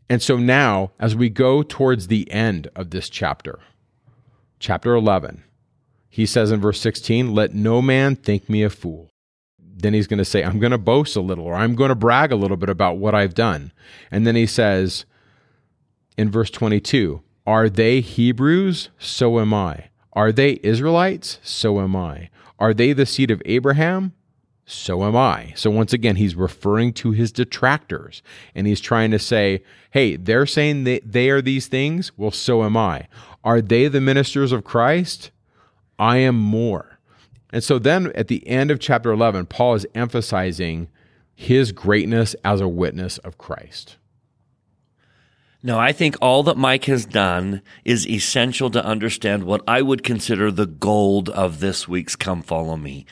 And 0.09 0.21
so 0.21 0.37
now 0.37 0.91
as 0.99 1.15
we 1.15 1.29
go 1.29 1.63
towards 1.63 2.07
the 2.07 2.29
end 2.31 2.67
of 2.75 2.89
this 2.89 3.09
chapter, 3.09 3.59
chapter 4.59 4.93
11, 4.93 5.43
he 6.09 6.25
says 6.25 6.51
in 6.51 6.59
verse 6.59 6.81
16, 6.81 7.33
Let 7.33 7.53
no 7.53 7.81
man 7.81 8.17
think 8.17 8.49
me 8.49 8.63
a 8.63 8.69
fool. 8.69 9.09
Then 9.57 9.93
he's 9.93 10.07
going 10.07 10.17
to 10.17 10.25
say, 10.25 10.43
I'm 10.43 10.59
going 10.59 10.73
to 10.73 10.77
boast 10.77 11.15
a 11.15 11.21
little, 11.21 11.45
or 11.45 11.55
I'm 11.55 11.75
going 11.75 11.89
to 11.89 11.95
brag 11.95 12.33
a 12.33 12.35
little 12.35 12.57
bit 12.57 12.69
about 12.69 12.97
what 12.97 13.15
I've 13.15 13.33
done. 13.33 13.71
And 14.11 14.27
then 14.27 14.35
he 14.35 14.45
says 14.45 15.05
in 16.17 16.29
verse 16.29 16.51
22, 16.51 17.21
Are 17.45 17.69
they 17.69 18.01
Hebrews? 18.01 18.89
So 18.99 19.39
am 19.39 19.53
I. 19.53 19.89
Are 20.13 20.31
they 20.31 20.59
Israelites? 20.63 21.39
So 21.43 21.79
am 21.79 21.95
I. 21.95 22.29
Are 22.59 22.73
they 22.73 22.93
the 22.93 23.05
seed 23.05 23.31
of 23.31 23.41
Abraham? 23.45 24.13
So 24.65 25.03
am 25.03 25.15
I. 25.15 25.53
So 25.55 25.69
once 25.69 25.91
again, 25.91 26.15
he's 26.15 26.35
referring 26.35 26.93
to 26.93 27.11
his 27.11 27.31
detractors 27.31 28.21
and 28.53 28.67
he's 28.67 28.79
trying 28.79 29.11
to 29.11 29.19
say, 29.19 29.63
hey, 29.89 30.15
they're 30.15 30.45
saying 30.45 30.83
that 30.85 31.11
they 31.11 31.29
are 31.29 31.41
these 31.41 31.67
things. 31.67 32.11
Well, 32.15 32.31
so 32.31 32.63
am 32.63 32.77
I. 32.77 33.07
Are 33.43 33.61
they 33.61 33.87
the 33.87 33.99
ministers 33.99 34.51
of 34.51 34.63
Christ? 34.63 35.31
I 35.97 36.17
am 36.17 36.35
more. 36.35 36.99
And 37.51 37.63
so 37.63 37.79
then 37.79 38.11
at 38.13 38.27
the 38.27 38.47
end 38.47 38.71
of 38.71 38.79
chapter 38.79 39.11
11, 39.11 39.47
Paul 39.47 39.75
is 39.75 39.85
emphasizing 39.93 40.87
his 41.35 41.71
greatness 41.71 42.35
as 42.45 42.61
a 42.61 42.67
witness 42.67 43.17
of 43.19 43.37
Christ. 43.37 43.97
No, 45.63 45.77
I 45.77 45.91
think 45.91 46.15
all 46.21 46.41
that 46.43 46.57
Mike 46.57 46.85
has 46.85 47.05
done 47.05 47.61
is 47.85 48.07
essential 48.07 48.71
to 48.71 48.83
understand 48.83 49.43
what 49.43 49.61
I 49.67 49.83
would 49.83 50.03
consider 50.03 50.49
the 50.49 50.65
gold 50.65 51.29
of 51.29 51.59
this 51.59 51.87
week's 51.87 52.15
Come 52.15 52.41
Follow 52.41 52.77
Me. 52.77 53.05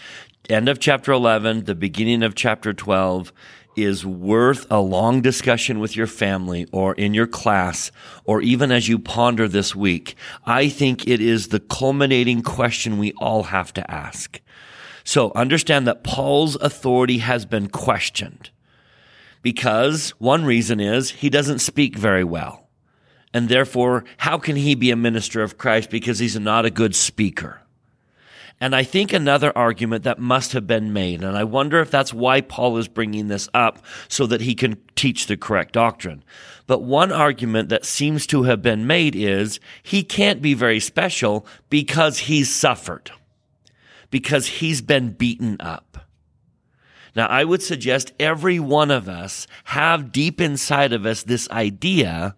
End 0.50 0.68
of 0.68 0.80
chapter 0.80 1.12
11, 1.12 1.66
the 1.66 1.76
beginning 1.76 2.24
of 2.24 2.34
chapter 2.34 2.74
12 2.74 3.32
is 3.76 4.04
worth 4.04 4.66
a 4.72 4.80
long 4.80 5.22
discussion 5.22 5.80
with 5.80 5.96
your 5.96 6.08
family 6.08 6.68
or 6.72 6.96
in 6.96 7.14
your 7.14 7.28
class 7.28 7.92
or 8.26 8.42
even 8.42 8.72
as 8.72 8.88
you 8.88 8.98
ponder 8.98 9.48
this 9.48 9.76
week. 9.76 10.16
I 10.44 10.70
think 10.70 11.08
it 11.08 11.22
is 11.22 11.50
the 11.50 11.60
culminating 11.60 12.42
question 12.42 12.98
we 12.98 13.14
all 13.20 13.44
have 13.44 13.72
to 13.74 13.92
ask. 13.92 14.42
So 15.04 15.32
understand 15.36 15.86
that 15.86 16.04
Paul's 16.04 16.56
authority 16.56 17.20
has 17.20 17.46
been 17.46 17.68
questioned 17.70 18.50
because 19.42 20.12
one 20.20 20.46
reason 20.46 20.80
is 20.80 21.12
he 21.12 21.30
doesn't 21.30 21.60
speak 21.60 21.96
very 21.96 22.24
well. 22.24 22.68
And 23.34 23.48
therefore, 23.48 24.06
how 24.18 24.38
can 24.38 24.56
he 24.56 24.76
be 24.76 24.92
a 24.92 24.96
minister 24.96 25.42
of 25.44 25.58
Christ? 25.58 25.90
Because 25.90 26.20
he's 26.20 26.40
not 26.40 26.66
a 26.66 26.72
good 26.72 26.96
speaker. 26.96 27.62
And 28.62 28.76
I 28.76 28.84
think 28.84 29.14
another 29.14 29.58
argument 29.58 30.04
that 30.04 30.20
must 30.20 30.52
have 30.52 30.68
been 30.68 30.92
made, 30.92 31.24
and 31.24 31.38
I 31.38 31.46
wonder 31.46 31.80
if 31.80 31.90
that's 31.90 32.14
why 32.14 32.42
Paul 32.42 32.76
is 32.78 32.90
bringing 32.90 33.30
this 33.30 33.48
up 33.54 33.80
so 34.10 34.26
that 34.28 34.42
he 34.42 34.54
can 34.54 34.78
teach 34.96 35.28
the 35.28 35.38
correct 35.38 35.74
doctrine. 35.74 36.24
But 36.68 36.84
one 36.84 37.12
argument 37.12 37.70
that 37.70 37.86
seems 37.86 38.28
to 38.28 38.44
have 38.44 38.62
been 38.62 38.86
made 38.86 39.16
is 39.16 39.62
he 39.82 40.04
can't 40.04 40.42
be 40.42 40.54
very 40.54 40.82
special 40.82 41.48
because 41.70 42.20
he's 42.20 42.54
suffered, 42.54 43.12
because 44.10 44.48
he's 44.48 44.82
been 44.82 45.12
beaten 45.12 45.56
up. 45.62 45.89
Now, 47.20 47.28
I 47.28 47.44
would 47.44 47.62
suggest 47.62 48.14
every 48.18 48.62
one 48.62 48.90
of 48.90 49.10
us 49.10 49.46
have 49.66 50.14
deep 50.14 50.40
inside 50.40 50.94
of 50.94 51.06
us 51.06 51.22
this 51.22 51.50
idea 51.50 52.38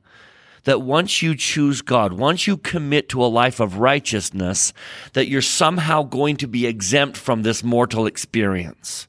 that 0.64 0.82
once 0.82 1.22
you 1.22 1.36
choose 1.36 1.84
God, 1.84 2.14
once 2.14 2.48
you 2.48 2.58
commit 2.58 3.08
to 3.10 3.24
a 3.24 3.28
life 3.28 3.60
of 3.60 3.78
righteousness, 3.78 4.74
that 5.14 5.28
you're 5.28 5.44
somehow 5.44 6.02
going 6.02 6.36
to 6.38 6.48
be 6.48 6.66
exempt 6.66 7.16
from 7.16 7.44
this 7.44 7.64
mortal 7.64 8.08
experience. 8.08 9.08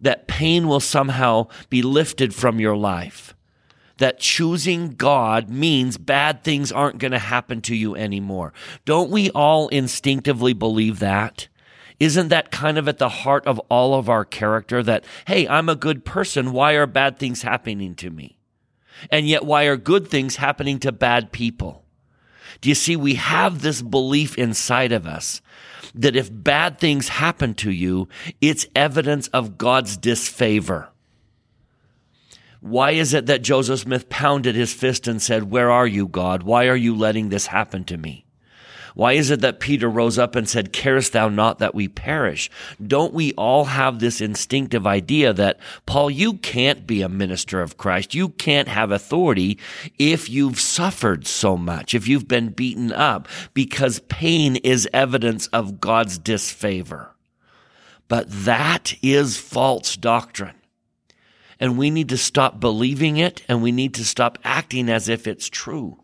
That 0.00 0.28
pain 0.28 0.68
will 0.68 0.78
somehow 0.78 1.48
be 1.70 1.82
lifted 1.82 2.32
from 2.32 2.60
your 2.60 2.76
life. 2.76 3.34
That 3.96 4.20
choosing 4.20 4.90
God 4.90 5.50
means 5.50 5.98
bad 5.98 6.44
things 6.44 6.70
aren't 6.70 6.98
going 6.98 7.10
to 7.10 7.18
happen 7.18 7.62
to 7.62 7.74
you 7.74 7.96
anymore. 7.96 8.52
Don't 8.84 9.10
we 9.10 9.28
all 9.30 9.66
instinctively 9.70 10.52
believe 10.52 11.00
that? 11.00 11.48
Isn't 12.00 12.28
that 12.28 12.50
kind 12.50 12.76
of 12.76 12.88
at 12.88 12.98
the 12.98 13.08
heart 13.08 13.46
of 13.46 13.58
all 13.68 13.94
of 13.94 14.08
our 14.08 14.24
character 14.24 14.82
that, 14.82 15.04
hey, 15.26 15.46
I'm 15.46 15.68
a 15.68 15.76
good 15.76 16.04
person. 16.04 16.52
Why 16.52 16.72
are 16.72 16.86
bad 16.86 17.18
things 17.18 17.42
happening 17.42 17.94
to 17.96 18.10
me? 18.10 18.38
And 19.10 19.28
yet, 19.28 19.44
why 19.44 19.64
are 19.64 19.76
good 19.76 20.08
things 20.08 20.36
happening 20.36 20.78
to 20.80 20.92
bad 20.92 21.32
people? 21.32 21.84
Do 22.60 22.68
you 22.68 22.74
see, 22.74 22.96
we 22.96 23.14
have 23.14 23.62
this 23.62 23.82
belief 23.82 24.38
inside 24.38 24.92
of 24.92 25.06
us 25.06 25.40
that 25.94 26.16
if 26.16 26.28
bad 26.32 26.78
things 26.78 27.08
happen 27.08 27.54
to 27.54 27.70
you, 27.70 28.08
it's 28.40 28.66
evidence 28.74 29.28
of 29.28 29.56
God's 29.56 29.96
disfavor. 29.96 30.88
Why 32.60 32.92
is 32.92 33.12
it 33.14 33.26
that 33.26 33.42
Joseph 33.42 33.80
Smith 33.80 34.08
pounded 34.08 34.54
his 34.54 34.72
fist 34.72 35.06
and 35.06 35.20
said, 35.20 35.50
Where 35.50 35.70
are 35.70 35.86
you, 35.86 36.08
God? 36.08 36.42
Why 36.42 36.66
are 36.68 36.76
you 36.76 36.96
letting 36.96 37.28
this 37.28 37.46
happen 37.46 37.84
to 37.84 37.96
me? 37.98 38.23
Why 38.94 39.14
is 39.14 39.30
it 39.30 39.40
that 39.40 39.58
Peter 39.58 39.90
rose 39.90 40.18
up 40.18 40.36
and 40.36 40.48
said, 40.48 40.72
Carest 40.72 41.12
thou 41.12 41.28
not 41.28 41.58
that 41.58 41.74
we 41.74 41.88
perish? 41.88 42.48
Don't 42.84 43.12
we 43.12 43.32
all 43.34 43.64
have 43.64 43.98
this 43.98 44.20
instinctive 44.20 44.86
idea 44.86 45.32
that, 45.32 45.58
Paul, 45.84 46.10
you 46.10 46.34
can't 46.34 46.86
be 46.86 47.02
a 47.02 47.08
minister 47.08 47.60
of 47.60 47.76
Christ. 47.76 48.14
You 48.14 48.28
can't 48.28 48.68
have 48.68 48.92
authority 48.92 49.58
if 49.98 50.30
you've 50.30 50.60
suffered 50.60 51.26
so 51.26 51.56
much, 51.56 51.92
if 51.92 52.06
you've 52.06 52.28
been 52.28 52.50
beaten 52.50 52.92
up, 52.92 53.26
because 53.52 53.98
pain 54.08 54.56
is 54.56 54.88
evidence 54.92 55.48
of 55.48 55.80
God's 55.80 56.16
disfavor. 56.16 57.10
But 58.06 58.30
that 58.30 58.94
is 59.02 59.36
false 59.36 59.96
doctrine. 59.96 60.54
And 61.58 61.78
we 61.78 61.90
need 61.90 62.08
to 62.10 62.16
stop 62.16 62.60
believing 62.60 63.16
it 63.16 63.42
and 63.48 63.62
we 63.62 63.72
need 63.72 63.94
to 63.94 64.04
stop 64.04 64.38
acting 64.44 64.88
as 64.88 65.08
if 65.08 65.26
it's 65.26 65.48
true. 65.48 65.98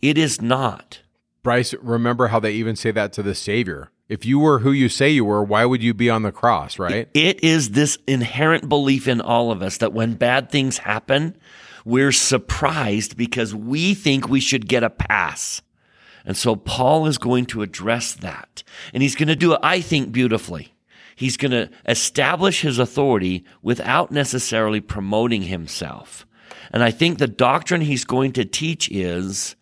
It 0.00 0.16
is 0.16 0.40
not. 0.40 1.00
Bryce, 1.46 1.74
remember 1.74 2.26
how 2.26 2.40
they 2.40 2.50
even 2.54 2.74
say 2.74 2.90
that 2.90 3.12
to 3.12 3.22
the 3.22 3.32
Savior. 3.32 3.92
If 4.08 4.26
you 4.26 4.40
were 4.40 4.58
who 4.58 4.72
you 4.72 4.88
say 4.88 5.10
you 5.10 5.24
were, 5.24 5.44
why 5.44 5.64
would 5.64 5.80
you 5.80 5.94
be 5.94 6.10
on 6.10 6.22
the 6.22 6.32
cross, 6.32 6.76
right? 6.76 7.08
It 7.14 7.44
is 7.44 7.70
this 7.70 7.98
inherent 8.08 8.68
belief 8.68 9.06
in 9.06 9.20
all 9.20 9.52
of 9.52 9.62
us 9.62 9.76
that 9.76 9.92
when 9.92 10.14
bad 10.14 10.50
things 10.50 10.78
happen, 10.78 11.36
we're 11.84 12.10
surprised 12.10 13.16
because 13.16 13.54
we 13.54 13.94
think 13.94 14.28
we 14.28 14.40
should 14.40 14.66
get 14.66 14.82
a 14.82 14.90
pass. 14.90 15.62
And 16.24 16.36
so 16.36 16.56
Paul 16.56 17.06
is 17.06 17.16
going 17.16 17.46
to 17.46 17.62
address 17.62 18.12
that. 18.14 18.64
And 18.92 19.00
he's 19.00 19.14
going 19.14 19.28
to 19.28 19.36
do 19.36 19.52
it, 19.52 19.60
I 19.62 19.80
think, 19.80 20.10
beautifully. 20.10 20.74
He's 21.14 21.36
going 21.36 21.52
to 21.52 21.70
establish 21.86 22.62
his 22.62 22.80
authority 22.80 23.44
without 23.62 24.10
necessarily 24.10 24.80
promoting 24.80 25.42
himself. 25.42 26.26
And 26.72 26.82
I 26.82 26.90
think 26.90 27.18
the 27.18 27.28
doctrine 27.28 27.82
he's 27.82 28.04
going 28.04 28.32
to 28.32 28.44
teach 28.44 28.90
is 28.90 29.54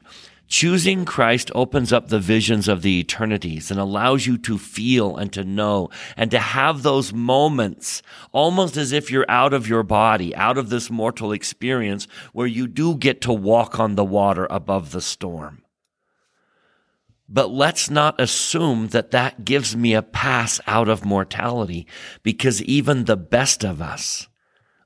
Choosing 0.47 1.05
Christ 1.05 1.51
opens 1.55 1.93
up 1.93 2.09
the 2.09 2.21
visions 2.21 2.69
of 2.69 2.83
the 2.83 3.01
eternities 3.01 3.71
and 3.71 3.81
allows 3.81 4.27
you 4.27 4.37
to 4.39 4.59
feel 4.59 5.17
and 5.17 5.33
to 5.33 5.43
know 5.43 5.89
and 6.17 6.31
to 6.31 6.39
have 6.39 6.83
those 6.83 7.13
moments 7.13 8.03
almost 8.31 8.77
as 8.77 8.93
if 8.93 9.11
you're 9.11 9.25
out 9.29 9.55
of 9.55 9.69
your 9.69 9.83
body, 9.83 10.37
out 10.37 10.59
of 10.59 10.69
this 10.69 10.91
mortal 10.91 11.33
experience 11.33 12.07
where 12.33 12.47
you 12.47 12.67
do 12.67 12.95
get 12.95 13.21
to 13.23 13.33
walk 13.33 13.81
on 13.81 13.95
the 13.95 14.05
water 14.05 14.47
above 14.51 14.93
the 14.93 15.01
storm. 15.01 15.63
But 17.29 17.51
let's 17.51 17.89
not 17.89 18.21
assume 18.21 18.89
that 18.89 19.13
that 19.13 19.45
gives 19.45 19.75
me 19.75 19.95
a 19.95 20.03
pass 20.03 20.61
out 20.67 20.89
of 20.89 21.07
mortality 21.07 21.87
because 22.23 22.63
even 22.63 23.05
the 23.05 23.17
best 23.17 23.65
of 23.65 23.81
us 23.81 24.29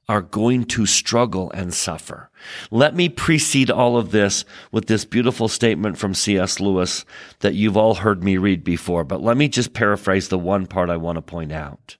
are 0.08 0.22
going 0.22 0.64
to 0.64 0.86
struggle 0.86 1.50
and 1.50 1.74
suffer. 1.74 2.30
Let 2.70 2.94
me 2.94 3.10
precede 3.10 3.70
all 3.70 3.98
of 3.98 4.10
this 4.10 4.44
with 4.72 4.86
this 4.86 5.04
beautiful 5.04 5.48
statement 5.48 5.98
from 5.98 6.14
C.S. 6.14 6.60
Lewis 6.60 7.04
that 7.40 7.54
you've 7.54 7.76
all 7.76 7.96
heard 7.96 8.24
me 8.24 8.38
read 8.38 8.64
before, 8.64 9.04
but 9.04 9.22
let 9.22 9.36
me 9.36 9.48
just 9.48 9.74
paraphrase 9.74 10.28
the 10.28 10.38
one 10.38 10.66
part 10.66 10.88
I 10.88 10.96
want 10.96 11.16
to 11.16 11.22
point 11.22 11.52
out. 11.52 11.98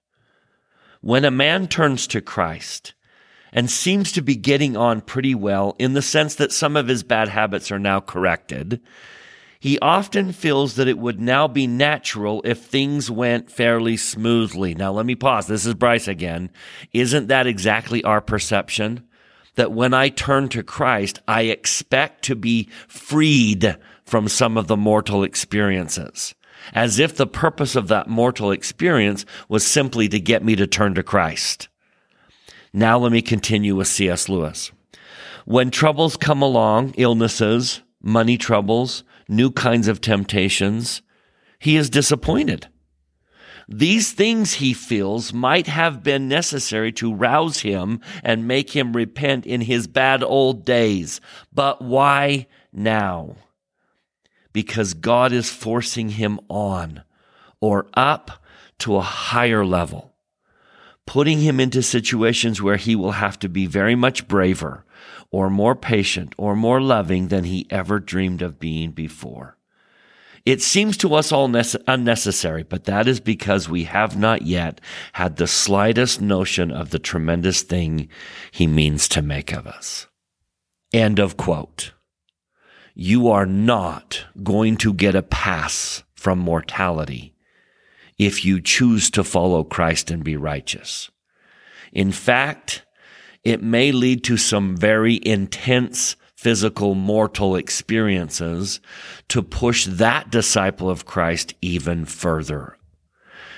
When 1.03 1.25
a 1.25 1.31
man 1.31 1.69
turns 1.69 2.07
to 2.09 2.23
Christ 2.23 2.95
and 3.53 3.71
seems 3.71 4.11
to 4.13 4.23
be 4.23 4.37
getting 4.37 4.77
on 4.77 5.03
pretty 5.03 5.35
well 5.35 5.77
in 5.79 5.93
the 5.93 6.03
sense 6.03 6.35
that 6.37 6.53
some 6.53 6.77
of 6.77 6.89
his 6.89 7.03
bad 7.03 7.29
habits 7.29 7.71
are 7.71 7.79
now 7.79 8.01
corrected, 8.01 8.81
he 9.61 9.79
often 9.81 10.33
feels 10.33 10.77
that 10.77 10.89
it 10.89 10.99
would 10.99 11.21
now 11.21 11.49
be 11.49 11.67
natural 11.67 12.41
if 12.45 12.65
things 12.65 13.11
went 13.11 13.51
fairly 13.51 13.97
smoothly. 13.97 14.75
Now, 14.75 14.93
let 14.93 15.05
me 15.05 15.17
pause. 15.17 15.49
This 15.49 15.67
is 15.67 15.75
Bryce 15.75 16.07
again. 16.07 16.51
Isn't 16.93 17.27
that 17.27 17.47
exactly 17.47 18.05
our 18.05 18.21
perception? 18.21 19.05
That 19.57 19.73
when 19.73 19.93
I 19.93 20.11
turn 20.11 20.49
to 20.51 20.63
Christ, 20.63 21.21
I 21.27 21.43
expect 21.43 22.23
to 22.27 22.37
be 22.37 22.69
freed 22.87 23.77
from 24.05 24.29
some 24.29 24.57
of 24.57 24.69
the 24.69 24.77
mortal 24.77 25.25
experiences. 25.25 26.37
As 26.73 27.01
if 27.01 27.17
the 27.17 27.27
purpose 27.27 27.75
of 27.75 27.89
that 27.89 28.09
mortal 28.09 28.53
experience 28.53 29.25
was 29.49 29.67
simply 29.67 30.09
to 30.09 30.21
get 30.21 30.45
me 30.45 30.55
to 30.55 30.67
turn 30.69 30.95
to 30.95 31.03
Christ. 31.03 31.69
Now 32.73 32.99
let 32.99 33.11
me 33.11 33.23
continue 33.23 33.75
with 33.75 33.89
C.S. 33.89 34.29
Lewis. 34.29 34.71
When 35.45 35.71
troubles 35.71 36.17
come 36.17 36.43
along, 36.43 36.95
illnesses, 36.97 37.81
money 38.01 38.37
troubles, 38.37 39.03
new 39.29 39.51
kinds 39.51 39.87
of 39.89 40.01
temptations, 40.01 41.03
he 41.59 41.77
is 41.77 41.91
disappointed. 41.91 42.69
These 43.69 44.13
things 44.13 44.55
he 44.55 44.73
feels 44.73 45.35
might 45.35 45.67
have 45.67 46.03
been 46.03 46.27
necessary 46.27 46.91
to 46.93 47.15
rouse 47.15 47.61
him 47.61 48.01
and 48.25 48.49
make 48.49 48.71
him 48.71 48.97
repent 48.97 49.45
in 49.45 49.61
his 49.61 49.87
bad 49.87 50.23
old 50.23 50.65
days. 50.65 51.21
But 51.53 51.83
why 51.83 52.47
now? 52.73 53.37
Because 54.55 54.95
God 54.95 55.33
is 55.33 55.51
forcing 55.51 56.11
him 56.11 56.41
on 56.49 57.03
or 57.61 57.89
up 57.93 58.43
to 58.79 58.97
a 58.97 59.03
higher 59.03 59.67
level, 59.67 60.15
putting 61.05 61.41
him 61.41 61.61
into 61.61 61.83
situations 61.83 62.63
where 62.63 62.77
he 62.77 62.97
will 62.97 63.13
have 63.13 63.39
to 63.41 63.51
be 63.51 63.67
very 63.67 63.95
much 63.95 64.27
braver 64.27 64.87
or 65.31 65.51
more 65.51 65.75
patient 65.75 66.35
or 66.39 66.57
more 66.57 66.81
loving 66.81 67.29
than 67.29 67.45
he 67.45 67.67
ever 67.71 67.99
dreamed 67.99 68.43
of 68.43 68.59
being 68.59 68.91
before. 68.91 69.57
It 70.47 70.63
seems 70.63 70.97
to 70.99 71.15
us 71.15 71.31
all 71.31 71.49
nece- 71.49 71.83
unnecessary, 71.87 72.63
but 72.63 72.85
that 72.85 73.07
is 73.07 73.21
because 73.21 73.69
we 73.69 73.85
have 73.85 74.17
not 74.17 74.43
yet 74.43 74.81
had 75.13 75.37
the 75.37 75.47
slightest 75.47 76.23
notion 76.23 76.71
of 76.71 76.91
the 76.91 76.99
tremendous 76.99 77.63
thing 77.63 78.09
he 78.51 78.67
means 78.67 79.09
to 79.09 79.21
make 79.21 79.53
of 79.53 79.67
us. 79.67 80.07
End 80.93 81.19
of 81.19 81.37
quote. 81.37 81.93
You 82.95 83.29
are 83.29 83.47
not 83.47 84.25
going 84.43 84.77
to 84.79 84.95
get 84.95 85.15
a 85.15 85.23
pass 85.23 86.03
from 86.15 86.39
mortality 86.39 87.35
if 88.19 88.45
you 88.45 88.61
choose 88.61 89.11
to 89.11 89.23
follow 89.23 89.63
Christ 89.65 90.11
and 90.11 90.25
be 90.25 90.37
righteous. 90.37 91.11
In 91.93 92.11
fact, 92.11 92.85
it 93.49 93.63
may 93.63 93.93
lead 93.93 94.23
to 94.25 94.37
some 94.37 94.77
very 94.77 95.21
intense 95.25 96.17
physical 96.37 96.95
mortal 96.95 97.57
experiences 97.57 98.81
to 99.29 99.43
push 99.43 99.87
that 99.87 100.31
disciple 100.31 100.89
of 100.89 101.05
Christ 101.05 101.55
even 101.61 102.05
further. 102.05 102.77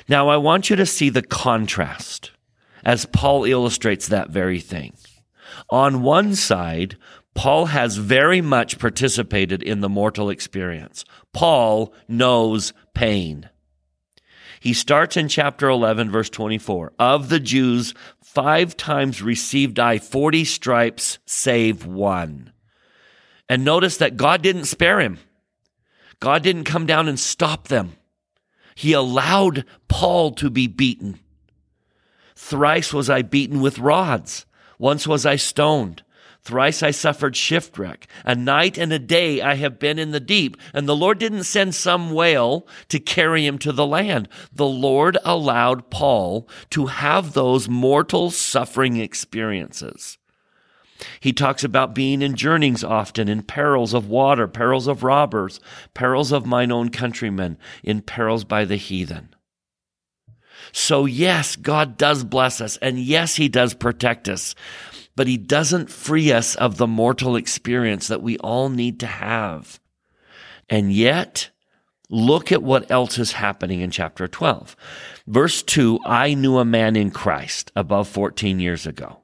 Now, 0.08 0.28
I 0.28 0.38
want 0.38 0.70
you 0.70 0.76
to 0.76 0.86
see 0.86 1.10
the 1.10 1.22
contrast 1.22 2.30
as 2.84 3.04
Paul 3.04 3.44
illustrates 3.44 4.08
that 4.08 4.30
very 4.30 4.60
thing. 4.60 4.94
On 5.68 6.02
one 6.02 6.34
side, 6.34 6.96
Paul 7.34 7.66
has 7.66 7.96
very 7.96 8.40
much 8.40 8.78
participated 8.78 9.62
in 9.62 9.80
the 9.80 9.88
mortal 9.88 10.30
experience. 10.30 11.04
Paul 11.32 11.92
knows 12.08 12.72
pain. 12.94 13.50
He 14.60 14.74
starts 14.74 15.16
in 15.16 15.28
chapter 15.28 15.68
11, 15.68 16.10
verse 16.10 16.28
24. 16.28 16.92
Of 16.98 17.30
the 17.30 17.40
Jews, 17.40 17.94
five 18.34 18.76
times 18.76 19.20
received 19.20 19.80
I 19.80 19.98
40 19.98 20.44
stripes, 20.44 21.18
save 21.26 21.84
one. 21.84 22.52
And 23.48 23.64
notice 23.64 23.96
that 23.96 24.16
God 24.16 24.40
didn't 24.40 24.66
spare 24.66 25.00
him. 25.00 25.18
God 26.20 26.44
didn't 26.44 26.64
come 26.64 26.86
down 26.86 27.08
and 27.08 27.18
stop 27.18 27.66
them. 27.66 27.96
He 28.76 28.92
allowed 28.92 29.64
Paul 29.88 30.30
to 30.32 30.48
be 30.48 30.68
beaten. 30.68 31.18
Thrice 32.36 32.92
was 32.92 33.10
I 33.10 33.22
beaten 33.22 33.60
with 33.60 33.80
rods. 33.80 34.46
Once 34.78 35.08
was 35.08 35.26
I 35.26 35.34
stoned. 35.34 36.04
Thrice 36.50 36.82
I 36.82 36.90
suffered 36.90 37.36
shipwreck. 37.36 38.08
A 38.24 38.34
night 38.34 38.76
and 38.76 38.92
a 38.92 38.98
day 38.98 39.40
I 39.40 39.54
have 39.54 39.78
been 39.78 40.00
in 40.00 40.10
the 40.10 40.18
deep. 40.18 40.56
And 40.74 40.88
the 40.88 40.96
Lord 40.96 41.20
didn't 41.20 41.44
send 41.44 41.76
some 41.76 42.10
whale 42.10 42.66
to 42.88 42.98
carry 42.98 43.46
him 43.46 43.56
to 43.58 43.70
the 43.70 43.86
land. 43.86 44.28
The 44.52 44.66
Lord 44.66 45.16
allowed 45.24 45.90
Paul 45.90 46.48
to 46.70 46.86
have 46.86 47.34
those 47.34 47.68
mortal 47.68 48.32
suffering 48.32 48.96
experiences. 48.96 50.18
He 51.20 51.32
talks 51.32 51.62
about 51.62 51.94
being 51.94 52.20
in 52.20 52.34
journeyings 52.34 52.82
often, 52.82 53.28
in 53.28 53.44
perils 53.44 53.94
of 53.94 54.08
water, 54.08 54.48
perils 54.48 54.88
of 54.88 55.04
robbers, 55.04 55.60
perils 55.94 56.32
of 56.32 56.46
mine 56.46 56.72
own 56.72 56.88
countrymen, 56.88 57.58
in 57.84 58.02
perils 58.02 58.42
by 58.42 58.64
the 58.64 58.76
heathen. 58.76 59.36
So, 60.72 61.06
yes, 61.06 61.54
God 61.54 61.96
does 61.96 62.24
bless 62.24 62.60
us, 62.60 62.76
and 62.78 62.98
yes, 62.98 63.36
He 63.36 63.48
does 63.48 63.72
protect 63.72 64.28
us, 64.28 64.54
but 65.20 65.26
He 65.26 65.36
doesn't 65.36 65.90
free 65.90 66.32
us 66.32 66.54
of 66.54 66.78
the 66.78 66.86
mortal 66.86 67.36
experience 67.36 68.08
that 68.08 68.22
we 68.22 68.38
all 68.38 68.70
need 68.70 68.98
to 69.00 69.06
have. 69.06 69.78
And 70.70 70.90
yet, 70.90 71.50
look 72.08 72.50
at 72.50 72.62
what 72.62 72.90
else 72.90 73.18
is 73.18 73.32
happening 73.32 73.82
in 73.82 73.90
chapter 73.90 74.26
12. 74.26 74.74
Verse 75.26 75.62
2 75.62 76.00
I 76.06 76.32
knew 76.32 76.56
a 76.56 76.64
man 76.64 76.96
in 76.96 77.10
Christ 77.10 77.70
above 77.76 78.08
14 78.08 78.60
years 78.60 78.86
ago. 78.86 79.18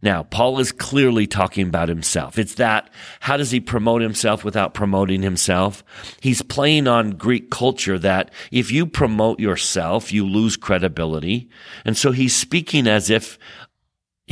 Now, 0.00 0.22
Paul 0.22 0.60
is 0.60 0.70
clearly 0.70 1.26
talking 1.26 1.66
about 1.66 1.88
himself. 1.88 2.38
It's 2.38 2.54
that, 2.54 2.90
how 3.18 3.36
does 3.36 3.50
he 3.50 3.58
promote 3.58 4.00
himself 4.00 4.44
without 4.44 4.74
promoting 4.74 5.22
himself? 5.22 5.82
He's 6.20 6.42
playing 6.42 6.86
on 6.86 7.16
Greek 7.16 7.50
culture 7.50 7.98
that 7.98 8.30
if 8.52 8.70
you 8.70 8.86
promote 8.86 9.40
yourself, 9.40 10.12
you 10.12 10.24
lose 10.24 10.56
credibility. 10.56 11.48
And 11.84 11.96
so 11.96 12.12
he's 12.12 12.34
speaking 12.34 12.86
as 12.86 13.10
if 13.10 13.40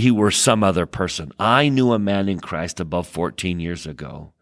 he 0.01 0.11
were 0.11 0.31
some 0.31 0.63
other 0.63 0.87
person. 0.87 1.33
I 1.39 1.69
knew 1.69 1.93
a 1.93 1.99
man 1.99 2.29
in 2.29 2.41
Christ 2.41 2.81
above 2.81 3.07
14 3.07 3.61
years 3.61 3.87
ago. 3.87 4.33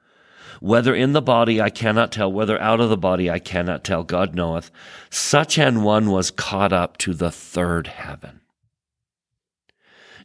Whether 0.61 0.95
in 0.95 1.13
the 1.13 1.23
body 1.23 1.61
I 1.61 1.71
cannot 1.71 2.11
tell, 2.11 2.33
whether 2.33 2.61
out 2.61 2.81
of 2.81 2.89
the 2.89 2.97
body 2.97 3.31
I 3.31 3.39
cannot 3.39 3.85
tell, 3.85 4.03
God 4.03 4.35
knoweth. 4.35 4.71
Such 5.11 5.59
an 5.59 5.83
one 5.83 6.11
was 6.11 6.31
caught 6.31 6.73
up 6.73 6.99
to 6.99 7.15
the 7.15 7.31
third 7.31 7.87
heaven. 7.87 8.41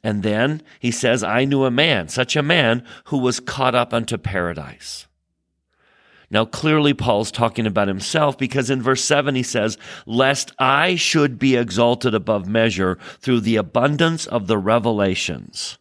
And 0.04 0.24
then 0.24 0.62
he 0.80 0.92
says, 0.92 1.24
I 1.24 1.46
knew 1.46 1.64
a 1.64 1.72
man, 1.72 2.10
such 2.10 2.36
a 2.36 2.44
man 2.44 2.84
who 3.06 3.18
was 3.18 3.40
caught 3.40 3.76
up 3.76 3.94
unto 3.94 4.18
paradise. 4.18 5.08
Now, 6.34 6.46
clearly, 6.46 6.96
Paul's 6.96 7.32
talking 7.32 7.68
about 7.68 7.88
himself 7.88 8.40
because 8.40 8.72
in 8.72 8.82
verse 8.82 9.04
7 9.04 9.36
he 9.36 9.44
says, 9.44 9.78
Lest 10.08 10.52
I 10.58 10.96
should 10.96 11.38
be 11.38 11.56
exalted 11.56 12.16
above 12.16 12.48
measure 12.48 12.98
through 13.20 13.42
the 13.42 13.56
abundance 13.56 14.26
of 14.26 14.48
the 14.48 14.58
revelations. 14.58 15.78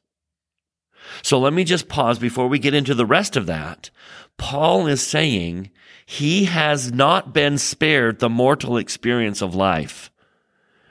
So 1.23 1.39
let 1.39 1.55
me 1.55 1.65
just 1.65 1.89
pause 1.89 2.19
before 2.19 2.49
we 2.49 2.59
get 2.59 2.75
into 2.75 2.95
the 2.95 3.07
rest 3.07 3.35
of 3.35 3.47
that. 3.47 3.89
Paul 4.37 4.87
is 4.87 5.01
saying 5.01 5.71
he 6.05 6.45
has 6.45 6.93
not 6.93 7.33
been 7.33 7.57
spared 7.57 8.19
the 8.19 8.29
mortal 8.29 8.77
experience 8.77 9.41
of 9.41 9.55
life. 9.55 10.11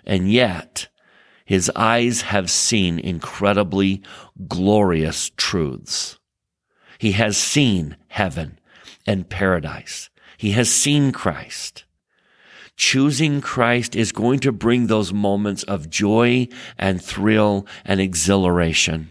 And 0.03 0.31
yet, 0.31 0.87
his 1.45 1.71
eyes 1.75 2.23
have 2.23 2.49
seen 2.49 2.97
incredibly 2.97 4.01
glorious 4.47 5.29
truths. 5.37 6.17
He 6.97 7.11
has 7.11 7.37
seen 7.37 7.95
heaven 8.07 8.57
and 9.05 9.29
paradise. 9.29 10.09
He 10.37 10.51
has 10.51 10.71
seen 10.71 11.11
Christ. 11.11 11.85
Choosing 12.75 13.41
Christ 13.41 13.95
is 13.95 14.11
going 14.11 14.39
to 14.39 14.51
bring 14.51 14.87
those 14.87 15.13
moments 15.13 15.63
of 15.63 15.89
joy 15.89 16.47
and 16.77 17.01
thrill 17.01 17.67
and 17.85 17.99
exhilaration. 18.01 19.09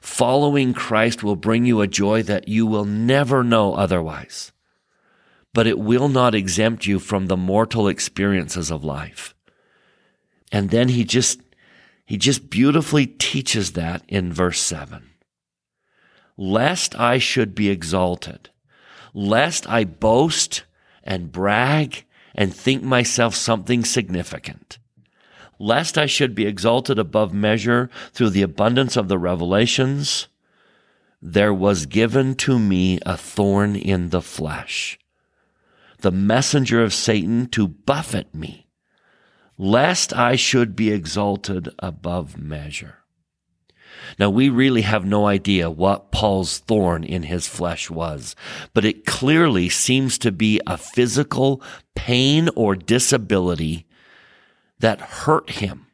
Following 0.00 0.72
Christ 0.72 1.22
will 1.22 1.36
bring 1.36 1.64
you 1.64 1.80
a 1.80 1.88
joy 1.88 2.22
that 2.22 2.48
you 2.48 2.66
will 2.66 2.84
never 2.84 3.42
know 3.42 3.74
otherwise, 3.74 4.52
but 5.52 5.66
it 5.66 5.78
will 5.78 6.08
not 6.08 6.34
exempt 6.34 6.86
you 6.86 6.98
from 6.98 7.26
the 7.26 7.36
mortal 7.36 7.88
experiences 7.88 8.70
of 8.70 8.84
life. 8.84 9.34
And 10.52 10.70
then 10.70 10.88
he 10.90 11.04
just, 11.04 11.40
he 12.06 12.16
just 12.16 12.48
beautifully 12.48 13.06
teaches 13.06 13.72
that 13.72 14.02
in 14.06 14.32
verse 14.32 14.60
seven. 14.60 15.10
Lest 16.36 16.94
I 16.98 17.18
should 17.18 17.54
be 17.54 17.70
exalted, 17.70 18.50
lest 19.12 19.68
I 19.68 19.84
boast 19.84 20.64
and 21.04 21.32
brag 21.32 22.04
and 22.34 22.54
think 22.54 22.82
myself 22.82 23.34
something 23.34 23.84
significant, 23.84 24.78
lest 25.58 25.98
I 25.98 26.06
should 26.06 26.34
be 26.34 26.46
exalted 26.46 26.98
above 26.98 27.32
measure 27.32 27.90
through 28.12 28.30
the 28.30 28.42
abundance 28.42 28.96
of 28.96 29.08
the 29.08 29.18
revelations, 29.18 30.28
there 31.20 31.54
was 31.54 31.86
given 31.86 32.34
to 32.36 32.58
me 32.58 32.98
a 33.06 33.16
thorn 33.16 33.76
in 33.76 34.08
the 34.08 34.22
flesh, 34.22 34.98
the 36.00 36.10
messenger 36.10 36.82
of 36.82 36.94
Satan 36.94 37.46
to 37.48 37.68
buffet 37.68 38.34
me 38.34 38.62
lest 39.58 40.12
I 40.12 40.34
should 40.34 40.74
be 40.74 40.90
exalted 40.90 41.68
above 41.78 42.36
measure. 42.36 43.01
Now, 44.18 44.30
we 44.30 44.48
really 44.48 44.82
have 44.82 45.04
no 45.04 45.26
idea 45.26 45.70
what 45.70 46.12
Paul's 46.12 46.58
thorn 46.58 47.04
in 47.04 47.24
his 47.24 47.46
flesh 47.46 47.90
was, 47.90 48.34
but 48.74 48.84
it 48.84 49.06
clearly 49.06 49.68
seems 49.68 50.18
to 50.18 50.32
be 50.32 50.60
a 50.66 50.76
physical 50.76 51.62
pain 51.94 52.48
or 52.56 52.74
disability 52.74 53.86
that 54.80 55.00
hurt 55.00 55.50
him 55.50 55.86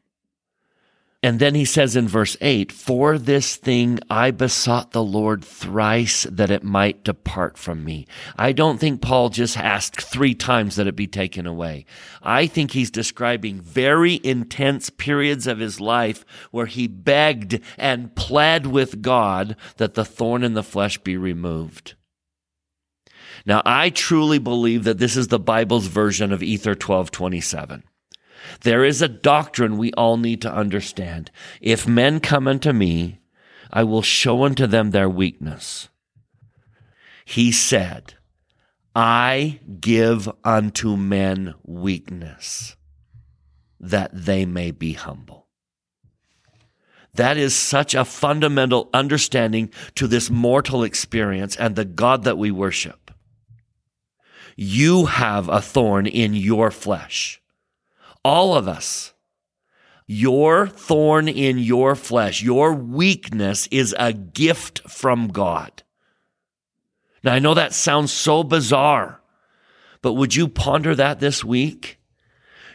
and 1.20 1.40
then 1.40 1.56
he 1.56 1.64
says 1.64 1.96
in 1.96 2.06
verse 2.06 2.36
8, 2.40 2.70
For 2.70 3.18
this 3.18 3.56
thing 3.56 3.98
I 4.08 4.30
besought 4.30 4.92
the 4.92 5.02
Lord 5.02 5.44
thrice 5.44 6.22
that 6.30 6.50
it 6.50 6.62
might 6.62 7.02
depart 7.02 7.58
from 7.58 7.84
me. 7.84 8.06
I 8.36 8.52
don't 8.52 8.78
think 8.78 9.02
Paul 9.02 9.28
just 9.28 9.56
asked 9.58 10.00
three 10.00 10.34
times 10.34 10.76
that 10.76 10.86
it 10.86 10.94
be 10.94 11.08
taken 11.08 11.44
away. 11.44 11.86
I 12.22 12.46
think 12.46 12.70
he's 12.70 12.92
describing 12.92 13.60
very 13.60 14.20
intense 14.22 14.90
periods 14.90 15.48
of 15.48 15.58
his 15.58 15.80
life 15.80 16.24
where 16.52 16.66
he 16.66 16.86
begged 16.86 17.60
and 17.76 18.14
pled 18.14 18.66
with 18.66 19.02
God 19.02 19.56
that 19.78 19.94
the 19.94 20.04
thorn 20.04 20.44
in 20.44 20.54
the 20.54 20.62
flesh 20.62 20.98
be 20.98 21.16
removed. 21.16 21.94
Now, 23.44 23.60
I 23.64 23.90
truly 23.90 24.38
believe 24.38 24.84
that 24.84 24.98
this 24.98 25.16
is 25.16 25.28
the 25.28 25.40
Bible's 25.40 25.88
version 25.88 26.32
of 26.32 26.44
Ether 26.44 26.70
1227. 26.70 27.82
There 28.62 28.84
is 28.84 29.02
a 29.02 29.08
doctrine 29.08 29.78
we 29.78 29.92
all 29.92 30.16
need 30.16 30.42
to 30.42 30.52
understand. 30.52 31.30
If 31.60 31.86
men 31.86 32.20
come 32.20 32.48
unto 32.48 32.72
me, 32.72 33.20
I 33.70 33.84
will 33.84 34.02
show 34.02 34.44
unto 34.44 34.66
them 34.66 34.90
their 34.90 35.08
weakness. 35.08 35.88
He 37.24 37.52
said, 37.52 38.14
I 38.94 39.60
give 39.80 40.28
unto 40.44 40.96
men 40.96 41.54
weakness 41.64 42.76
that 43.78 44.10
they 44.12 44.44
may 44.46 44.70
be 44.70 44.94
humble. 44.94 45.46
That 47.14 47.36
is 47.36 47.54
such 47.54 47.94
a 47.94 48.04
fundamental 48.04 48.90
understanding 48.94 49.70
to 49.96 50.06
this 50.06 50.30
mortal 50.30 50.84
experience 50.84 51.56
and 51.56 51.74
the 51.74 51.84
God 51.84 52.24
that 52.24 52.38
we 52.38 52.50
worship. 52.50 53.10
You 54.56 55.06
have 55.06 55.48
a 55.48 55.60
thorn 55.60 56.06
in 56.06 56.34
your 56.34 56.70
flesh. 56.70 57.40
All 58.28 58.54
of 58.54 58.68
us. 58.68 59.14
Your 60.06 60.66
thorn 60.66 61.28
in 61.28 61.56
your 61.56 61.94
flesh, 61.94 62.42
your 62.42 62.74
weakness 62.74 63.66
is 63.70 63.94
a 63.98 64.12
gift 64.12 64.80
from 64.86 65.28
God. 65.28 65.82
Now, 67.24 67.32
I 67.32 67.38
know 67.38 67.54
that 67.54 67.72
sounds 67.72 68.12
so 68.12 68.44
bizarre, 68.44 69.22
but 70.02 70.12
would 70.12 70.36
you 70.36 70.46
ponder 70.46 70.94
that 70.94 71.20
this 71.20 71.42
week? 71.42 71.98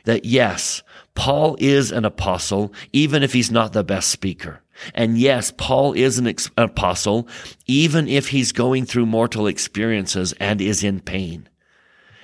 That 0.05 0.25
yes, 0.25 0.81
Paul 1.13 1.55
is 1.59 1.91
an 1.91 2.03
apostle, 2.03 2.73
even 2.91 3.21
if 3.21 3.33
he's 3.33 3.51
not 3.51 3.73
the 3.73 3.83
best 3.83 4.09
speaker. 4.09 4.61
And 4.95 5.19
yes, 5.19 5.53
Paul 5.55 5.93
is 5.93 6.17
an 6.17 6.33
apostle, 6.57 7.27
even 7.67 8.07
if 8.07 8.29
he's 8.29 8.53
going 8.53 8.85
through 8.87 9.05
mortal 9.05 9.45
experiences 9.45 10.33
and 10.39 10.59
is 10.59 10.83
in 10.83 10.99
pain. 10.99 11.47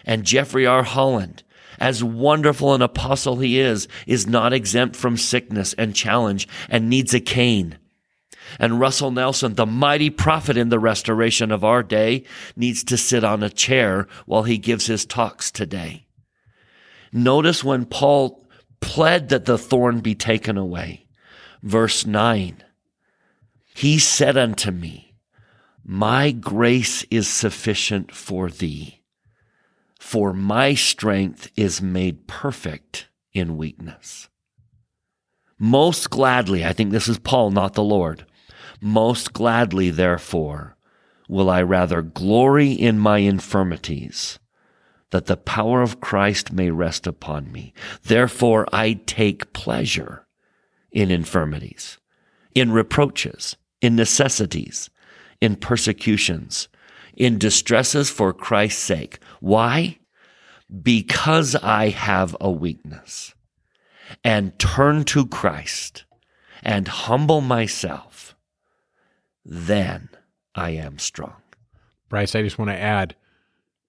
And 0.04 0.24
Jeffrey 0.24 0.66
R. 0.66 0.82
Holland, 0.82 1.44
as 1.80 2.04
wonderful 2.04 2.74
an 2.74 2.82
apostle 2.82 3.38
he 3.38 3.60
is, 3.60 3.88
is 4.06 4.28
not 4.28 4.54
exempt 4.54 4.96
from 4.96 5.18
sickness 5.18 5.74
and 5.74 5.96
challenge 5.96 6.48
and 6.70 6.90
needs 6.90 7.14
a 7.14 7.20
cane. 7.20 7.80
And 8.60 8.80
Russell 8.80 9.12
Nelson, 9.12 9.56
the 9.56 9.66
mighty 9.66 10.10
prophet 10.10 10.58
in 10.58 10.70
the 10.70 10.80
restoration 10.80 11.52
of 11.52 11.64
our 11.64 11.84
day, 11.84 12.26
needs 12.56 12.84
to 12.86 12.98
sit 12.98 13.24
on 13.24 13.44
a 13.44 13.50
chair 13.50 14.08
while 14.26 14.44
he 14.44 14.58
gives 14.58 14.88
his 14.88 15.06
talks 15.06 15.52
today. 15.52 16.08
Notice 17.12 17.64
when 17.64 17.86
Paul 17.86 18.48
pled 18.82 19.30
that 19.30 19.46
the 19.46 19.58
thorn 19.58 20.00
be 20.00 20.16
taken 20.16 20.58
away. 20.58 21.06
Verse 21.62 22.06
9. 22.06 22.64
He 23.76 24.00
said 24.00 24.36
unto 24.36 24.72
me, 24.72 25.16
My 25.84 26.32
grace 26.32 27.04
is 27.12 27.28
sufficient 27.28 28.12
for 28.12 28.50
thee 28.50 28.99
For 30.00 30.34
my 30.34 30.74
strength 30.74 31.52
is 31.56 31.82
made 31.82 32.26
perfect 32.26 33.10
in 33.34 33.58
weakness. 33.58 34.30
Most 35.60 36.10
gladly, 36.10 36.66
I 36.66 36.74
think 36.74 36.92
this 36.92 37.10
is 37.10 37.20
Paul, 37.20 37.52
not 37.52 37.74
the 37.74 37.84
Lord. 37.84 38.26
Most 38.82 39.34
gladly, 39.34 39.92
therefore, 39.92 40.78
will 41.28 41.50
I 41.50 41.62
rather 41.62 42.02
glory 42.02 42.72
in 42.72 42.98
my 42.98 43.20
infirmities, 43.20 44.40
that 45.12 45.26
the 45.26 45.38
power 45.38 45.82
of 45.82 46.00
Christ 46.00 46.54
may 46.54 46.72
rest 46.72 47.06
upon 47.06 47.52
me. 47.52 47.74
Therefore, 48.04 48.68
I 48.72 48.94
take 49.06 49.54
pleasure 49.54 50.26
in 50.92 51.12
infirmities, 51.12 52.00
in 52.56 52.72
reproaches, 52.72 53.58
in 53.82 53.96
necessities, 53.96 54.90
in 55.42 55.58
persecutions, 55.58 56.70
in 57.16 57.38
distresses 57.38 58.10
for 58.10 58.32
Christ's 58.32 58.82
sake. 58.82 59.20
Why? 59.40 60.00
Because 60.82 61.56
I 61.56 61.90
have 61.90 62.36
a 62.40 62.52
weakness 62.52 63.34
and 64.24 64.58
turn 64.60 65.04
to 65.06 65.26
Christ 65.26 66.06
and 66.62 66.88
humble 66.88 67.42
myself, 67.42 68.36
then 69.46 70.10
I 70.56 70.72
am 70.72 71.00
strong. 71.00 71.36
Bryce, 72.10 72.36
I 72.36 72.42
just 72.42 72.58
want 72.58 72.72
to 72.72 72.78
add 72.78 73.16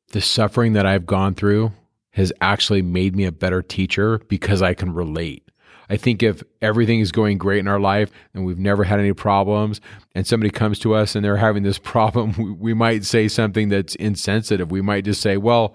the 0.08 0.20
suffering 0.20 0.74
that 0.74 0.86
I've 0.86 1.06
gone 1.06 1.34
through 1.34 1.72
has 2.12 2.32
actually 2.40 2.82
made 2.82 3.14
me 3.14 3.24
a 3.24 3.32
better 3.32 3.62
teacher 3.62 4.18
because 4.28 4.62
I 4.62 4.74
can 4.74 4.92
relate. 4.92 5.49
I 5.90 5.96
think 5.96 6.22
if 6.22 6.42
everything 6.62 7.00
is 7.00 7.10
going 7.10 7.36
great 7.36 7.58
in 7.58 7.68
our 7.68 7.80
life 7.80 8.10
and 8.32 8.46
we've 8.46 8.58
never 8.58 8.84
had 8.84 9.00
any 9.00 9.12
problems, 9.12 9.80
and 10.14 10.26
somebody 10.26 10.50
comes 10.50 10.78
to 10.80 10.94
us 10.94 11.16
and 11.16 11.24
they're 11.24 11.36
having 11.36 11.64
this 11.64 11.78
problem, 11.82 12.32
we, 12.38 12.52
we 12.52 12.74
might 12.74 13.04
say 13.04 13.28
something 13.28 13.68
that's 13.68 13.96
insensitive. 13.96 14.70
We 14.70 14.80
might 14.80 15.04
just 15.04 15.20
say, 15.20 15.36
well, 15.36 15.74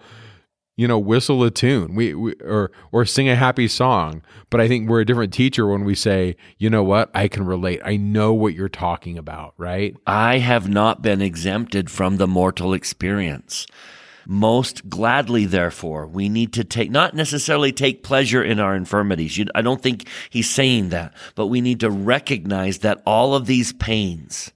you 0.78 0.88
know, 0.88 1.00
whistle 1.00 1.44
a 1.44 1.52
tune, 1.52 1.96
we, 1.96 2.14
we, 2.14 2.34
or 2.44 2.72
or 2.92 3.06
sing 3.06 3.30
a 3.30 3.36
happy 3.36 3.68
song. 3.68 4.22
But 4.50 4.60
I 4.60 4.68
think 4.68 4.90
we're 4.90 5.02
a 5.02 5.06
different 5.06 5.32
teacher 5.32 5.68
when 5.68 5.86
we 5.86 5.96
say, 5.96 6.36
you 6.58 6.70
know 6.70 6.84
what, 6.84 7.10
I 7.14 7.30
can 7.30 7.46
relate. 7.46 7.82
I 7.86 7.96
know 7.96 8.34
what 8.34 8.54
you're 8.54 8.68
talking 8.68 9.18
about, 9.18 9.54
right? 9.58 9.96
I 10.06 10.40
have 10.40 10.68
not 10.68 11.02
been 11.02 11.22
exempted 11.22 11.90
from 11.90 12.18
the 12.18 12.28
mortal 12.28 12.74
experience. 12.74 13.68
Most 14.28 14.90
gladly, 14.90 15.46
therefore, 15.46 16.08
we 16.08 16.30
need 16.30 16.54
to 16.54 16.64
take, 16.64 16.90
not 16.90 17.14
necessarily 17.14 17.72
take 17.72 18.04
pleasure 18.04 18.44
in 18.44 18.60
our 18.60 18.76
infirmities. 18.76 19.38
You, 19.38 19.46
I 19.54 19.62
don't 19.62 19.82
think 19.82 20.08
he's 20.30 20.50
saying 20.50 20.90
that, 20.90 21.14
but 21.36 21.48
we 21.48 21.62
need 21.62 21.82
to 21.82 21.92
recognize 21.92 22.80
that 22.80 23.02
all 23.06 23.36
of 23.36 23.46
these 23.46 23.72
pains, 23.74 24.52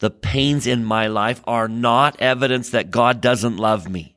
the 0.00 0.10
pains 0.10 0.66
in 0.66 0.84
my 0.84 1.06
life 1.06 1.40
are 1.46 1.68
not 1.68 2.20
evidence 2.20 2.70
that 2.70 2.90
God 2.90 3.20
doesn't 3.20 3.58
love 3.58 3.88
me. 3.88 4.16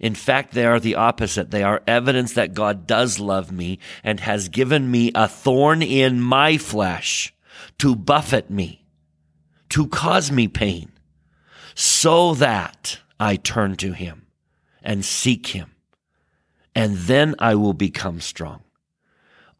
In 0.00 0.14
fact, 0.14 0.52
they 0.52 0.66
are 0.66 0.80
the 0.80 0.96
opposite. 0.96 1.50
They 1.50 1.62
are 1.62 1.82
evidence 1.86 2.34
that 2.34 2.52
God 2.52 2.86
does 2.86 3.18
love 3.18 3.50
me 3.50 3.78
and 4.02 4.20
has 4.20 4.50
given 4.50 4.90
me 4.90 5.12
a 5.14 5.26
thorn 5.26 5.82
in 5.82 6.20
my 6.20 6.58
flesh 6.58 7.32
to 7.78 7.96
buffet 7.96 8.50
me, 8.50 8.84
to 9.70 9.86
cause 9.86 10.30
me 10.30 10.46
pain, 10.46 10.92
so 11.74 12.34
that 12.34 12.98
I 13.18 13.36
turn 13.36 13.76
to 13.76 13.92
him 13.92 14.26
and 14.82 15.04
seek 15.04 15.48
him, 15.48 15.72
and 16.74 16.96
then 16.96 17.34
I 17.38 17.54
will 17.54 17.72
become 17.72 18.20
strong. 18.20 18.62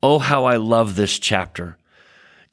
Oh, 0.02 0.18
how 0.18 0.44
I 0.44 0.56
love 0.56 0.96
this 0.96 1.18
chapter. 1.18 1.78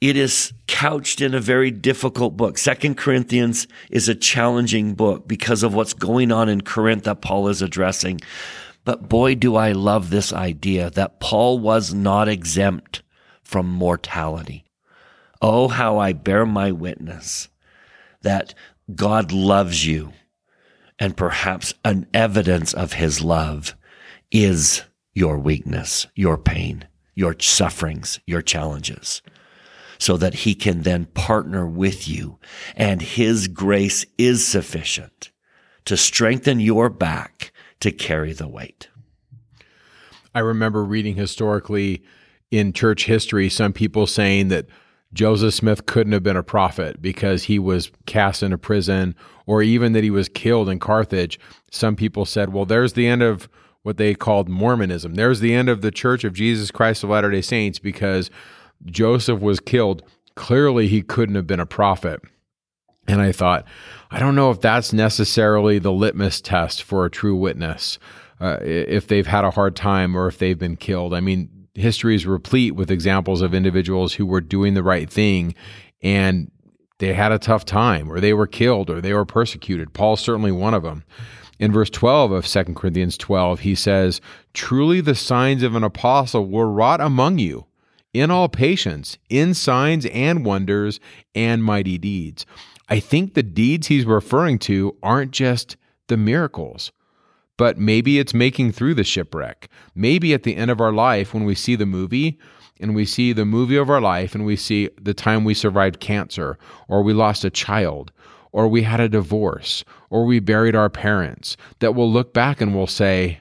It 0.00 0.16
is 0.16 0.52
couched 0.66 1.20
in 1.20 1.34
a 1.34 1.40
very 1.40 1.70
difficult 1.70 2.36
book. 2.36 2.58
Second 2.58 2.96
Corinthians 2.96 3.68
is 3.90 4.08
a 4.08 4.14
challenging 4.14 4.94
book 4.94 5.28
because 5.28 5.62
of 5.62 5.74
what's 5.74 5.94
going 5.94 6.32
on 6.32 6.48
in 6.48 6.62
Corinth 6.62 7.04
that 7.04 7.20
Paul 7.20 7.48
is 7.48 7.62
addressing. 7.62 8.20
But 8.84 9.08
boy, 9.08 9.36
do 9.36 9.54
I 9.54 9.72
love 9.72 10.10
this 10.10 10.32
idea 10.32 10.90
that 10.90 11.20
Paul 11.20 11.60
was 11.60 11.94
not 11.94 12.28
exempt 12.28 13.02
from 13.52 13.68
mortality. 13.68 14.64
Oh, 15.42 15.68
how 15.68 15.98
I 15.98 16.14
bear 16.14 16.46
my 16.46 16.72
witness 16.72 17.48
that 18.22 18.54
God 18.94 19.30
loves 19.30 19.86
you 19.86 20.14
and 21.02 21.16
perhaps 21.16 21.74
an 21.84 22.06
evidence 22.14 22.72
of 22.72 22.92
his 22.92 23.20
love 23.20 23.74
is 24.30 24.82
your 25.14 25.36
weakness, 25.36 26.06
your 26.14 26.38
pain, 26.38 26.86
your 27.16 27.34
sufferings, 27.40 28.20
your 28.24 28.40
challenges, 28.40 29.20
so 29.98 30.16
that 30.16 30.32
he 30.32 30.54
can 30.54 30.82
then 30.82 31.06
partner 31.06 31.66
with 31.66 32.06
you. 32.06 32.38
And 32.76 33.02
his 33.02 33.48
grace 33.48 34.06
is 34.16 34.46
sufficient 34.46 35.32
to 35.86 35.96
strengthen 35.96 36.60
your 36.60 36.88
back 36.88 37.52
to 37.80 37.90
carry 37.90 38.32
the 38.32 38.46
weight. 38.46 38.88
I 40.32 40.38
remember 40.38 40.84
reading 40.84 41.16
historically 41.16 42.04
in 42.52 42.72
church 42.72 43.06
history 43.06 43.48
some 43.48 43.72
people 43.72 44.06
saying 44.06 44.48
that 44.48 44.66
Joseph 45.12 45.54
Smith 45.54 45.84
couldn't 45.86 46.12
have 46.12 46.22
been 46.22 46.36
a 46.36 46.44
prophet 46.44 47.02
because 47.02 47.42
he 47.42 47.58
was 47.58 47.90
cast 48.06 48.44
into 48.44 48.56
prison 48.56 49.16
or 49.46 49.62
even 49.62 49.92
that 49.92 50.04
he 50.04 50.10
was 50.10 50.28
killed 50.28 50.68
in 50.68 50.78
Carthage. 50.78 51.38
Some 51.70 51.96
people 51.96 52.24
said, 52.24 52.52
well, 52.52 52.64
there's 52.64 52.92
the 52.92 53.06
end 53.06 53.22
of 53.22 53.48
what 53.82 53.96
they 53.96 54.14
called 54.14 54.48
Mormonism. 54.48 55.14
There's 55.14 55.40
the 55.40 55.54
end 55.54 55.68
of 55.68 55.82
the 55.82 55.90
Church 55.90 56.24
of 56.24 56.32
Jesus 56.32 56.70
Christ 56.70 57.02
of 57.02 57.10
Latter 57.10 57.30
day 57.30 57.40
Saints 57.40 57.78
because 57.78 58.30
Joseph 58.86 59.40
was 59.40 59.60
killed. 59.60 60.02
Clearly, 60.34 60.88
he 60.88 61.02
couldn't 61.02 61.34
have 61.34 61.46
been 61.46 61.60
a 61.60 61.66
prophet. 61.66 62.20
And 63.08 63.20
I 63.20 63.32
thought, 63.32 63.66
I 64.10 64.20
don't 64.20 64.36
know 64.36 64.50
if 64.50 64.60
that's 64.60 64.92
necessarily 64.92 65.78
the 65.78 65.92
litmus 65.92 66.40
test 66.40 66.82
for 66.84 67.04
a 67.04 67.10
true 67.10 67.34
witness, 67.34 67.98
uh, 68.40 68.58
if 68.62 69.08
they've 69.08 69.26
had 69.26 69.44
a 69.44 69.50
hard 69.50 69.74
time 69.74 70.16
or 70.16 70.28
if 70.28 70.38
they've 70.38 70.58
been 70.58 70.76
killed. 70.76 71.12
I 71.12 71.20
mean, 71.20 71.48
history 71.74 72.14
is 72.14 72.26
replete 72.26 72.76
with 72.76 72.90
examples 72.90 73.42
of 73.42 73.54
individuals 73.54 74.14
who 74.14 74.26
were 74.26 74.40
doing 74.40 74.74
the 74.74 74.82
right 74.82 75.10
thing 75.10 75.54
and 76.00 76.50
they 77.02 77.14
had 77.14 77.32
a 77.32 77.38
tough 77.38 77.64
time 77.64 78.08
or 78.08 78.20
they 78.20 78.32
were 78.32 78.46
killed 78.46 78.88
or 78.88 79.00
they 79.00 79.12
were 79.12 79.24
persecuted. 79.24 79.92
Paul's 79.92 80.20
certainly 80.20 80.52
one 80.52 80.72
of 80.72 80.84
them. 80.84 81.02
In 81.58 81.72
verse 81.72 81.90
12 81.90 82.30
of 82.30 82.46
2 82.46 82.64
Corinthians 82.74 83.18
12, 83.18 83.60
he 83.60 83.74
says, 83.74 84.20
Truly 84.54 85.00
the 85.00 85.16
signs 85.16 85.64
of 85.64 85.74
an 85.74 85.82
apostle 85.82 86.46
were 86.46 86.70
wrought 86.70 87.00
among 87.00 87.40
you 87.40 87.66
in 88.12 88.30
all 88.30 88.48
patience, 88.48 89.18
in 89.28 89.52
signs 89.52 90.06
and 90.06 90.44
wonders 90.44 91.00
and 91.34 91.64
mighty 91.64 91.98
deeds. 91.98 92.46
I 92.88 93.00
think 93.00 93.34
the 93.34 93.42
deeds 93.42 93.88
he's 93.88 94.06
referring 94.06 94.60
to 94.60 94.96
aren't 95.02 95.32
just 95.32 95.76
the 96.06 96.16
miracles 96.16 96.92
but 97.58 97.78
maybe 97.78 98.18
it's 98.18 98.34
making 98.34 98.72
through 98.72 98.94
the 98.94 99.04
shipwreck. 99.04 99.68
Maybe 99.94 100.34
at 100.34 100.42
the 100.42 100.56
end 100.56 100.70
of 100.70 100.80
our 100.80 100.90
life, 100.90 101.32
when 101.32 101.44
we 101.44 101.54
see 101.54 101.76
the 101.76 101.86
movie, 101.86 102.38
and 102.82 102.94
we 102.94 103.04
see 103.04 103.32
the 103.32 103.44
movie 103.44 103.76
of 103.76 103.88
our 103.88 104.00
life, 104.00 104.34
and 104.34 104.44
we 104.44 104.56
see 104.56 104.90
the 105.00 105.14
time 105.14 105.44
we 105.44 105.54
survived 105.54 106.00
cancer, 106.00 106.58
or 106.88 107.02
we 107.02 107.12
lost 107.12 107.44
a 107.44 107.50
child, 107.50 108.12
or 108.50 108.68
we 108.68 108.82
had 108.82 109.00
a 109.00 109.08
divorce, 109.08 109.84
or 110.10 110.26
we 110.26 110.40
buried 110.40 110.76
our 110.76 110.90
parents, 110.90 111.56
that 111.78 111.94
we'll 111.94 112.12
look 112.12 112.34
back 112.34 112.60
and 112.60 112.74
we'll 112.74 112.86
say, 112.86 113.40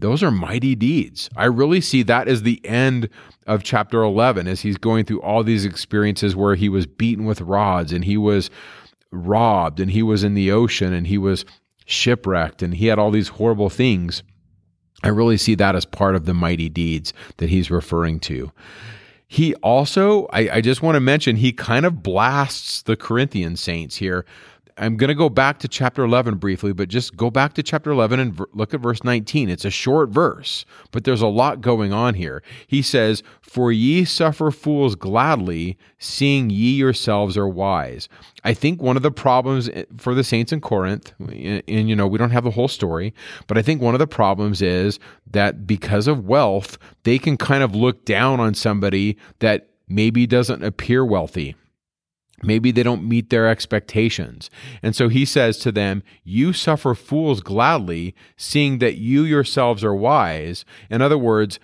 those 0.00 0.22
are 0.22 0.30
mighty 0.30 0.74
deeds. 0.74 1.28
I 1.36 1.46
really 1.46 1.80
see 1.80 2.02
that 2.04 2.28
as 2.28 2.42
the 2.42 2.64
end 2.64 3.08
of 3.46 3.64
chapter 3.64 4.02
11 4.02 4.46
as 4.46 4.60
he's 4.60 4.78
going 4.78 5.04
through 5.04 5.22
all 5.22 5.42
these 5.42 5.64
experiences 5.64 6.36
where 6.36 6.54
he 6.54 6.68
was 6.68 6.86
beaten 6.86 7.24
with 7.24 7.40
rods 7.40 7.92
and 7.92 8.04
he 8.04 8.16
was 8.16 8.50
robbed 9.10 9.80
and 9.80 9.90
he 9.90 10.02
was 10.02 10.22
in 10.22 10.34
the 10.34 10.52
ocean 10.52 10.92
and 10.92 11.06
he 11.08 11.18
was 11.18 11.44
shipwrecked 11.84 12.62
and 12.62 12.74
he 12.74 12.86
had 12.86 12.98
all 12.98 13.10
these 13.10 13.28
horrible 13.28 13.70
things. 13.70 14.22
I 15.02 15.08
really 15.08 15.36
see 15.36 15.54
that 15.56 15.76
as 15.76 15.84
part 15.84 16.16
of 16.16 16.24
the 16.24 16.34
mighty 16.34 16.68
deeds 16.68 17.12
that 17.36 17.48
he's 17.48 17.70
referring 17.70 18.20
to. 18.20 18.52
He 19.28 19.54
also, 19.56 20.26
I, 20.32 20.50
I 20.54 20.60
just 20.60 20.82
want 20.82 20.96
to 20.96 21.00
mention, 21.00 21.36
he 21.36 21.52
kind 21.52 21.84
of 21.84 22.02
blasts 22.02 22.82
the 22.82 22.96
Corinthian 22.96 23.56
saints 23.56 23.96
here 23.96 24.24
I'm 24.78 24.96
going 24.96 25.08
to 25.08 25.14
go 25.14 25.28
back 25.28 25.58
to 25.60 25.68
chapter 25.68 26.04
11 26.04 26.36
briefly, 26.36 26.72
but 26.72 26.88
just 26.88 27.16
go 27.16 27.30
back 27.30 27.54
to 27.54 27.62
chapter 27.62 27.90
11 27.90 28.20
and 28.20 28.40
look 28.52 28.72
at 28.72 28.80
verse 28.80 29.02
19. 29.02 29.50
It's 29.50 29.64
a 29.64 29.70
short 29.70 30.10
verse, 30.10 30.64
but 30.92 31.04
there's 31.04 31.20
a 31.20 31.26
lot 31.26 31.60
going 31.60 31.92
on 31.92 32.14
here. 32.14 32.42
He 32.66 32.80
says, 32.80 33.22
For 33.42 33.72
ye 33.72 34.04
suffer 34.04 34.50
fools 34.50 34.94
gladly, 34.94 35.76
seeing 35.98 36.50
ye 36.50 36.74
yourselves 36.74 37.36
are 37.36 37.48
wise. 37.48 38.08
I 38.44 38.54
think 38.54 38.80
one 38.80 38.96
of 38.96 39.02
the 39.02 39.10
problems 39.10 39.68
eh, 39.70 39.84
for 39.96 40.14
the 40.14 40.24
saints 40.24 40.52
in 40.52 40.60
Corinth, 40.60 41.12
and, 41.18 41.62
and 41.66 41.88
you 41.88 41.96
know, 41.96 42.06
we 42.06 42.18
don't 42.18 42.30
have 42.30 42.44
the 42.44 42.50
whole 42.50 42.68
story, 42.68 43.12
but 43.48 43.58
I 43.58 43.62
think 43.62 43.82
one 43.82 43.94
of 43.94 43.98
the 43.98 44.06
problems 44.06 44.62
is 44.62 45.00
that 45.30 45.66
because 45.66 46.06
of 46.06 46.26
wealth, 46.26 46.78
they 47.02 47.18
can 47.18 47.36
kind 47.36 47.62
of 47.62 47.74
look 47.74 48.04
down 48.04 48.38
on 48.38 48.54
somebody 48.54 49.16
that 49.40 49.70
maybe 49.88 50.26
doesn't 50.26 50.62
appear 50.62 51.04
wealthy 51.04 51.56
Maybe 52.42 52.70
they 52.70 52.82
don't 52.82 53.08
meet 53.08 53.30
their 53.30 53.48
expectations. 53.48 54.50
And 54.82 54.94
so 54.94 55.08
he 55.08 55.24
says 55.24 55.58
to 55.58 55.72
them, 55.72 56.02
You 56.24 56.52
suffer 56.52 56.94
fools 56.94 57.40
gladly, 57.40 58.14
seeing 58.36 58.78
that 58.78 58.96
you 58.96 59.22
yourselves 59.22 59.82
are 59.84 59.94
wise. 59.94 60.64
In 60.90 61.02
other 61.02 61.18
words, 61.18 61.58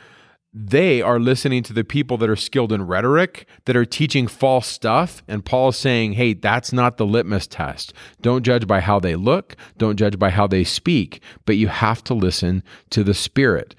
they 0.57 1.03
are 1.03 1.19
listening 1.19 1.65
to 1.65 1.73
the 1.73 1.83
people 1.83 2.17
that 2.19 2.31
are 2.31 2.37
skilled 2.37 2.73
in 2.73 2.87
rhetoric, 2.87 3.49
that 3.65 3.77
are 3.77 3.85
teaching 3.85 4.29
false 4.29 4.69
stuff. 4.69 5.21
And 5.27 5.45
Paul's 5.45 5.77
saying, 5.77 6.13
hey, 6.13 6.33
that's 6.33 6.73
not 6.73 6.97
the 6.97 7.05
litmus 7.05 7.49
test. 7.49 7.93
Don't 8.23 8.45
judge 8.45 8.69
by 8.69 8.79
how 8.79 9.01
they 9.01 9.17
look, 9.17 9.57
don't 9.79 9.97
judge 9.97 10.17
by 10.17 10.31
how 10.31 10.47
they 10.47 10.63
speak, 10.63 11.21
but 11.45 11.57
you 11.57 11.67
have 11.67 12.05
to 12.05 12.15
listen 12.15 12.63
to 12.91 13.03
the 13.03 13.15
Spirit. 13.15 13.75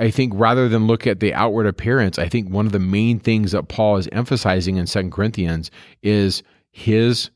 I 0.00 0.10
think 0.10 0.32
rather 0.34 0.66
than 0.66 0.86
look 0.86 1.06
at 1.06 1.20
the 1.20 1.34
outward 1.34 1.66
appearance, 1.66 2.18
I 2.18 2.26
think 2.26 2.48
one 2.48 2.64
of 2.64 2.72
the 2.72 2.78
main 2.78 3.18
things 3.20 3.52
that 3.52 3.68
Paul 3.68 3.98
is 3.98 4.08
emphasizing 4.12 4.76
in 4.76 4.86
Second 4.86 5.12
Corinthians 5.12 5.70
is 6.02 6.42
his 6.70 7.30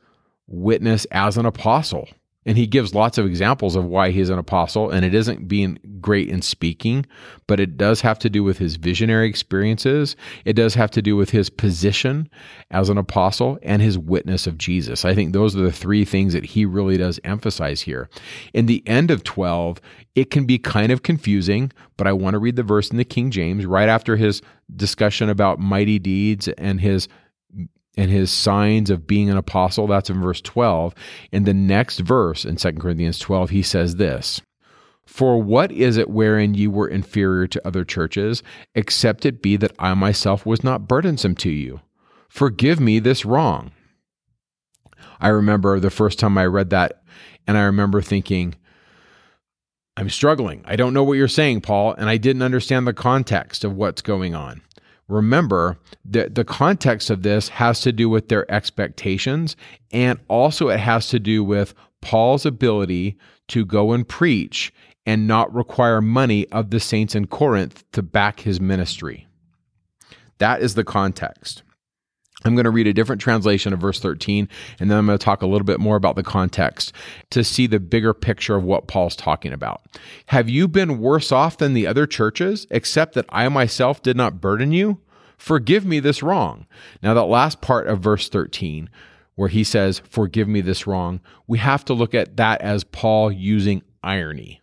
witness 0.47 1.05
as 1.11 1.37
an 1.37 1.45
apostle. 1.45 2.09
And 2.47 2.59
he 2.59 2.67
gives 2.67 2.95
lots 2.95 3.19
of 3.19 3.27
examples 3.27 3.77
of 3.77 3.85
why 3.85 4.11
he's 4.11 4.31
an 4.31 4.39
apostle. 4.39 4.91
And 4.91 5.05
it 5.05 5.15
isn't 5.15 5.49
being 5.49 5.79
great 6.01 6.29
in 6.29 6.43
speaking, 6.43 7.07
but 7.47 7.61
it 7.61 7.77
does 7.77 8.01
have 8.03 8.19
to 8.21 8.31
do 8.31 8.45
with 8.45 8.59
his 8.59 8.77
visionary 8.77 9.29
experiences. 9.29 10.17
It 10.45 10.53
does 10.53 10.75
have 10.75 10.91
to 10.93 11.03
do 11.03 11.17
with 11.17 11.31
his 11.31 11.49
position 11.49 12.29
as 12.71 12.89
an 12.89 12.99
apostle 12.99 13.59
and 13.63 13.81
his 13.81 13.99
witness 13.99 14.47
of 14.47 14.59
Jesus. 14.59 15.05
I 15.05 15.15
think 15.15 15.33
those 15.33 15.57
are 15.57 15.63
the 15.63 15.73
three 15.73 16.05
things 16.05 16.33
that 16.35 16.45
he 16.45 16.65
really 16.65 16.97
does 16.97 17.19
emphasize 17.25 17.81
here. 17.81 18.09
In 18.53 18.67
the 18.67 18.83
end 18.87 19.11
of 19.11 19.25
12, 19.25 19.81
it 20.15 20.31
can 20.31 20.45
be 20.45 20.59
kind 20.59 20.93
of 20.93 21.03
confusing, 21.03 21.73
but 21.97 22.07
I 22.07 22.13
want 22.13 22.35
to 22.35 22.39
read 22.39 22.57
the 22.57 22.63
verse 22.63 22.91
in 22.91 22.99
the 22.99 23.05
King 23.05 23.31
James 23.31 23.67
right 23.67 23.89
after 23.89 24.17
his 24.17 24.43
discussion 24.77 25.29
about 25.29 25.59
mighty 25.59 25.99
deeds 25.99 26.49
and 26.49 26.81
his 26.81 27.09
and 27.97 28.11
his 28.11 28.31
signs 28.31 28.91
of 28.91 29.07
being 29.07 29.31
an 29.31 29.37
apostle. 29.37 29.87
That's 29.87 30.11
in 30.11 30.21
verse 30.21 30.41
12. 30.41 30.95
In 31.33 31.45
the 31.45 31.55
next 31.55 32.01
verse 32.01 32.45
in 32.45 32.57
2 32.57 32.73
Corinthians 32.73 33.19
12, 33.19 33.51
he 33.51 33.63
says 33.63 33.97
this 33.97 34.41
For 35.07 35.41
what 35.43 35.71
is 35.73 35.97
it 35.97 36.11
wherein 36.11 36.55
ye 36.55 36.67
were 36.67 36.89
inferior 36.89 37.47
to 37.49 37.67
other 37.67 37.85
churches, 37.85 38.43
except 38.75 39.27
it 39.27 39.43
be 39.43 39.57
that 39.57 39.75
I 39.79 39.95
myself 39.95 40.45
was 40.45 40.65
not 40.65 40.89
burdensome 40.89 41.35
to 41.37 41.51
you? 41.51 41.81
Forgive 42.29 42.81
me 42.81 42.99
this 42.99 43.25
wrong. 43.25 43.71
I 45.21 45.29
remember 45.29 45.79
the 45.79 45.91
first 45.91 46.19
time 46.19 46.37
I 46.37 46.47
read 46.47 46.71
that, 46.71 47.03
and 47.47 47.57
I 47.57 47.63
remember 47.63 48.03
thinking, 48.03 48.57
I'm 49.97 50.11
struggling. 50.11 50.63
I 50.65 50.75
don't 50.75 50.93
know 50.93 51.05
what 51.05 51.13
you're 51.13 51.29
saying, 51.29 51.61
Paul, 51.61 51.95
and 51.95 52.09
I 52.09 52.17
didn't 52.17 52.43
understand 52.43 52.87
the 52.87 52.93
context 52.93 53.63
of 53.63 53.77
what's 53.77 54.03
going 54.03 54.35
on. 54.35 54.63
Remember 55.09 55.79
that 56.05 56.35
the 56.35 56.45
context 56.45 57.11
of 57.11 57.23
this 57.23 57.49
has 57.51 57.81
to 57.83 57.93
do 57.93 58.09
with 58.09 58.29
their 58.29 58.51
expectations, 58.51 59.57
and 59.93 60.19
also 60.29 60.69
it 60.69 60.81
has 60.81 61.09
to 61.09 61.19
do 61.19 61.45
with 61.45 61.75
Paul's 62.01 62.47
ability 62.47 63.19
to 63.49 63.65
go 63.65 63.93
and 63.93 64.09
preach 64.09 64.73
and 65.07 65.27
not 65.27 65.55
require 65.55 66.01
money 66.01 66.47
of 66.49 66.71
the 66.71 66.81
saints 66.81 67.15
in 67.15 67.27
Corinth 67.27 67.85
to 67.93 68.03
back 68.03 68.41
his 68.41 68.61
ministry. 68.61 69.27
That 70.39 70.63
is 70.63 70.75
the 70.75 70.85
context. 70.85 71.63
I'm 72.45 72.55
going 72.55 72.65
to 72.65 72.71
read 72.71 72.87
a 72.87 72.93
different 72.93 73.23
translation 73.23 73.73
of 73.73 73.81
verse 73.81 73.99
13, 74.01 74.49
and 74.79 74.91
then 74.91 74.99
I'm 74.99 75.07
going 75.07 75.19
to 75.19 75.25
talk 75.25 75.41
a 75.41 75.47
little 75.47 75.65
bit 75.65 75.81
more 75.81 75.97
about 75.97 76.15
the 76.15 76.23
context 76.23 76.93
to 77.31 77.43
see 77.43 77.67
the 77.67 77.81
bigger 77.81 78.13
picture 78.13 78.55
of 78.55 78.65
what 78.65 78.87
Paul's 78.87 79.17
talking 79.17 79.53
about. 79.53 79.83
Have 80.27 80.49
you 80.51 80.69
been 80.69 81.01
worse 81.01 81.33
off 81.33 81.57
than 81.57 81.73
the 81.73 81.87
other 81.87 82.07
churches, 82.07 82.67
except 82.71 83.15
that 83.15 83.25
I 83.31 83.49
myself 83.49 84.03
did 84.03 84.17
not 84.17 84.43
burden 84.43 84.73
you? 84.73 85.01
Forgive 85.39 85.87
me 85.87 86.01
this 86.01 86.23
wrong. 86.23 86.67
Now, 87.03 87.15
that 87.15 87.25
last 87.25 87.61
part 87.61 87.87
of 87.87 88.01
verse 88.01 88.29
13, 88.29 88.91
where 89.37 89.49
he 89.49 89.65
says, 89.65 90.03
Forgive 90.09 90.47
me 90.47 90.61
this 90.61 90.87
wrong, 90.87 91.21
we 91.47 91.59
have 91.59 91.85
to 91.87 91.95
look 91.95 92.15
at 92.15 92.37
that 92.37 92.61
as 92.61 92.85
Paul 92.85 93.33
using 93.33 93.83
irony. 94.03 94.61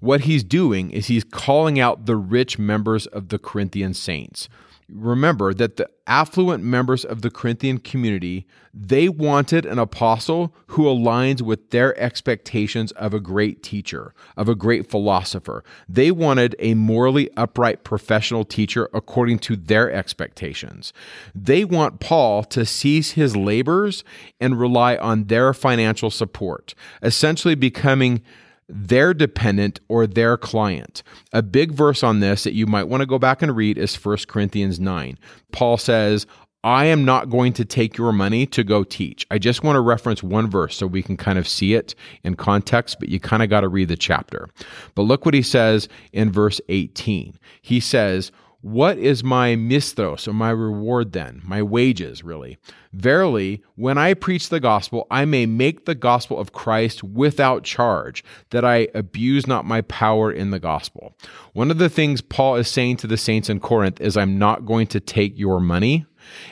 What 0.00 0.22
he's 0.22 0.44
doing 0.44 0.90
is 0.90 1.06
he's 1.06 1.24
calling 1.24 1.78
out 1.78 2.06
the 2.06 2.16
rich 2.16 2.58
members 2.58 3.06
of 3.06 3.28
the 3.28 3.38
Corinthian 3.38 3.94
saints 3.94 4.48
remember 4.92 5.54
that 5.54 5.76
the 5.76 5.88
affluent 6.06 6.62
members 6.62 7.04
of 7.04 7.22
the 7.22 7.30
Corinthian 7.30 7.78
community, 7.78 8.46
they 8.74 9.08
wanted 9.08 9.64
an 9.64 9.78
apostle 9.78 10.54
who 10.68 10.84
aligns 10.84 11.40
with 11.40 11.70
their 11.70 11.98
expectations 12.00 12.92
of 12.92 13.14
a 13.14 13.20
great 13.20 13.62
teacher, 13.62 14.14
of 14.36 14.48
a 14.48 14.54
great 14.54 14.90
philosopher. 14.90 15.64
They 15.88 16.10
wanted 16.10 16.56
a 16.58 16.74
morally 16.74 17.30
upright 17.36 17.84
professional 17.84 18.44
teacher 18.44 18.88
according 18.92 19.38
to 19.40 19.56
their 19.56 19.90
expectations. 19.90 20.92
They 21.34 21.64
want 21.64 22.00
Paul 22.00 22.44
to 22.44 22.66
cease 22.66 23.12
his 23.12 23.36
labors 23.36 24.04
and 24.40 24.58
rely 24.58 24.96
on 24.96 25.24
their 25.24 25.54
financial 25.54 26.10
support, 26.10 26.74
essentially 27.02 27.54
becoming 27.54 28.22
their 28.68 29.12
dependent 29.12 29.80
or 29.88 30.06
their 30.06 30.36
client. 30.36 31.02
A 31.32 31.42
big 31.42 31.72
verse 31.72 32.02
on 32.02 32.20
this 32.20 32.44
that 32.44 32.54
you 32.54 32.66
might 32.66 32.88
want 32.88 33.00
to 33.00 33.06
go 33.06 33.18
back 33.18 33.42
and 33.42 33.54
read 33.54 33.78
is 33.78 33.94
1 33.94 34.18
Corinthians 34.28 34.80
9. 34.80 35.18
Paul 35.52 35.76
says, 35.76 36.26
I 36.64 36.84
am 36.84 37.04
not 37.04 37.28
going 37.28 37.52
to 37.54 37.64
take 37.64 37.98
your 37.98 38.12
money 38.12 38.46
to 38.46 38.62
go 38.62 38.84
teach. 38.84 39.26
I 39.32 39.38
just 39.38 39.64
want 39.64 39.74
to 39.74 39.80
reference 39.80 40.22
one 40.22 40.48
verse 40.48 40.76
so 40.76 40.86
we 40.86 41.02
can 41.02 41.16
kind 41.16 41.36
of 41.36 41.48
see 41.48 41.74
it 41.74 41.96
in 42.22 42.36
context, 42.36 43.00
but 43.00 43.08
you 43.08 43.18
kind 43.18 43.42
of 43.42 43.50
got 43.50 43.62
to 43.62 43.68
read 43.68 43.88
the 43.88 43.96
chapter. 43.96 44.48
But 44.94 45.02
look 45.02 45.24
what 45.24 45.34
he 45.34 45.42
says 45.42 45.88
in 46.12 46.30
verse 46.30 46.60
18. 46.68 47.34
He 47.62 47.80
says, 47.80 48.30
what 48.62 48.96
is 48.96 49.24
my 49.24 49.56
misthos 49.56 50.28
or 50.28 50.32
my 50.32 50.50
reward 50.50 51.12
then? 51.12 51.42
My 51.44 51.62
wages, 51.62 52.22
really. 52.22 52.58
Verily, 52.92 53.60
when 53.74 53.98
I 53.98 54.14
preach 54.14 54.48
the 54.48 54.60
gospel, 54.60 55.08
I 55.10 55.24
may 55.24 55.46
make 55.46 55.84
the 55.84 55.96
gospel 55.96 56.38
of 56.38 56.52
Christ 56.52 57.02
without 57.02 57.64
charge, 57.64 58.22
that 58.50 58.64
I 58.64 58.86
abuse 58.94 59.48
not 59.48 59.64
my 59.64 59.80
power 59.82 60.30
in 60.30 60.52
the 60.52 60.60
gospel. 60.60 61.16
One 61.54 61.72
of 61.72 61.78
the 61.78 61.88
things 61.88 62.20
Paul 62.20 62.54
is 62.54 62.68
saying 62.68 62.98
to 62.98 63.08
the 63.08 63.16
saints 63.16 63.50
in 63.50 63.58
Corinth 63.58 64.00
is, 64.00 64.16
I'm 64.16 64.38
not 64.38 64.64
going 64.64 64.86
to 64.88 65.00
take 65.00 65.36
your 65.36 65.58
money. 65.58 66.06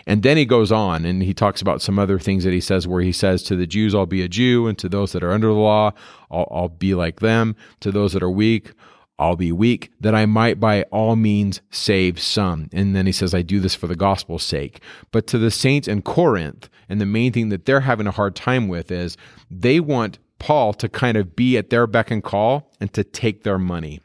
And 0.05 0.25
then 0.25 0.37
he 0.37 0.45
goes 0.45 0.73
on 0.73 1.05
and 1.05 1.23
he 1.23 1.33
talks 1.33 1.63
about 1.63 1.81
some 1.81 1.97
other 1.97 2.19
things 2.19 2.43
that 2.43 2.53
he 2.53 2.61
says, 2.61 2.89
where 2.89 3.03
he 3.03 3.13
says, 3.13 3.45
To 3.45 3.55
the 3.55 3.69
Jews, 3.69 3.95
I'll 3.95 4.05
be 4.05 4.23
a 4.23 4.29
Jew, 4.29 4.67
and 4.67 4.77
to 4.79 4.89
those 4.89 5.13
that 5.13 5.23
are 5.23 5.31
under 5.31 5.47
the 5.47 5.53
law, 5.53 5.93
I'll, 6.29 6.49
I'll 6.51 6.69
be 6.69 6.95
like 6.95 7.21
them. 7.21 7.55
To 7.81 7.93
those 7.93 8.15
that 8.15 8.23
are 8.23 8.31
weak, 8.31 8.73
I'll 9.21 9.37
be 9.37 9.53
weak, 9.53 9.93
that 10.01 10.15
I 10.15 10.25
might 10.25 10.59
by 10.59 10.85
all 10.85 11.15
means 11.15 11.61
save 11.71 12.19
some. 12.19 12.71
And 12.73 12.97
then 12.97 13.05
he 13.05 13.13
says, 13.13 13.35
I 13.35 13.43
do 13.43 13.61
this 13.61 13.75
for 13.75 13.87
the 13.87 13.95
gospel's 13.95 14.43
sake. 14.43 14.81
But 15.13 15.27
to 15.29 15.39
the 15.39 15.51
saints 15.51 15.87
in 15.87 16.01
Corinth, 16.01 16.71
and 16.89 17.01
the 17.01 17.07
main 17.07 17.31
thing 17.31 17.51
that 17.51 17.67
they're 17.67 17.81
having 17.81 18.07
a 18.07 18.13
hard 18.13 18.35
time 18.35 18.67
with 18.67 18.91
is 18.91 19.19
they 19.51 19.79
want 19.79 20.19
Paul 20.39 20.73
to 20.73 20.89
kind 20.89 21.19
of 21.19 21.37
be 21.37 21.59
at 21.59 21.69
their 21.69 21.87
beck 21.87 22.11
and 22.11 22.25
call 22.25 22.73
and 22.81 22.91
to 22.95 23.05
take 23.05 23.45
their 23.45 23.59
money. 23.59 24.01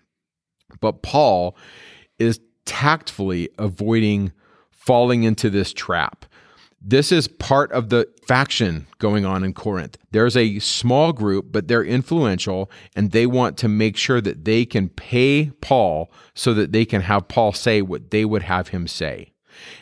But 0.81 1.01
Paul 1.01 1.55
is 2.19 2.41
tactfully 2.65 3.49
avoiding 3.57 4.33
falling 4.69 5.23
into 5.23 5.49
this 5.49 5.71
trap. 5.71 6.25
This 6.87 7.11
is 7.11 7.27
part 7.27 7.71
of 7.71 7.89
the 7.89 8.07
faction 8.27 8.85
going 8.99 9.25
on 9.25 9.43
in 9.43 9.55
Corinth. 9.55 9.97
There's 10.11 10.37
a 10.37 10.59
small 10.59 11.13
group, 11.13 11.47
but 11.51 11.67
they're 11.67 11.83
influential, 11.83 12.69
and 12.95 13.11
they 13.11 13.25
want 13.25 13.57
to 13.57 13.67
make 13.67 13.97
sure 13.97 14.21
that 14.21 14.45
they 14.45 14.65
can 14.65 14.89
pay 14.89 15.51
Paul 15.61 16.11
so 16.35 16.53
that 16.53 16.73
they 16.73 16.85
can 16.85 17.01
have 17.01 17.27
Paul 17.27 17.53
say 17.53 17.81
what 17.81 18.11
they 18.11 18.23
would 18.23 18.43
have 18.43 18.67
him 18.67 18.85
say. 18.85 19.33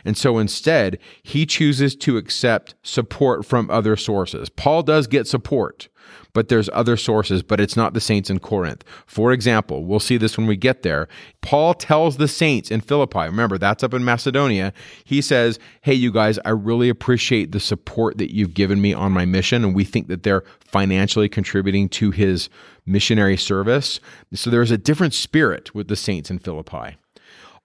And 0.06 0.18
so 0.18 0.38
instead, 0.38 0.98
he 1.24 1.46
chooses 1.46 1.94
to 1.98 2.16
accept 2.16 2.76
support 2.84 3.46
from 3.46 3.70
other 3.70 3.98
sources. 3.98 4.48
Paul 4.48 4.82
does 4.82 5.08
get 5.08 5.28
support, 5.28 5.90
but 6.34 6.50
there's 6.50 6.70
other 6.74 6.98
sources, 6.98 7.44
but 7.44 7.60
it's 7.60 7.78
not 7.78 7.94
the 7.94 8.02
saints 8.02 8.30
in 8.30 8.40
Corinth. 8.40 8.84
For 9.06 9.32
example, 9.32 9.86
we'll 9.86 10.00
see 10.00 10.18
this 10.18 10.38
when 10.38 10.48
we 10.48 10.58
get 10.58 10.82
there. 10.82 11.08
Paul 11.42 11.74
tells 11.74 12.18
the 12.18 12.28
saints 12.28 12.72
in 12.72 12.82
Philippi, 12.82 13.20
remember 13.20 13.58
that's 13.58 13.84
up 13.84 13.94
in 13.94 14.04
Macedonia, 14.04 14.74
he 15.04 15.22
says, 15.22 15.60
Hey, 15.82 15.94
you 15.94 16.12
guys, 16.12 16.40
I 16.44 16.50
really 16.50 16.90
appreciate 16.90 17.52
the 17.52 17.60
support 17.60 18.18
that 18.18 18.34
you've 18.34 18.54
given 18.54 18.82
me 18.82 18.94
on 18.94 19.12
my 19.12 19.26
mission. 19.26 19.64
And 19.64 19.76
we 19.76 19.84
think 19.86 20.08
that 20.08 20.24
they're 20.24 20.44
financially 20.66 21.30
contributing 21.30 21.88
to 21.90 22.12
his 22.12 22.50
missionary 22.86 23.38
service. 23.38 24.00
So 24.34 24.50
there's 24.50 24.72
a 24.72 24.78
different 24.78 25.14
spirit 25.14 25.74
with 25.74 25.88
the 25.88 25.96
saints 25.96 26.30
in 26.30 26.40
Philippi. 26.40 26.98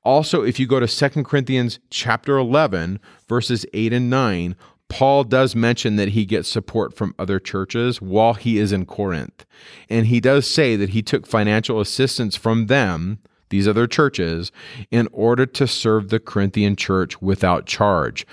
Also, 0.04 0.42
if 0.42 0.60
you 0.60 0.66
go 0.66 0.80
to 0.80 0.86
2 0.86 1.24
Corinthians 1.24 1.80
chapter 1.90 2.38
11, 2.38 3.00
verses 3.28 3.66
8 3.72 3.92
and 3.92 4.08
9, 4.08 4.56
Paul 4.88 5.24
does 5.24 5.54
mention 5.54 5.96
that 5.96 6.10
he 6.10 6.24
gets 6.24 6.48
support 6.48 6.94
from 6.94 7.14
other 7.18 7.38
churches 7.38 8.00
while 8.00 8.34
he 8.34 8.58
is 8.58 8.72
in 8.72 8.86
Corinth. 8.86 9.44
And 9.90 10.06
he 10.06 10.20
does 10.20 10.48
say 10.48 10.76
that 10.76 10.90
he 10.90 11.02
took 11.02 11.26
financial 11.26 11.80
assistance 11.80 12.36
from 12.36 12.66
them, 12.66 13.18
these 13.50 13.68
other 13.68 13.86
churches, 13.86 14.50
in 14.90 15.08
order 15.12 15.44
to 15.46 15.66
serve 15.66 16.08
the 16.08 16.20
Corinthian 16.20 16.74
church 16.74 17.20
without 17.20 17.66
charge, 17.66 18.26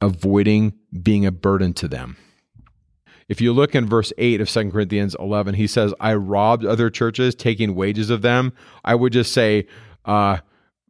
avoiding 0.00 0.72
being 1.02 1.26
a 1.26 1.32
burden 1.32 1.74
to 1.74 1.88
them. 1.88 2.16
If 3.28 3.42
you 3.42 3.52
look 3.52 3.74
in 3.74 3.86
verse 3.86 4.10
8 4.16 4.40
of 4.40 4.48
2 4.48 4.70
Corinthians 4.70 5.14
11, 5.20 5.54
he 5.54 5.66
says, 5.66 5.92
I 6.00 6.14
robbed 6.14 6.64
other 6.64 6.88
churches, 6.88 7.34
taking 7.34 7.74
wages 7.74 8.08
of 8.08 8.22
them. 8.22 8.54
I 8.84 8.94
would 8.94 9.12
just 9.12 9.32
say, 9.32 9.66
uh, 10.06 10.38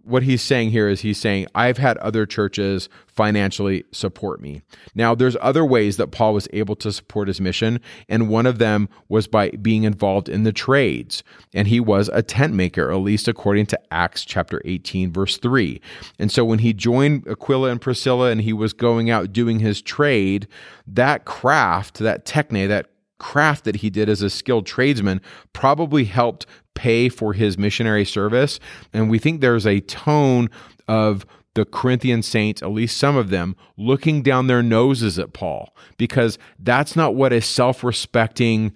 what 0.09 0.23
he's 0.23 0.43
saying 0.43 0.71
here 0.71 0.89
is 0.89 1.03
he's 1.03 1.19
saying, 1.19 1.47
I've 1.55 1.79
had 1.79 1.99
other 1.99 2.25
churches 2.25 2.89
financially 3.07 3.85
support 3.93 4.41
me. 4.41 4.63
Now, 4.95 5.15
there's 5.15 5.37
other 5.41 5.65
ways 5.65 5.97
that 5.99 6.13
Paul 6.13 6.35
was 6.35 6.49
able 6.53 6.77
to 6.77 6.93
support 6.93 7.29
his 7.29 7.41
mission, 7.41 7.81
and 8.09 8.29
one 8.29 8.47
of 8.47 8.59
them 8.59 8.89
was 9.09 9.29
by 9.29 9.51
being 9.51 9.85
involved 9.85 10.29
in 10.29 10.45
the 10.45 10.53
trades. 10.53 11.23
And 11.53 11.69
he 11.69 11.81
was 11.81 12.09
a 12.13 12.23
tent 12.23 12.55
maker, 12.55 12.91
at 12.91 12.97
least 12.97 13.29
according 13.29 13.67
to 13.67 13.81
Acts 13.93 14.25
chapter 14.25 14.63
18, 14.65 15.13
verse 15.13 15.37
3. 15.37 15.81
And 16.19 16.33
so 16.33 16.45
when 16.45 16.61
he 16.61 16.73
joined 16.73 17.27
Aquila 17.29 17.71
and 17.71 17.81
Priscilla 17.81 18.31
and 18.31 18.41
he 18.41 18.53
was 18.53 18.73
going 18.73 19.11
out 19.11 19.33
doing 19.33 19.59
his 19.59 19.83
trade, 19.83 20.49
that 20.87 21.25
craft, 21.27 21.99
that 21.99 22.25
techne, 22.25 22.67
that 22.69 22.87
craft 23.19 23.65
that 23.65 23.77
he 23.77 23.91
did 23.91 24.09
as 24.09 24.23
a 24.23 24.31
skilled 24.31 24.65
tradesman 24.65 25.21
probably 25.53 26.05
helped 26.05 26.47
pay 26.79 27.09
for 27.09 27.33
his 27.33 27.59
missionary 27.59 28.05
service. 28.05 28.61
And 28.93 29.11
we 29.11 29.19
think 29.19 29.41
there's 29.41 29.67
a 29.67 29.81
tone 29.81 30.49
of 30.87 31.27
the 31.55 31.65
Corinthian 31.65 32.23
saints, 32.23 32.63
at 32.63 32.71
least 32.71 32.97
some 32.97 33.17
of 33.17 33.31
them, 33.31 33.57
looking 33.77 34.23
down 34.23 34.47
their 34.47 34.63
noses 34.63 35.19
at 35.19 35.33
Paul 35.33 35.75
because 35.97 36.39
that's 36.57 36.95
not 36.95 37.17
what 37.17 37.33
a 37.33 37.41
self 37.41 37.83
respecting 37.83 38.73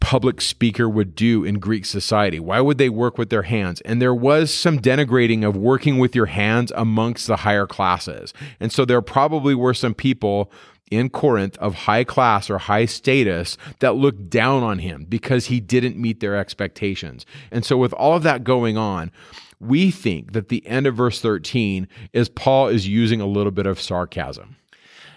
public 0.00 0.40
speaker 0.40 0.88
would 0.88 1.14
do 1.14 1.44
in 1.44 1.60
Greek 1.60 1.86
society. 1.86 2.40
Why 2.40 2.60
would 2.60 2.78
they 2.78 2.88
work 2.88 3.18
with 3.18 3.30
their 3.30 3.42
hands? 3.42 3.80
And 3.82 4.02
there 4.02 4.14
was 4.14 4.52
some 4.52 4.80
denigrating 4.80 5.46
of 5.46 5.56
working 5.56 5.98
with 5.98 6.14
your 6.14 6.26
hands 6.26 6.72
amongst 6.74 7.28
the 7.28 7.36
higher 7.36 7.66
classes. 7.66 8.34
And 8.58 8.72
so 8.72 8.84
there 8.84 9.00
probably 9.00 9.54
were 9.54 9.74
some 9.74 9.94
people 9.94 10.50
in 10.90 11.10
Corinth 11.10 11.56
of 11.58 11.74
high 11.74 12.04
class 12.04 12.48
or 12.48 12.58
high 12.58 12.84
status 12.84 13.58
that 13.80 13.96
looked 13.96 14.30
down 14.30 14.62
on 14.62 14.78
him 14.78 15.04
because 15.08 15.46
he 15.46 15.60
didn't 15.60 15.96
meet 15.96 16.20
their 16.20 16.36
expectations. 16.36 17.26
And 17.50 17.64
so, 17.64 17.76
with 17.76 17.92
all 17.94 18.14
of 18.14 18.22
that 18.22 18.44
going 18.44 18.76
on, 18.76 19.10
we 19.58 19.90
think 19.90 20.32
that 20.32 20.48
the 20.48 20.66
end 20.66 20.86
of 20.86 20.96
verse 20.96 21.20
13 21.20 21.88
is 22.12 22.28
Paul 22.28 22.68
is 22.68 22.86
using 22.86 23.20
a 23.20 23.26
little 23.26 23.52
bit 23.52 23.66
of 23.66 23.80
sarcasm. 23.80 24.56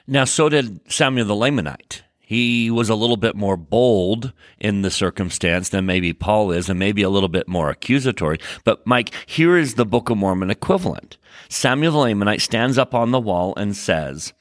Now, 0.07 0.23
so 0.23 0.49
did 0.49 0.91
Samuel 0.91 1.27
the 1.27 1.35
Lamanite. 1.35 2.01
He 2.19 2.69
was 2.69 2.89
a 2.89 2.95
little 2.95 3.17
bit 3.17 3.35
more 3.35 3.57
bold 3.57 4.33
in 4.59 4.83
the 4.83 4.91
circumstance 4.91 5.69
than 5.69 5.87
maybe 5.87 6.13
Paul 6.13 6.51
is, 6.51 6.69
and 6.69 6.77
maybe 6.77 7.01
a 7.01 7.09
little 7.09 7.29
bit 7.29 7.47
more 7.47 7.71
accusatory. 7.71 8.37
But, 8.63 8.85
Mike, 8.85 9.11
here 9.25 9.57
is 9.57 9.75
the 9.75 9.85
Book 9.85 10.11
of 10.11 10.17
Mormon 10.17 10.51
equivalent. 10.51 11.17
Samuel 11.47 11.93
the 11.93 11.97
Lamanite 11.99 12.41
stands 12.41 12.77
up 12.77 12.93
on 12.93 13.09
the 13.09 13.19
wall 13.19 13.55
and 13.57 13.75
says, 13.75 14.33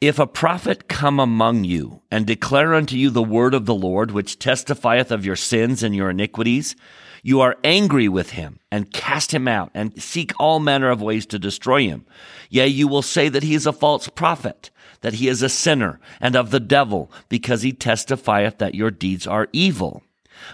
if 0.00 0.18
a 0.18 0.26
prophet 0.26 0.88
come 0.88 1.18
among 1.18 1.64
you 1.64 2.02
and 2.10 2.26
declare 2.26 2.74
unto 2.74 2.96
you 2.96 3.10
the 3.10 3.22
word 3.22 3.54
of 3.54 3.66
the 3.66 3.74
Lord, 3.74 4.10
which 4.10 4.38
testifieth 4.38 5.10
of 5.10 5.24
your 5.24 5.36
sins 5.36 5.82
and 5.82 5.94
your 5.94 6.10
iniquities, 6.10 6.76
you 7.22 7.40
are 7.40 7.56
angry 7.64 8.06
with 8.08 8.30
him 8.30 8.58
and 8.70 8.92
cast 8.92 9.32
him 9.32 9.48
out 9.48 9.70
and 9.72 10.00
seek 10.00 10.32
all 10.38 10.60
manner 10.60 10.90
of 10.90 11.00
ways 11.00 11.24
to 11.26 11.38
destroy 11.38 11.84
him. 11.84 12.04
Yea, 12.50 12.66
you 12.66 12.86
will 12.86 13.02
say 13.02 13.30
that 13.30 13.42
he 13.42 13.54
is 13.54 13.66
a 13.66 13.72
false 13.72 14.08
prophet, 14.08 14.70
that 15.00 15.14
he 15.14 15.28
is 15.28 15.42
a 15.42 15.48
sinner 15.48 15.98
and 16.20 16.36
of 16.36 16.50
the 16.50 16.60
devil, 16.60 17.10
because 17.30 17.62
he 17.62 17.72
testifieth 17.72 18.58
that 18.58 18.74
your 18.74 18.90
deeds 18.90 19.26
are 19.26 19.48
evil. 19.52 20.02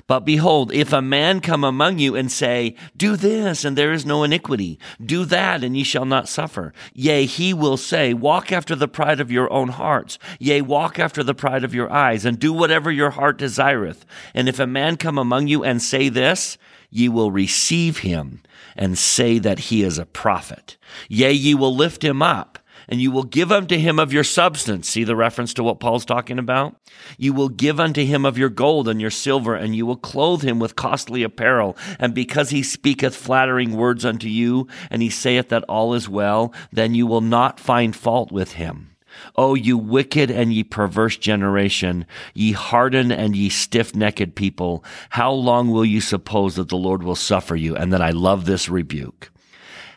But 0.06 0.20
behold, 0.20 0.72
if 0.72 0.92
a 0.92 1.02
man 1.02 1.40
come 1.40 1.64
among 1.64 1.98
you 1.98 2.14
and 2.16 2.30
say, 2.30 2.74
Do 2.96 3.16
this, 3.16 3.64
and 3.64 3.76
there 3.76 3.92
is 3.92 4.06
no 4.06 4.22
iniquity, 4.22 4.78
do 5.04 5.24
that, 5.26 5.62
and 5.64 5.76
ye 5.76 5.82
shall 5.82 6.04
not 6.04 6.28
suffer. 6.28 6.72
Yea, 6.92 7.26
he 7.26 7.52
will 7.52 7.76
say, 7.76 8.14
Walk 8.14 8.52
after 8.52 8.74
the 8.74 8.88
pride 8.88 9.20
of 9.20 9.30
your 9.30 9.52
own 9.52 9.68
hearts. 9.68 10.18
Yea, 10.38 10.62
walk 10.62 10.98
after 10.98 11.22
the 11.22 11.34
pride 11.34 11.64
of 11.64 11.74
your 11.74 11.92
eyes, 11.92 12.24
and 12.24 12.38
do 12.38 12.52
whatever 12.52 12.90
your 12.90 13.10
heart 13.10 13.38
desireth. 13.38 14.04
And 14.34 14.48
if 14.48 14.58
a 14.58 14.66
man 14.66 14.96
come 14.96 15.18
among 15.18 15.48
you 15.48 15.64
and 15.64 15.82
say 15.82 16.08
this, 16.08 16.58
ye 16.90 17.08
will 17.08 17.30
receive 17.30 17.98
him 17.98 18.42
and 18.76 18.98
say 18.98 19.38
that 19.38 19.58
he 19.58 19.82
is 19.82 19.98
a 19.98 20.06
prophet. 20.06 20.76
Yea, 21.08 21.32
ye 21.32 21.54
will 21.54 21.74
lift 21.74 22.04
him 22.04 22.22
up 22.22 22.58
and 22.90 23.00
you 23.00 23.10
will 23.10 23.22
give 23.22 23.52
unto 23.52 23.78
him 23.78 23.98
of 24.00 24.12
your 24.12 24.24
substance. 24.24 24.88
See 24.88 25.04
the 25.04 25.16
reference 25.16 25.54
to 25.54 25.62
what 25.62 25.78
Paul's 25.78 26.04
talking 26.04 26.38
about? 26.38 26.74
You 27.16 27.32
will 27.32 27.48
give 27.48 27.78
unto 27.78 28.04
him 28.04 28.26
of 28.26 28.36
your 28.36 28.48
gold 28.48 28.88
and 28.88 29.00
your 29.00 29.10
silver, 29.10 29.54
and 29.54 29.76
you 29.76 29.86
will 29.86 29.96
clothe 29.96 30.42
him 30.42 30.58
with 30.58 30.76
costly 30.76 31.22
apparel. 31.22 31.76
And 32.00 32.14
because 32.14 32.50
he 32.50 32.62
speaketh 32.64 33.14
flattering 33.14 33.76
words 33.76 34.04
unto 34.04 34.28
you, 34.28 34.66
and 34.90 35.00
he 35.00 35.08
saith 35.08 35.48
that 35.50 35.64
all 35.64 35.94
is 35.94 36.08
well, 36.08 36.52
then 36.72 36.94
you 36.94 37.06
will 37.06 37.20
not 37.20 37.60
find 37.60 37.94
fault 37.94 38.32
with 38.32 38.52
him. 38.52 38.90
O 39.36 39.54
you 39.54 39.76
wicked 39.76 40.30
and 40.30 40.52
ye 40.52 40.64
perverse 40.64 41.16
generation, 41.16 42.06
ye 42.34 42.52
hardened 42.52 43.12
and 43.12 43.36
ye 43.36 43.48
stiff 43.48 43.94
necked 43.94 44.34
people, 44.34 44.84
how 45.10 45.32
long 45.32 45.70
will 45.70 45.84
you 45.84 46.00
suppose 46.00 46.56
that 46.56 46.68
the 46.68 46.76
Lord 46.76 47.02
will 47.02 47.16
suffer 47.16 47.56
you? 47.56 47.76
And 47.76 47.92
then 47.92 48.02
I 48.02 48.10
love 48.10 48.44
this 48.46 48.68
rebuke. 48.68 49.30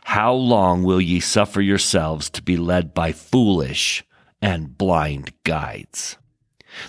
How 0.05 0.33
long 0.33 0.83
will 0.83 1.01
ye 1.01 1.19
suffer 1.19 1.61
yourselves 1.61 2.29
to 2.31 2.41
be 2.41 2.57
led 2.57 2.93
by 2.93 3.11
foolish 3.11 4.03
and 4.41 4.77
blind 4.77 5.33
guides? 5.43 6.17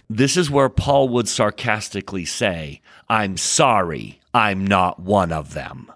This 0.08 0.36
is 0.36 0.50
where 0.50 0.68
Paul 0.68 1.08
would 1.10 1.28
sarcastically 1.28 2.24
say, 2.24 2.80
I'm 3.08 3.36
sorry 3.36 4.20
I'm 4.32 4.66
not 4.66 5.00
one 5.00 5.32
of 5.32 5.54
them. 5.54 5.92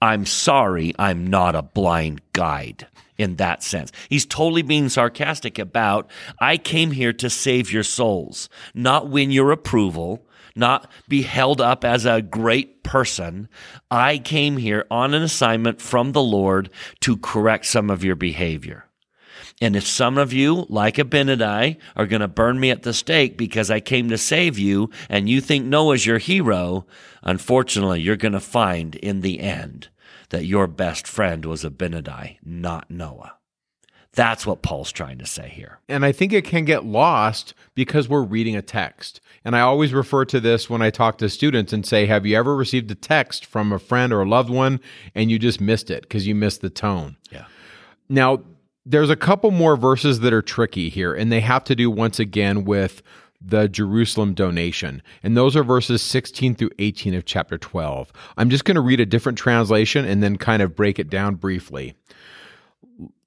I'm 0.00 0.26
sorry 0.26 0.94
I'm 0.98 1.28
not 1.28 1.54
a 1.54 1.62
blind 1.62 2.20
guide 2.32 2.88
in 3.16 3.36
that 3.36 3.62
sense. 3.62 3.92
He's 4.08 4.26
totally 4.26 4.62
being 4.62 4.88
sarcastic 4.88 5.58
about, 5.58 6.10
I 6.40 6.56
came 6.56 6.90
here 6.90 7.12
to 7.14 7.30
save 7.30 7.72
your 7.72 7.84
souls, 7.84 8.48
not 8.74 9.08
win 9.08 9.30
your 9.30 9.52
approval, 9.52 10.26
not 10.54 10.90
be 11.08 11.22
held 11.22 11.60
up 11.60 11.84
as 11.84 12.04
a 12.04 12.22
great 12.22 12.82
person. 12.82 13.48
I 13.90 14.18
came 14.18 14.56
here 14.56 14.86
on 14.90 15.14
an 15.14 15.22
assignment 15.22 15.80
from 15.80 16.12
the 16.12 16.22
Lord 16.22 16.70
to 17.00 17.16
correct 17.16 17.66
some 17.66 17.90
of 17.90 18.04
your 18.04 18.16
behavior. 18.16 18.86
And 19.60 19.76
if 19.76 19.86
some 19.86 20.18
of 20.18 20.32
you, 20.32 20.66
like 20.68 20.96
Abinadi, 20.96 21.76
are 21.94 22.06
going 22.06 22.20
to 22.20 22.28
burn 22.28 22.58
me 22.58 22.70
at 22.70 22.82
the 22.82 22.92
stake 22.92 23.36
because 23.36 23.70
I 23.70 23.80
came 23.80 24.08
to 24.08 24.18
save 24.18 24.58
you 24.58 24.90
and 25.08 25.28
you 25.28 25.40
think 25.40 25.64
Noah's 25.64 26.04
your 26.04 26.18
hero, 26.18 26.86
unfortunately, 27.22 28.00
you're 28.00 28.16
going 28.16 28.32
to 28.32 28.40
find 28.40 28.96
in 28.96 29.20
the 29.20 29.40
end 29.40 29.88
that 30.30 30.46
your 30.46 30.66
best 30.66 31.06
friend 31.06 31.44
was 31.44 31.62
Abinadi, 31.62 32.38
not 32.44 32.90
Noah. 32.90 33.36
That's 34.14 34.46
what 34.46 34.62
Paul's 34.62 34.92
trying 34.92 35.18
to 35.18 35.26
say 35.26 35.48
here. 35.48 35.78
And 35.88 36.04
I 36.04 36.12
think 36.12 36.32
it 36.32 36.44
can 36.44 36.64
get 36.64 36.84
lost 36.84 37.54
because 37.74 38.08
we're 38.08 38.22
reading 38.22 38.56
a 38.56 38.62
text. 38.62 39.20
And 39.44 39.56
I 39.56 39.60
always 39.60 39.92
refer 39.92 40.24
to 40.26 40.40
this 40.40 40.70
when 40.70 40.82
I 40.82 40.90
talk 40.90 41.18
to 41.18 41.28
students 41.28 41.72
and 41.72 41.84
say, 41.84 42.06
Have 42.06 42.26
you 42.26 42.36
ever 42.36 42.54
received 42.54 42.90
a 42.90 42.94
text 42.94 43.44
from 43.44 43.72
a 43.72 43.78
friend 43.78 44.12
or 44.12 44.22
a 44.22 44.28
loved 44.28 44.50
one 44.50 44.80
and 45.14 45.30
you 45.30 45.38
just 45.38 45.60
missed 45.60 45.90
it 45.90 46.02
because 46.02 46.26
you 46.26 46.34
missed 46.34 46.60
the 46.60 46.70
tone? 46.70 47.16
Yeah. 47.30 47.46
Now, 48.08 48.42
there's 48.84 49.10
a 49.10 49.16
couple 49.16 49.50
more 49.50 49.76
verses 49.76 50.20
that 50.20 50.32
are 50.32 50.42
tricky 50.42 50.88
here, 50.88 51.14
and 51.14 51.30
they 51.30 51.40
have 51.40 51.64
to 51.64 51.76
do 51.76 51.90
once 51.90 52.18
again 52.18 52.64
with 52.64 53.02
the 53.44 53.68
Jerusalem 53.68 54.34
donation. 54.34 55.02
And 55.22 55.36
those 55.36 55.56
are 55.56 55.64
verses 55.64 56.02
16 56.02 56.54
through 56.54 56.70
18 56.78 57.14
of 57.14 57.24
chapter 57.24 57.58
12. 57.58 58.12
I'm 58.36 58.50
just 58.50 58.64
going 58.64 58.76
to 58.76 58.80
read 58.80 59.00
a 59.00 59.06
different 59.06 59.38
translation 59.38 60.04
and 60.04 60.22
then 60.22 60.36
kind 60.36 60.62
of 60.62 60.76
break 60.76 60.98
it 60.98 61.10
down 61.10 61.36
briefly. 61.36 61.94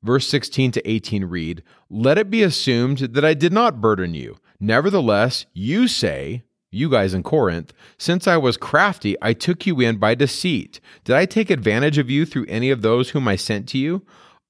Verse 0.03 0.28
16 0.28 0.72
to 0.74 0.89
18 0.89 1.26
read, 1.26 1.63
Let 1.89 2.18
it 2.18 2.30
be 2.30 2.43
assumed 2.43 2.99
that 2.99 3.26
I 3.26 3.34
did 3.34 3.51
not 3.51 3.82
burden 3.82 4.13
you. 4.13 4.38
Nevertheless, 4.66 5.45
you 5.53 5.88
say, 5.88 6.41
you 6.72 6.89
guys 6.89 7.13
in 7.13 7.22
Corinth, 7.22 7.72
since 7.99 8.28
I 8.28 8.38
was 8.38 8.57
crafty, 8.57 9.16
I 9.22 9.34
took 9.34 9.68
you 9.68 9.80
in 9.80 9.97
by 9.97 10.16
deceit. 10.16 10.80
Did 11.03 11.16
I 11.16 11.28
take 11.28 11.51
advantage 11.51 11.99
of 11.99 12.09
you 12.09 12.26
through 12.26 12.47
any 12.47 12.72
of 12.72 12.82
those 12.82 13.11
whom 13.11 13.28
I 13.28 13.36
sent 13.36 13.70
to 13.70 13.78
you? 13.78 14.03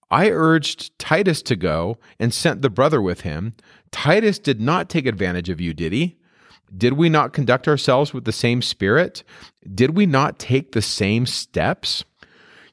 I 0.09 0.30
urged 0.30 0.97
Titus 0.99 1.41
to 1.41 1.57
go 1.57 1.97
and 2.18 2.34
sent 2.34 2.61
the 2.61 2.70
brother 2.70 3.01
with 3.01 3.22
him. 3.22 3.55
Titus 3.91 4.39
did 4.39 4.61
not 4.61 4.88
take 4.88 5.05
advantage 5.05 5.49
of 5.49 5.59
you, 5.59 5.74
did 5.74 5.91
he? 5.91 6.16
Did 6.76 6.93
we 6.93 7.09
not 7.09 7.34
conduct 7.34 7.68
ourselves 7.68 8.13
with 8.13 8.24
the 8.24 8.32
same 8.32 8.61
spirit? 8.61 9.22
Did 9.70 9.97
we 9.97 10.05
not 10.05 10.39
take 10.39 10.72
the 10.72 10.82
same 10.82 11.26
steps? 11.26 12.05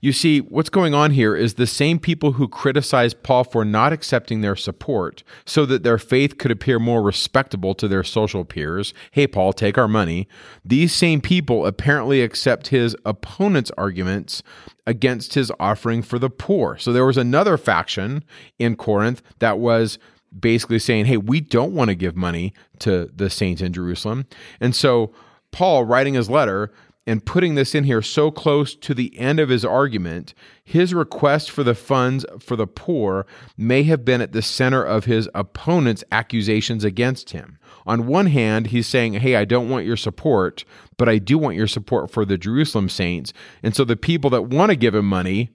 You 0.03 0.13
see, 0.13 0.41
what's 0.41 0.69
going 0.69 0.95
on 0.95 1.13
here 1.13 1.37
is 1.37 1.55
the 1.55 1.67
same 1.67 2.01
people 2.01 2.33
who 2.33 2.49
criticized 2.49 3.23
Paul 3.23 3.45
for 3.45 3.65
not 3.65 3.93
accepting 3.93 4.41
their 4.41 4.57
support 4.57 5.23
so 5.47 5.65
that 5.67 5.85
their 5.85 5.97
faith 5.97 6.39
could 6.39 6.51
appear 6.51 6.81
more 6.81 7.01
respectable 7.01 7.73
to 7.77 7.87
their 7.87 8.03
social 8.03 8.45
peers. 8.45 8.93
Hey, 9.13 9.29
Paul, 9.29 9.53
take 9.53 9.79
our 9.79 9.87
money. 9.87 10.27
These 10.65 10.93
same 10.93 11.21
people 11.21 11.67
apparently 11.67 12.21
accept 12.21 12.67
his 12.67 12.97
opponent's 13.05 13.71
arguments 13.79 14.43
against 14.89 15.35
his 15.35 15.53
offering 15.61 16.03
for 16.03 16.19
the 16.19 16.31
poor. 16.31 16.77
So 16.79 16.93
there 16.93 17.07
was 17.07 17.17
another 17.17 17.57
faction 17.57 18.25
in 18.59 18.75
Corinth 18.75 19.23
that 19.39 19.61
was 19.61 20.01
basically 20.37 20.81
saying, 20.81 21.05
hey, 21.05 21.17
we 21.17 21.41
don't 21.41 21.75
want 21.75 21.91
to 21.91 21.95
give 21.95 22.17
money 22.17 22.53
to 22.81 23.09
the 23.15 23.31
saints 23.31 23.63
in 23.63 23.73
Jerusalem. 23.73 24.27
And 24.61 24.75
so 24.75 25.15
Paul, 25.53 25.85
writing 25.85 26.15
his 26.15 26.29
letter, 26.29 26.73
and 27.07 27.25
putting 27.25 27.55
this 27.55 27.75
in 27.75 27.85
here 27.85 28.03
so 28.03 28.31
close 28.31 28.75
to 28.77 28.95
the 28.95 29.19
end 29.19 29.41
of 29.41 29.49
his 29.49 29.65
argument, 29.65 30.35
his 30.63 30.95
request 30.95 31.51
for 31.51 31.65
the 31.65 31.75
funds 31.75 32.25
for 32.39 32.55
the 32.55 32.67
poor 32.67 33.27
may 33.57 33.83
have 33.83 34.05
been 34.05 34.21
at 34.21 34.33
the 34.33 34.43
center 34.43 34.83
of 34.85 35.07
his 35.07 35.29
opponent's 35.35 36.05
accusations 36.13 36.85
against 36.85 37.31
him. 37.31 37.59
on 37.85 38.07
one 38.07 38.27
hand, 38.27 38.69
he's 38.69 38.87
saying, 38.87 39.15
Hey, 39.15 39.35
I 39.35 39.45
don't 39.45 39.69
want 39.69 39.87
your 39.87 39.97
support, 39.97 40.65
but 40.97 41.09
I 41.09 41.19
do 41.19 41.37
want 41.37 41.57
your 41.57 41.67
support 41.67 42.11
for 42.11 42.25
the 42.25 42.39
Jerusalem 42.39 42.89
saints. 42.89 43.33
And 43.63 43.75
so 43.75 43.85
the 43.85 43.97
people 43.97 44.31
that 44.31 44.43
want 44.43 44.71
to 44.71 44.77
give 44.77 44.95
him 44.95 45.07
money 45.07 45.51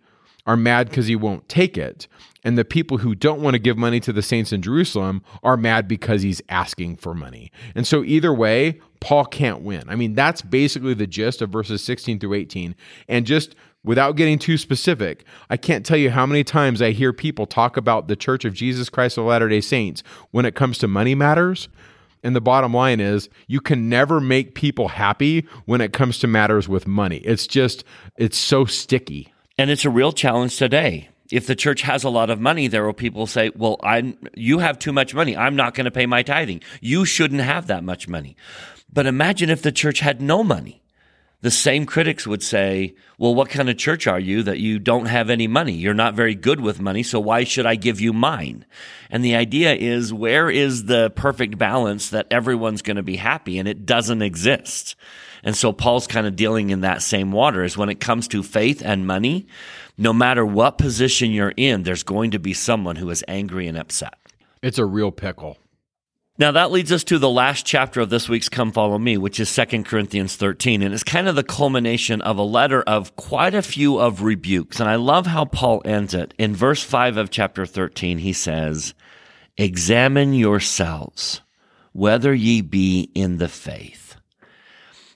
are 0.47 0.57
mad 0.57 0.89
because 0.89 1.05
he 1.05 1.15
won't 1.15 1.47
take 1.47 1.77
it. 1.77 2.07
And 2.43 2.57
the 2.57 2.65
people 2.65 2.99
who 2.99 3.13
don't 3.13 3.41
want 3.41 3.55
to 3.55 3.59
give 3.59 3.77
money 3.77 3.99
to 3.99 4.13
the 4.13 4.21
saints 4.21 4.53
in 4.53 4.61
Jerusalem 4.61 5.21
are 5.43 5.57
mad 5.57 5.87
because 5.87 6.21
he's 6.21 6.41
asking 6.47 6.95
for 6.95 7.13
money. 7.13 7.51
And 7.75 7.85
so, 7.85 8.03
either 8.03 8.33
way, 8.33 8.79
Paul 9.01 9.25
can't 9.25 9.61
win. 9.61 9.83
I 9.89 9.95
mean, 9.95 10.15
that's 10.15 10.41
basically 10.41 10.93
the 10.93 11.05
gist 11.07 11.41
of 11.41 11.49
verses 11.49 11.83
16 11.83 12.19
through 12.19 12.35
18. 12.35 12.75
And 13.09 13.25
just 13.25 13.55
without 13.83 14.15
getting 14.15 14.39
too 14.39 14.57
specific, 14.57 15.25
I 15.49 15.57
can't 15.57 15.85
tell 15.85 15.97
you 15.97 16.09
how 16.09 16.25
many 16.25 16.45
times 16.45 16.81
I 16.81 16.91
hear 16.91 17.11
people 17.11 17.45
talk 17.45 17.75
about 17.75 18.07
the 18.07 18.15
Church 18.15 18.45
of 18.45 18.53
Jesus 18.53 18.89
Christ 18.89 19.17
of 19.17 19.25
Latter 19.25 19.49
day 19.49 19.61
Saints 19.61 20.01
when 20.31 20.45
it 20.45 20.55
comes 20.55 20.77
to 20.79 20.87
money 20.87 21.15
matters. 21.15 21.67
And 22.23 22.35
the 22.35 22.41
bottom 22.41 22.73
line 22.73 22.99
is, 22.99 23.29
you 23.47 23.61
can 23.61 23.89
never 23.89 24.19
make 24.19 24.55
people 24.55 24.89
happy 24.89 25.45
when 25.65 25.81
it 25.81 25.93
comes 25.93 26.17
to 26.19 26.27
matters 26.27 26.67
with 26.67 26.87
money. 26.87 27.17
It's 27.17 27.45
just, 27.45 27.83
it's 28.17 28.37
so 28.37 28.65
sticky. 28.65 29.33
And 29.57 29.71
it's 29.71 29.85
a 29.85 29.89
real 29.89 30.11
challenge 30.11 30.57
today. 30.57 31.09
If 31.31 31.47
the 31.47 31.55
church 31.55 31.81
has 31.81 32.03
a 32.03 32.09
lot 32.09 32.29
of 32.29 32.39
money, 32.39 32.67
there 32.67 32.85
will 32.85 32.93
people 32.93 33.27
say, 33.27 33.51
"Well, 33.55 33.79
I 33.83 34.15
you 34.35 34.59
have 34.59 34.79
too 34.79 34.93
much 34.93 35.13
money. 35.13 35.35
I'm 35.35 35.55
not 35.55 35.73
going 35.73 35.85
to 35.85 35.91
pay 35.91 36.05
my 36.05 36.23
tithing. 36.23 36.61
You 36.79 37.05
shouldn't 37.05 37.41
have 37.41 37.67
that 37.67 37.83
much 37.83 38.07
money." 38.07 38.37
But 38.91 39.07
imagine 39.07 39.49
if 39.49 39.61
the 39.61 39.71
church 39.71 39.99
had 39.99 40.21
no 40.21 40.43
money. 40.43 40.81
The 41.41 41.51
same 41.51 41.85
critics 41.85 42.25
would 42.25 42.41
say, 42.41 42.95
"Well, 43.19 43.35
what 43.35 43.49
kind 43.49 43.69
of 43.69 43.77
church 43.77 44.07
are 44.07 44.19
you 44.19 44.41
that 44.43 44.59
you 44.59 44.79
don't 44.79 45.05
have 45.05 45.29
any 45.29 45.47
money? 45.47 45.73
You're 45.73 45.93
not 45.93 46.15
very 46.15 46.33
good 46.33 46.59
with 46.59 46.81
money, 46.81 47.03
so 47.03 47.19
why 47.19 47.43
should 47.43 47.65
I 47.67 47.75
give 47.75 48.01
you 48.01 48.11
mine?" 48.11 48.65
And 49.11 49.23
the 49.23 49.35
idea 49.35 49.75
is, 49.75 50.11
where 50.11 50.49
is 50.49 50.85
the 50.85 51.11
perfect 51.11 51.57
balance 51.57 52.09
that 52.09 52.27
everyone's 52.31 52.81
going 52.81 52.97
to 52.97 53.03
be 53.03 53.17
happy 53.17 53.59
and 53.59 53.67
it 53.67 53.85
doesn't 53.85 54.23
exist. 54.23 54.95
And 55.43 55.55
so 55.55 55.71
Paul's 55.71 56.07
kind 56.07 56.25
of 56.25 56.35
dealing 56.35 56.71
in 56.71 56.81
that 56.81 57.03
same 57.03 57.31
water 57.31 57.63
is 57.63 57.77
when 57.77 57.89
it 57.89 57.99
comes 57.99 58.27
to 58.29 58.41
faith 58.41 58.81
and 58.83 59.05
money, 59.05 59.47
no 59.97 60.13
matter 60.13 60.45
what 60.45 60.77
position 60.77 61.31
you're 61.31 61.53
in, 61.55 61.83
there's 61.83 62.03
going 62.03 62.31
to 62.31 62.39
be 62.39 62.53
someone 62.53 62.95
who 62.95 63.09
is 63.11 63.23
angry 63.27 63.67
and 63.67 63.77
upset. 63.77 64.15
It's 64.63 64.79
a 64.79 64.85
real 64.85 65.11
pickle. 65.11 65.57
Now 66.39 66.51
that 66.51 66.71
leads 66.71 66.91
us 66.91 67.03
to 67.05 67.17
the 67.17 67.29
last 67.29 67.65
chapter 67.65 67.99
of 67.99 68.11
this 68.11 68.29
week's 68.29 68.47
Come 68.47 68.71
Follow 68.71 68.99
Me, 68.99 69.17
which 69.17 69.39
is 69.39 69.53
2 69.55 69.83
Corinthians 69.83 70.35
13. 70.35 70.83
And 70.83 70.93
it's 70.93 71.03
kind 71.03 71.27
of 71.27 71.35
the 71.35 71.43
culmination 71.43 72.21
of 72.21 72.37
a 72.37 72.43
letter 72.43 72.83
of 72.83 73.15
quite 73.15 73.55
a 73.55 73.63
few 73.63 73.97
of 73.97 74.21
rebukes. 74.21 74.79
And 74.79 74.87
I 74.87 74.97
love 74.97 75.25
how 75.25 75.45
Paul 75.45 75.81
ends 75.83 76.13
it. 76.13 76.35
In 76.37 76.55
verse 76.55 76.83
5 76.83 77.17
of 77.17 77.31
chapter 77.31 77.65
13, 77.65 78.19
he 78.19 78.33
says, 78.33 78.93
Examine 79.57 80.33
yourselves 80.33 81.41
whether 81.91 82.35
ye 82.35 82.61
be 82.61 83.09
in 83.15 83.37
the 83.37 83.49
faith. 83.49 84.15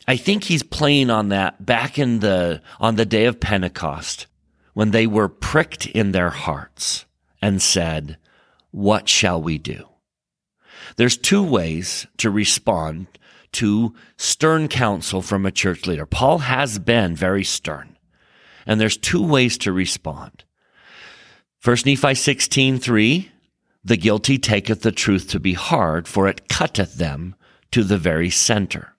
I 0.07 0.17
think 0.17 0.45
he's 0.45 0.63
playing 0.63 1.11
on 1.11 1.29
that 1.29 1.63
back 1.63 1.99
in 1.99 2.19
the, 2.19 2.63
on 2.79 2.95
the 2.95 3.05
day 3.05 3.25
of 3.25 3.39
Pentecost 3.39 4.25
when 4.73 4.89
they 4.89 5.05
were 5.05 5.29
pricked 5.29 5.85
in 5.85 6.13
their 6.13 6.31
hearts 6.31 7.05
and 7.43 7.61
said, 7.61 8.17
what 8.71 9.07
shall 9.07 9.39
we 9.39 9.59
do? 9.59 9.90
There's 10.97 11.17
two 11.17 11.43
ways 11.43 12.07
to 12.17 12.29
respond 12.29 13.07
to 13.53 13.93
stern 14.17 14.67
counsel 14.67 15.21
from 15.21 15.45
a 15.45 15.51
church 15.51 15.85
leader. 15.85 16.05
Paul 16.05 16.39
has 16.39 16.79
been 16.79 17.15
very 17.15 17.43
stern. 17.43 17.97
And 18.65 18.79
there's 18.79 18.97
two 18.97 19.25
ways 19.25 19.57
to 19.59 19.71
respond. 19.71 20.43
First 21.57 21.85
Nephi 21.85 22.15
16, 22.15 22.79
3, 22.79 23.31
the 23.83 23.97
guilty 23.97 24.37
taketh 24.37 24.81
the 24.81 24.91
truth 24.91 25.27
to 25.29 25.39
be 25.39 25.53
hard, 25.53 26.07
for 26.07 26.27
it 26.27 26.47
cutteth 26.47 26.95
them 26.95 27.35
to 27.71 27.83
the 27.83 27.97
very 27.97 28.29
center. 28.29 28.93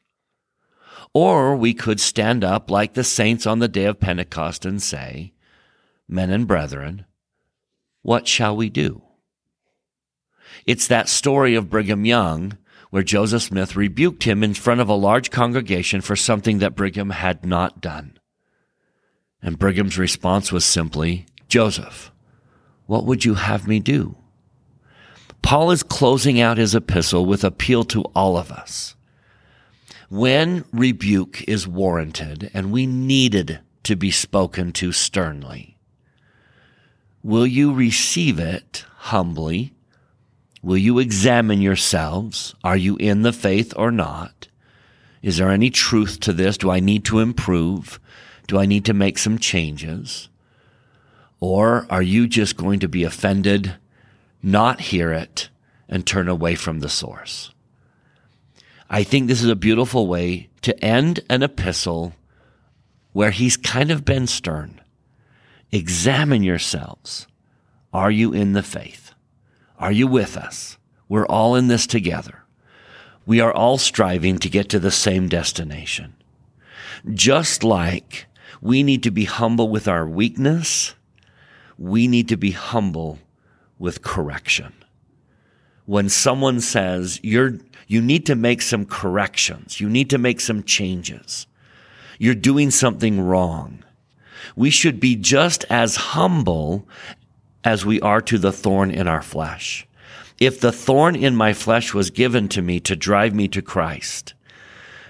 Or 1.15 1.55
we 1.55 1.75
could 1.75 2.01
stand 2.01 2.43
up 2.43 2.71
like 2.71 2.95
the 2.95 3.05
saints 3.05 3.47
on 3.47 3.59
the 3.59 3.69
day 3.69 3.85
of 3.85 4.01
Pentecost 4.01 4.65
and 4.65 4.83
say, 4.83 5.33
Men 6.09 6.31
and 6.31 6.47
brethren, 6.47 7.05
what 8.03 8.27
shall 8.27 8.57
we 8.57 8.69
do? 8.69 9.03
It's 10.67 10.87
that 10.87 11.09
story 11.09 11.55
of 11.55 11.71
Brigham 11.71 12.05
Young 12.05 12.59
where 12.91 13.03
Joseph 13.03 13.43
Smith 13.43 13.75
rebuked 13.75 14.25
him 14.25 14.43
in 14.43 14.55
front 14.55 14.81
of 14.81 14.89
a 14.89 14.95
large 14.95 15.31
congregation 15.31 16.03
for 16.03 16.15
something 16.15 16.59
that 16.59 16.77
Brigham 16.77 17.11
had 17.11 17.45
not 17.45 17.81
done. 17.81 18.19
And 19.41 19.59
Brigham's 19.59 19.99
response 19.99 20.53
was 20.53 20.65
simply, 20.65 21.27
Joseph, 21.49 22.13
what 22.87 23.07
would 23.07 23.25
you 23.25 23.35
have 23.35 23.67
me 23.67 23.81
do? 23.81 24.17
Paul 25.41 25.71
is 25.71 25.83
closing 25.83 26.41
out 26.41 26.59
his 26.59 26.75
epistle 26.75 27.25
with 27.25 27.45
appeal 27.45 27.85
to 27.85 28.03
all 28.15 28.37
of 28.37 28.53
us 28.53 28.95
when 30.13 30.63
rebuke 30.75 31.43
is 31.49 31.67
warranted 31.67 32.51
and 32.53 32.71
we 32.71 32.87
needed 32.87 33.59
to 33.83 33.97
be 33.97 34.11
spoken 34.11 34.71
to 34.71 34.93
sternly, 34.93 35.79
will 37.23 37.47
you 37.47 37.73
receive 37.73 38.39
it 38.39 38.85
humbly? 38.97 39.73
Will 40.63 40.79
you 40.79 41.01
examine 41.01 41.61
yourselves? 41.61 42.55
Are 42.63 42.77
you 42.77 42.97
in 42.97 43.23
the 43.23 43.33
faith 43.33 43.73
or 43.77 43.91
not? 43.91 44.47
Is 45.21 45.37
there 45.37 45.51
any 45.51 45.71
truth 45.71 46.21
to 46.21 46.33
this? 46.33 46.57
Do 46.57 46.71
I 46.71 46.79
need 46.79 47.05
to 47.07 47.19
improve? 47.19 47.99
Do 48.47 48.59
I 48.59 48.67
need 48.67 48.85
to 48.85 48.95
make 48.95 49.19
some 49.19 49.39
changes? 49.39 50.29
Or 51.41 51.87
are 51.91 52.03
you 52.03 52.29
just 52.29 52.57
going 52.57 52.79
to 52.81 52.89
be 52.89 53.03
offended, 53.03 53.75
not 54.43 54.81
hear 54.81 55.13
it, 55.13 55.49
and 55.89 56.07
turn 56.07 56.29
away 56.29 56.55
from 56.55 56.79
the 56.79 56.89
source? 56.89 57.51
I 58.89 59.03
think 59.03 59.27
this 59.27 59.43
is 59.43 59.51
a 59.51 59.57
beautiful 59.57 60.07
way 60.07 60.49
to 60.63 60.85
end 60.85 61.21
an 61.29 61.43
epistle 61.43 62.13
where 63.13 63.33
he's 63.33 63.57
kind 63.57 63.91
of 63.91 64.05
been 64.05 64.29
stern. 64.29 64.81
Examine 65.73 66.45
yourselves. 66.45 67.27
Are 67.93 68.11
you 68.11 68.33
in 68.33 68.53
the 68.53 68.63
faith? 68.63 69.02
Are 69.83 69.91
you 69.91 70.07
with 70.07 70.37
us? 70.37 70.79
We're 71.09 71.27
all 71.27 71.57
in 71.57 71.67
this 71.67 71.89
together. 71.89 72.45
We 73.27 73.41
are 73.41 73.53
all 73.53 73.79
striving 73.79 74.39
to 74.39 74.49
get 74.49 74.69
to 74.69 74.79
the 74.79 74.93
same 74.93 75.29
destination. 75.29 76.15
Just 77.13 77.65
like 77.65 78.27
we 78.61 78.85
need 78.85 79.03
to 79.03 79.11
be 79.11 79.25
humble 79.25 79.69
with 79.69 79.89
our 79.89 80.07
weakness, 80.07 80.95
we 81.77 82.07
need 82.07 82.29
to 82.29 82.37
be 82.37 82.53
humble 82.53 83.19
with 83.81 84.03
correction. 84.03 84.73
When 85.85 86.09
someone 86.09 86.61
says, 86.61 87.19
you're, 87.25 87.59
you 87.89 88.01
need 88.01 88.25
to 88.27 88.37
make 88.37 88.63
some 88.63 88.87
corrections. 88.87 89.81
You 89.81 89.89
need 89.89 90.11
to 90.11 90.19
make 90.19 90.41
some 90.41 90.63
changes. 90.63 91.49
You're 92.21 92.37
doing 92.37 92.71
something 92.71 93.21
wrong. 93.21 93.83
We 94.55 94.71
should 94.71 95.01
be 95.01 95.17
just 95.17 95.65
as 95.69 95.97
humble 95.97 96.87
as 97.65 97.85
we 97.85 98.01
are 98.01 98.21
to 98.23 98.39
the 98.39 98.53
thorn 98.53 98.91
in 98.91 99.09
our 99.09 99.23
flesh. 99.23 99.87
If 100.41 100.61
the 100.61 100.73
thorn 100.73 101.15
in 101.15 101.37
my 101.37 101.53
flesh 101.53 101.95
was 101.95 102.11
given 102.11 102.49
to 102.49 102.63
me 102.63 102.81
to 102.81 102.97
drive 102.97 103.35
me 103.35 103.49
to 103.49 103.63
Christ, 103.63 104.35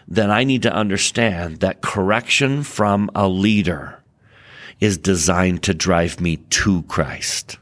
then 0.07 0.31
I 0.31 0.45
need 0.45 0.63
to 0.63 0.73
understand 0.73 1.61
that 1.61 1.81
correction 1.81 2.63
from 2.63 3.11
a 3.15 3.29
leader 3.29 4.03
is 4.81 4.99
designed 4.99 5.63
to 5.63 5.75
drive 5.75 6.21
me 6.21 6.37
to 6.37 6.83
Christ, 6.83 7.59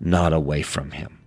not 0.00 0.32
away 0.32 0.62
from 0.62 0.90
him. 0.90 1.18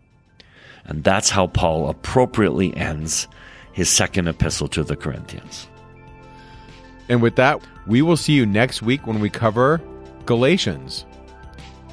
And 0.83 1.03
that's 1.03 1.29
how 1.29 1.47
Paul 1.47 1.89
appropriately 1.89 2.75
ends 2.75 3.27
his 3.71 3.89
second 3.89 4.27
epistle 4.27 4.67
to 4.67 4.83
the 4.83 4.95
Corinthians. 4.95 5.67
And 7.09 7.21
with 7.21 7.37
that, 7.37 7.61
we 7.87 8.01
will 8.01 8.17
see 8.17 8.33
you 8.33 8.45
next 8.45 8.81
week 8.81 9.07
when 9.07 9.19
we 9.19 9.29
cover 9.29 9.81
Galatians. 10.25 11.05